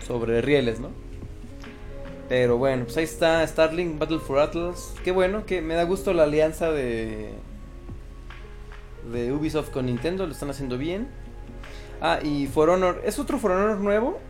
[0.06, 0.88] Sobre rieles, ¿no?
[2.28, 4.94] Pero bueno, pues ahí está Starlink Battle for Atlas.
[5.04, 7.30] Qué bueno, que me da gusto la alianza de...
[9.12, 11.08] De Ubisoft con Nintendo, lo están haciendo bien.
[12.00, 14.20] Ah, y For Honor, ¿es otro For Honor nuevo?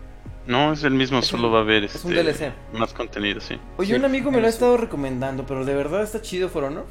[0.46, 2.52] No, es el mismo, Es solo un- va a haber es este, un DLC.
[2.72, 3.58] más contenido, sí.
[3.76, 6.64] Oye, Sí, un amigo me lo ha estado recomendando, pero de verdad está chido For
[6.64, 6.86] Honor.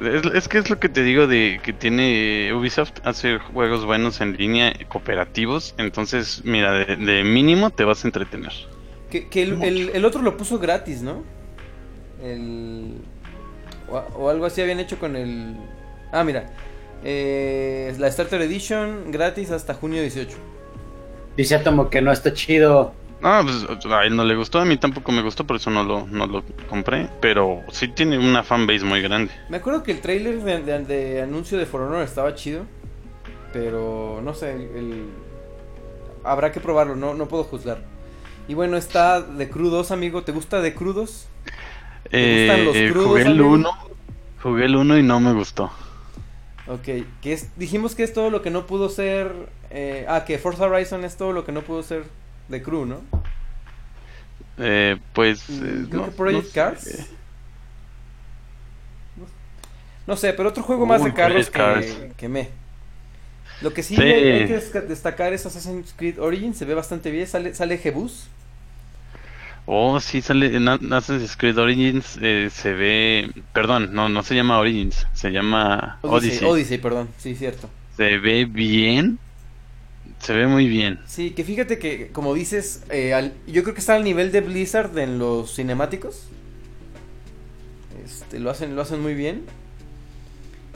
[0.00, 4.20] Es, es que es lo que te digo de que tiene Ubisoft, hace juegos buenos
[4.20, 8.52] en línea, cooperativos, entonces mira, de, de mínimo te vas a entretener.
[9.10, 11.24] Que, que el, el- el otro lo puso gratis, ¿no?
[12.22, 12.94] El...
[13.88, 15.56] O, o algo así habían hecho con el...
[16.12, 16.50] Ah, mira.
[17.04, 20.36] Eh, la Starter Edition gratis hasta junio 18.
[21.36, 22.94] Dice Atomo que no está chido.
[23.22, 25.82] Ah, pues a él no le gustó, a mí tampoco me gustó, por eso no
[25.84, 27.10] lo, no lo compré.
[27.20, 29.32] Pero sí tiene una fanbase muy grande.
[29.48, 32.66] Me acuerdo que el trailer de, de- de anuncio de For Honor estaba chido.
[33.52, 35.14] Pero no sé, el,
[36.24, 37.84] habrá que probarlo, no, no puedo juzgar.
[38.48, 40.24] Y bueno, está de crudos, amigo.
[40.24, 41.28] ¿Te gusta de crudos?
[42.18, 43.42] ¿Te gustan los Eh, crudos, jugué el amigo?
[43.42, 43.70] 1,
[44.42, 45.70] jugué el 1 y no me gustó.
[46.66, 46.82] Ok,
[47.20, 49.32] que es, dijimos que es todo lo que no pudo ser.
[49.70, 52.04] eh, ah, que Forza Horizon es todo lo que no pudo ser
[52.48, 53.00] de crew, ¿no?
[54.58, 55.48] Eh, pues...
[55.48, 56.52] Y eh, creo no- que Project no sé.
[56.54, 57.06] Cars.
[60.06, 62.48] No sé, pero otro juego más de carros que, que me.
[63.60, 64.02] Lo que sí, Sí.
[64.02, 68.28] hay, que destacar es Assassin's Creed Origins, se ve bastante bien, sale, sale Jebus.
[69.64, 73.32] Oh, sí, sale en Assassin's Creed Origins, eh, se ve...
[73.52, 76.48] Perdón, no, no se llama Origins, se llama Odyssey, Odyssey.
[76.48, 77.68] Odyssey, perdón, sí, cierto.
[77.96, 79.18] Se ve bien,
[80.18, 80.98] se ve muy bien.
[81.06, 84.40] Sí, que fíjate que, como dices, eh, al- yo creo que está al nivel de
[84.40, 86.26] Blizzard en los cinemáticos.
[88.04, 89.42] Este, lo hacen, lo hacen muy bien.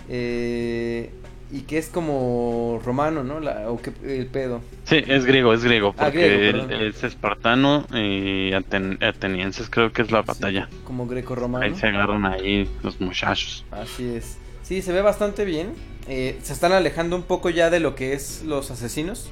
[0.09, 1.11] Eh,
[1.53, 3.41] y que es como romano, ¿no?
[3.41, 4.61] La, o que, el pedo.
[4.85, 9.93] Sí, es griego, es griego, Ah, porque griego, él es espartano y aten- atenienses creo
[9.93, 10.69] que es la batalla.
[10.85, 11.65] Como greco-romano.
[11.65, 13.65] Ahí se agarran ahí los muchachos.
[13.73, 14.39] Así es.
[14.71, 15.75] Sí, se ve bastante bien.
[16.07, 19.29] Eh, se están alejando un poco ya de lo que es los asesinos.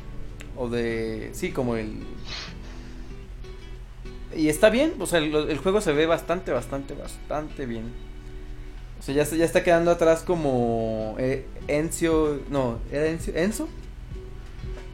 [0.56, 1.31] O de...
[1.32, 2.02] Sí, como el...
[4.36, 7.85] Y está bien, o sea, el, el juego se ve bastante, bastante, bastante bien.
[8.98, 12.40] O sea, ya, ya está quedando atrás como eh, Enzo...
[12.51, 13.31] No, ¿era Enzo?
[13.32, 13.69] ¿Enzo?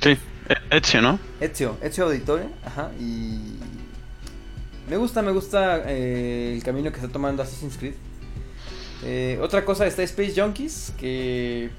[0.03, 1.19] Sí, E- Ezio, ¿no?
[1.41, 3.57] Ezio, Ezio Auditore, ajá, y...
[4.91, 7.95] Me gusta, me gusta eh, el camino que está tomando Assassin's Creed.
[9.05, 11.71] Eh, otra cosa está Space Junkies, que...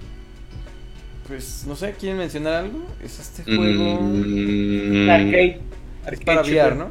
[1.27, 2.85] Pues, no sé, ¿quieren mencionar algo?
[3.03, 3.99] Es este juego...
[4.01, 5.59] Mm, Arcade.
[6.11, 6.75] Es para VR.
[6.75, 6.89] ¿no?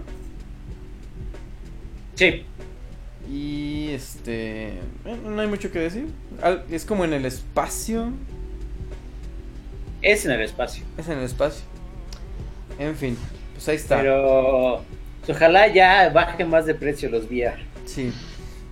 [2.16, 2.44] Sí.
[3.30, 4.68] Y este...
[5.04, 6.06] eh, no hay mucho que decir.
[6.42, 8.10] Al- Es como en el espacio.
[10.02, 10.84] Es en el espacio.
[10.98, 11.62] Es en el espacio.
[12.78, 13.16] En fin,
[13.54, 13.98] pues ahí está.
[13.98, 14.84] Pero
[15.28, 17.62] ojalá ya bajen más de precio los VR.
[17.86, 18.12] Sí.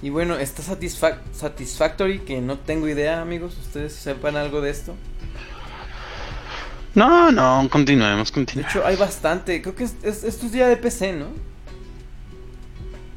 [0.03, 3.57] Y bueno, está Satisfac- Satisfactory, que no tengo idea, amigos.
[3.57, 4.95] Ustedes sepan algo de esto.
[6.95, 8.75] No, no, continuemos, De continuemos.
[8.75, 9.63] hecho, hay bastante.
[9.63, 11.27] Creo que es- es- esto es ya de PC, ¿no?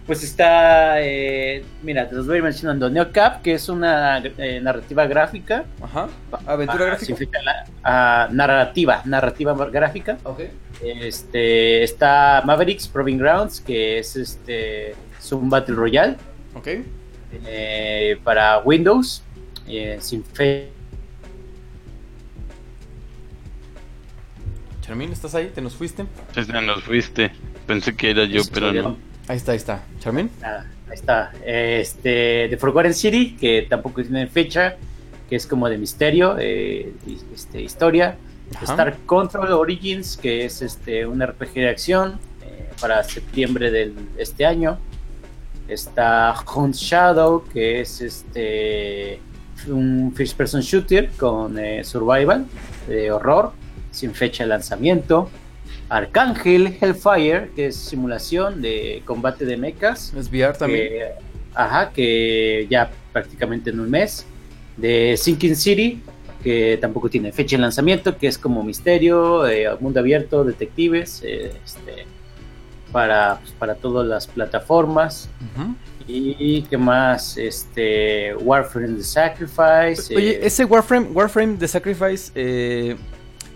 [0.05, 2.87] Pues está, eh, mira, te los voy a ir mencionando.
[2.91, 5.65] NeoCap, que es una eh, narrativa gráfica.
[5.81, 6.07] Ajá.
[6.45, 7.05] Aventura Ah, gráfica.
[7.07, 10.19] significa la- ah, narrativa, narrativa gráfica.
[10.23, 10.41] Ok.
[10.83, 16.17] Este, está Mavericks Proving Grounds, que es este es un Battle Royale
[16.55, 16.67] Ok.
[17.45, 19.21] eh, para Windows,
[19.67, 20.69] eh, sin fe.
[24.81, 25.51] Charmin, ¿estás ahí?
[25.53, 26.05] ¿Te nos fuiste?
[26.33, 27.31] Sí, ya nos fuiste.
[27.65, 28.97] Pensé que era yo, pero no.
[29.27, 29.83] Ahí está, ahí está.
[29.99, 30.29] Charmin.
[30.43, 31.31] Ah, ahí está.
[31.43, 34.77] Este, The Forgotten City, que tampoco tiene fecha,
[35.27, 36.93] que es como de misterio, eh,
[37.33, 38.17] este, historia.
[38.53, 38.65] Ajá.
[38.65, 44.45] Star Control Origins, que es este un RPG de acción eh, para septiembre de este
[44.45, 44.77] año.
[45.67, 49.19] Está Hunt Shadow, que es este
[49.67, 52.45] un first person shooter con eh, survival
[52.87, 53.51] de horror,
[53.91, 55.29] sin fecha de lanzamiento.
[55.89, 60.13] Arcángel Hellfire, que es simulación de combate de mechas.
[60.15, 60.89] Es VR también.
[60.89, 61.11] que-
[61.53, 64.25] ajá, que ya prácticamente en un mes.
[64.77, 66.01] De Sinking City,
[66.43, 71.53] que tampoco tiene fecha de lanzamiento, que es como misterio, eh, mundo abierto, detectives, eh,
[71.63, 72.05] este,
[72.99, 75.27] para, pues, para todas las plataformas.
[76.07, 80.13] Y qué más, este, Warframe the Sacrifice.
[80.13, 82.95] eh, Oye, ese Warframe, Warframe de Sacrifice, eh,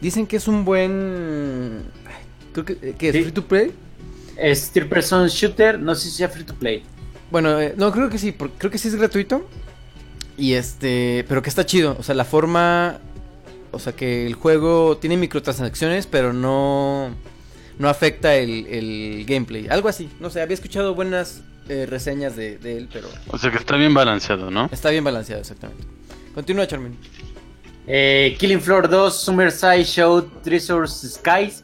[0.01, 1.83] dicen que es un buen...
[2.51, 3.21] Creo que, que es Sí.
[3.23, 3.71] free to play.
[4.35, 6.83] es third person shooter, no sé si sea free to play.
[7.31, 9.47] Bueno, eh, no, creo que sí, por- creo que sí es gratuito.
[10.37, 12.99] Y este, pero que está chido, o sea, la forma,
[13.71, 17.11] o sea, que el juego tiene microtransacciones, pero no,
[17.79, 19.67] no afecta el, el gameplay.
[19.69, 23.49] Algo así, no sé, había escuchado buenas eh, reseñas de, de él, pero O sea
[23.49, 24.69] que está bien balanceado, ¿no?
[24.71, 25.83] está bien balanceado, exactamente.
[26.35, 26.95] Continúa, Charmin.
[27.87, 31.63] Eh, Killing Floor 2, Summer Side Show, Treasures Skies,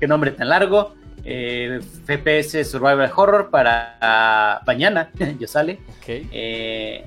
[0.00, 0.94] qué nombre tan largo.
[1.22, 5.78] Eh, FPS Survival Horror para ah, mañana, ya sale.
[5.98, 6.06] Ok.
[6.08, 7.04] Eh,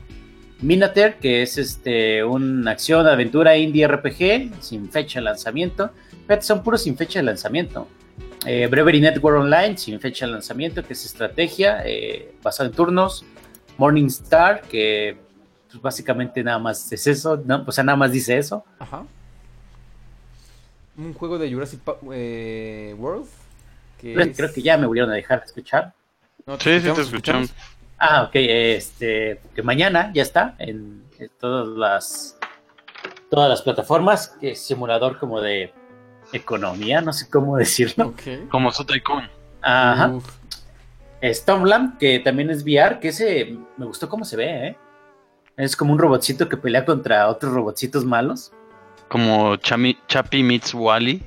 [0.61, 5.91] Minater, que es este una acción, aventura indie RPG, sin fecha de lanzamiento.
[6.23, 7.87] Fíjate, son puros sin fecha de lanzamiento.
[8.45, 13.25] Eh, Brewery Network Online, sin fecha de lanzamiento, que es estrategia, eh, basado en turnos.
[13.77, 15.17] Morning Star, que
[15.69, 17.63] pues básicamente nada más es eso, ¿no?
[17.65, 18.63] O sea, nada más dice eso.
[18.77, 19.03] Ajá.
[20.95, 23.25] Un juego de Jurassic Pa- eh, World.
[23.99, 25.93] Que Creo, es- creo que ya me volvieron a dejar de escuchar.
[26.45, 27.51] No, Sí, sí, te escuchamos.
[27.97, 32.37] Ah, ok, este, que mañana ya está en, en todas las
[33.29, 35.73] todas las plataformas, que es simulador como de
[36.33, 38.13] economía, no sé cómo decirlo.
[38.49, 39.29] Como su Tycoon.
[39.61, 40.07] Ajá.
[40.09, 40.25] Uf.
[41.23, 44.77] Stormland, que también es VR, que ese me gustó cómo se ve, ¿eh?
[45.55, 48.51] Es como un robotcito que pelea contra otros robotcitos malos.
[49.07, 51.23] Como Chami, Chappie meets Wally.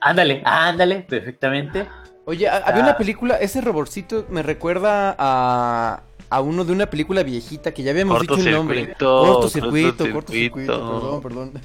[0.00, 1.86] Ándale, ándale, perfectamente.
[2.24, 2.86] Oye, ha- había Ah.
[2.86, 6.00] una película, ese robotcito me recuerda a,
[6.30, 8.94] a uno de una película viejita que ya habíamos dicho el nombre.
[8.94, 11.20] Cortocircuito, cortocircuito, cortocircuito.
[11.22, 11.62] perdón, perdón.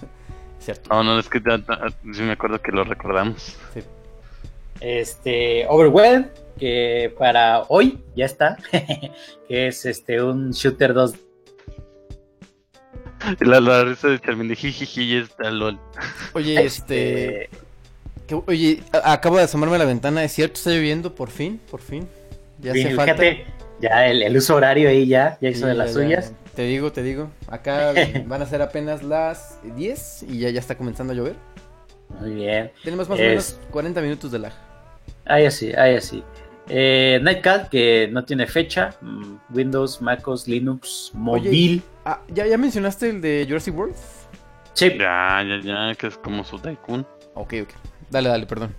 [0.65, 0.89] Cierto.
[0.89, 3.55] No, no, es que ya- ya- sí me acuerdo que lo recordamos.
[3.73, 3.81] Sí.
[4.81, 6.27] Este, Overwhelmed,
[6.59, 8.57] que para hoy ya está,
[9.47, 11.13] que es este un shooter 2
[13.39, 15.79] La, la risa de Charmin de jijiji y está lol.
[16.33, 17.49] Oye, este...
[18.27, 20.55] que- oye, a- acabo de asomarme a la ventana, ¿es cierto?
[20.55, 21.13] ¿Está lloviendo?
[21.15, 22.07] Por fin, por fin.
[22.59, 23.53] Ya hace Fíjate, falta.
[23.81, 26.23] ya el, el uso horario ahí ya, ya hizo Sí, de las ya, ya.
[26.55, 27.29] Te digo, te digo.
[27.47, 27.93] Acá
[28.25, 31.35] van a ser apenas las 10 y ya, ya está comenzando a llover.
[32.19, 32.71] Muy bien.
[32.83, 34.53] Tenemos más o menos 40 minutos de lag.
[35.25, 36.23] Ahí así, ahí así.
[36.67, 38.95] Eh, Nightcat, que no tiene fecha.
[39.01, 41.83] mm, Windows, MacOS, Linux, móvil.
[42.05, 43.95] Ah, ¿ya, ¿ya mencionaste el de Jurassic World?
[44.73, 44.89] Sí.
[44.97, 47.05] Ya, ya, ya, que es como su Tycoon.
[47.33, 47.69] Ok, ok.
[48.09, 48.73] Dale, dale, perdón.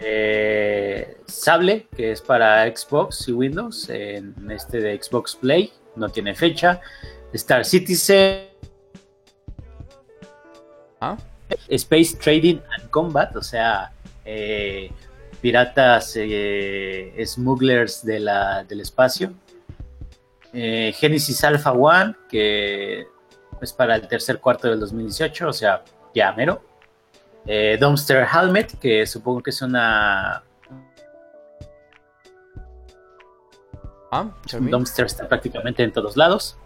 [0.00, 6.34] Eh, Sable, que es para Xbox y Windows, en este de Xbox Play, no tiene
[6.34, 6.80] fecha.
[7.32, 8.52] Star Citizen,
[11.04, 11.16] Ah,
[11.68, 13.90] Space Trading and Combat, o sea,
[14.24, 14.88] eh,
[15.40, 19.32] piratas, eh, smugglers de la, del espacio.
[20.52, 23.04] Eh, Genesis Alpha One, que
[23.60, 25.82] es para el tercer cuarto del 2018, o sea,
[26.14, 26.62] ya mero.
[27.46, 30.44] Eh, Dumpster Helmet, que supongo que es una.
[34.12, 34.30] Ah,
[34.60, 36.56] dumpster está prácticamente en todos lados.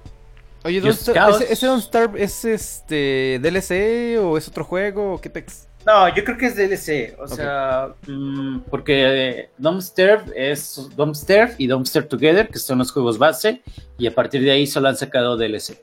[0.64, 1.44] Oye, Just Cause.
[1.44, 5.68] ¿ese, ese Starve es este DLC o es otro juego o qué pex?
[5.86, 11.68] No, yo creo que es DLC, o sea, mm, porque eh, Dumpster es Dumpster y
[11.68, 13.62] Dumpster Together, que son los juegos base,
[13.96, 15.78] y a partir de ahí solo han sacado DLC.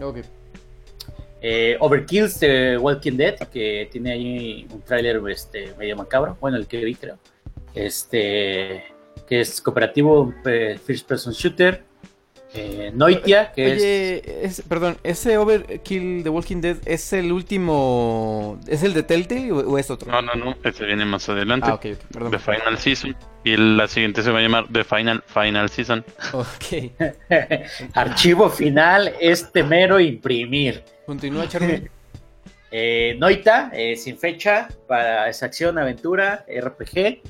[0.00, 0.20] Ok.
[1.42, 6.66] Eh, Overkills de Walking Dead, que tiene ahí un tráiler este, medio macabro, bueno, el
[6.66, 7.18] que vi creo,
[7.74, 8.93] este,
[9.26, 11.82] que es cooperativo, eh, first person shooter.
[12.56, 13.82] Eh, Noitia, que es...
[13.82, 18.60] Oye, es- perdón, ¿ese Overkill de Walking Dead es el último.
[18.68, 20.08] ¿Es el de Telltale o, o es otro?
[20.12, 21.66] No, no, no, ese viene más adelante.
[21.68, 22.30] Ah, ok, ok, perdón.
[22.30, 23.16] The Final Season.
[23.42, 26.04] Y la siguiente se va a llamar The Final Final Season.
[26.32, 26.92] Ok.
[27.94, 30.82] Archivo final, este mero imprimir.
[31.06, 31.90] Continúa, Charmin.
[32.76, 37.20] Eh, Noita, eh, sin fecha, para esa acción, aventura, RPG.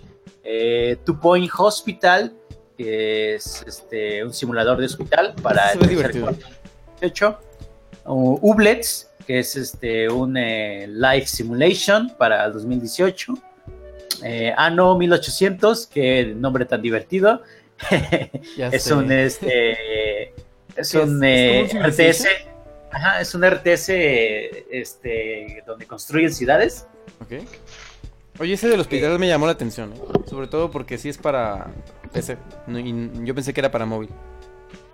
[0.44, 2.32] Eh, Two Point Hospital,
[2.76, 6.24] que es este, un simulador de hospital para el tercer divertido.
[6.26, 6.46] cuarto.
[7.00, 7.38] hecho.
[8.06, 13.34] Uh, Ublets, que es este, un eh, live simulation para el 2018.
[14.22, 17.42] Eh, Anno 1800, que nombre tan divertido.
[18.56, 18.94] Es sé.
[18.94, 20.34] un este es
[20.76, 22.54] ¿Es- un es eh, como un RTS Civilization?
[22.92, 23.88] ajá, es un RTS
[24.70, 26.86] este donde construyen ciudades
[27.20, 27.42] Ok.
[28.40, 29.98] Oye, ese de los piratas me llamó la atención, ¿eh?
[30.26, 31.68] Sobre todo porque sí es para
[32.12, 32.36] PC.
[32.68, 34.10] y yo pensé que era para móvil.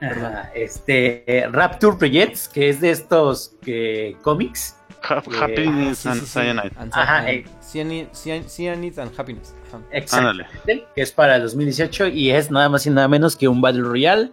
[0.02, 6.08] Ajá, este eh, Rapture Projects que es de estos que cómics Ha- Eh, Happiness Sí,
[6.08, 6.26] and sí.
[6.26, 6.72] Cyanide.
[6.76, 7.38] And Ajá, Cyanide.
[7.40, 7.46] eh.
[7.62, 9.54] Cyanide- Cyan- Cyanide and Happiness.
[9.90, 13.60] Exactamente que es para el 2018 y es nada más y nada menos que un
[13.62, 14.32] Battle Royale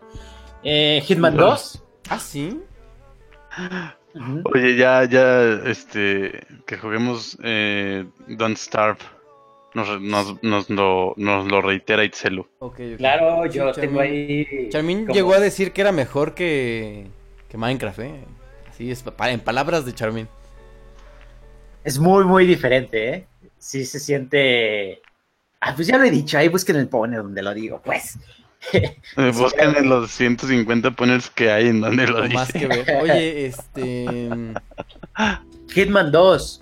[0.63, 1.49] Eh, Hitman Híjole.
[1.51, 2.61] 2 Ah, sí.
[4.53, 8.99] Oye, ya, ya, este, que juguemos eh, Don't Starve.
[9.73, 12.41] Nos, nos, nos lo, nos lo reitera Itzelu.
[12.59, 12.97] Ok, ok.
[12.97, 17.07] claro Sí, yo tengo Charmin- ahí Charmin como- llegó a decir que era mejor que,
[17.49, 18.23] que Minecraft, ¿eh?
[18.69, 20.27] Así es, en palabras de Charmin.
[21.83, 23.27] Es muy, muy diferente, ¿eh?
[23.59, 25.01] Sí se siente...
[25.59, 28.17] Ah, pues ya lo he dicho, ahí busquen el pone donde lo digo, pues.
[29.17, 32.59] Eh, busquen en los 150 poners que hay en donde lo más dice.
[32.59, 32.97] que ver.
[33.01, 34.53] Oye, este...
[35.69, 36.61] Hitman 2.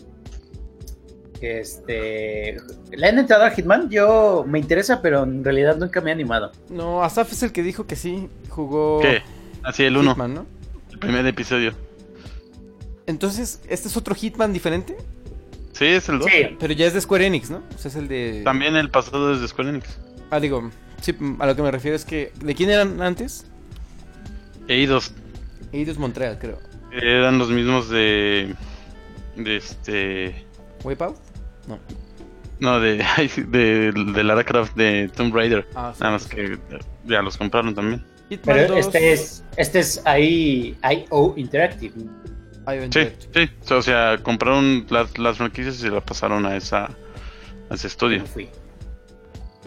[1.40, 2.58] Que este...
[2.92, 3.90] ¿Le han entrado a Hitman?
[3.90, 6.52] Yo me interesa, pero en realidad nunca me he animado.
[6.70, 9.02] No, Asaf es el que dijo que sí jugó...
[9.02, 9.22] ¿Qué?
[9.64, 10.46] Así el 1, Hitman, ¿no?
[10.92, 11.74] el primer episodio.
[13.06, 14.96] Entonces, ¿este es otro Hitman diferente?
[15.74, 16.32] Sí, es el 2.
[16.32, 17.62] Sí, Pero ya es de Square Enix, ¿no?
[17.76, 18.42] O sea, es el de...
[18.46, 20.00] También el pasado es de Square Enix.
[20.32, 22.32] Ah, digo, sí, a lo que me refiero es que...
[22.42, 23.46] ¿De quién eran antes?
[24.68, 25.14] Eidos.
[25.72, 26.60] Eidos Montreal, creo.
[26.92, 28.56] Eran los mismos de.
[29.36, 30.46] De este.
[30.84, 31.18] ¿Wipeout?
[31.68, 31.78] No.
[32.60, 32.98] No, de,
[33.48, 35.68] de, de Lara Croft de Tomb Raider.
[35.76, 36.30] Ah, sí, Nada más sí.
[36.30, 36.60] que
[37.06, 38.04] ya los compraron también.
[38.30, 41.94] Hitman Pero 2, este es, este es ahí, IO Interactive.
[41.96, 43.50] Sí, Interactive.
[43.62, 43.74] sí.
[43.74, 46.90] O sea, compraron las, las franquicias y la pasaron a esa
[47.70, 48.20] a ese estudio.
[48.20, 48.50] No fui.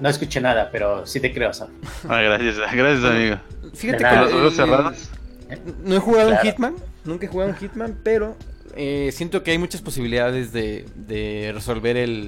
[0.00, 1.68] No escuché nada, pero sí te creo, Sam.
[2.08, 3.36] Ah, gracias, gracias, amigo.
[3.74, 5.10] Fíjate que los ojos cerrados.
[5.84, 6.42] no he jugado Claro.
[6.42, 8.36] un Hitman, nunca he jugado un Hitman, pero
[8.76, 12.26] eh, siento que hay muchas posibilidades de, de resolver el,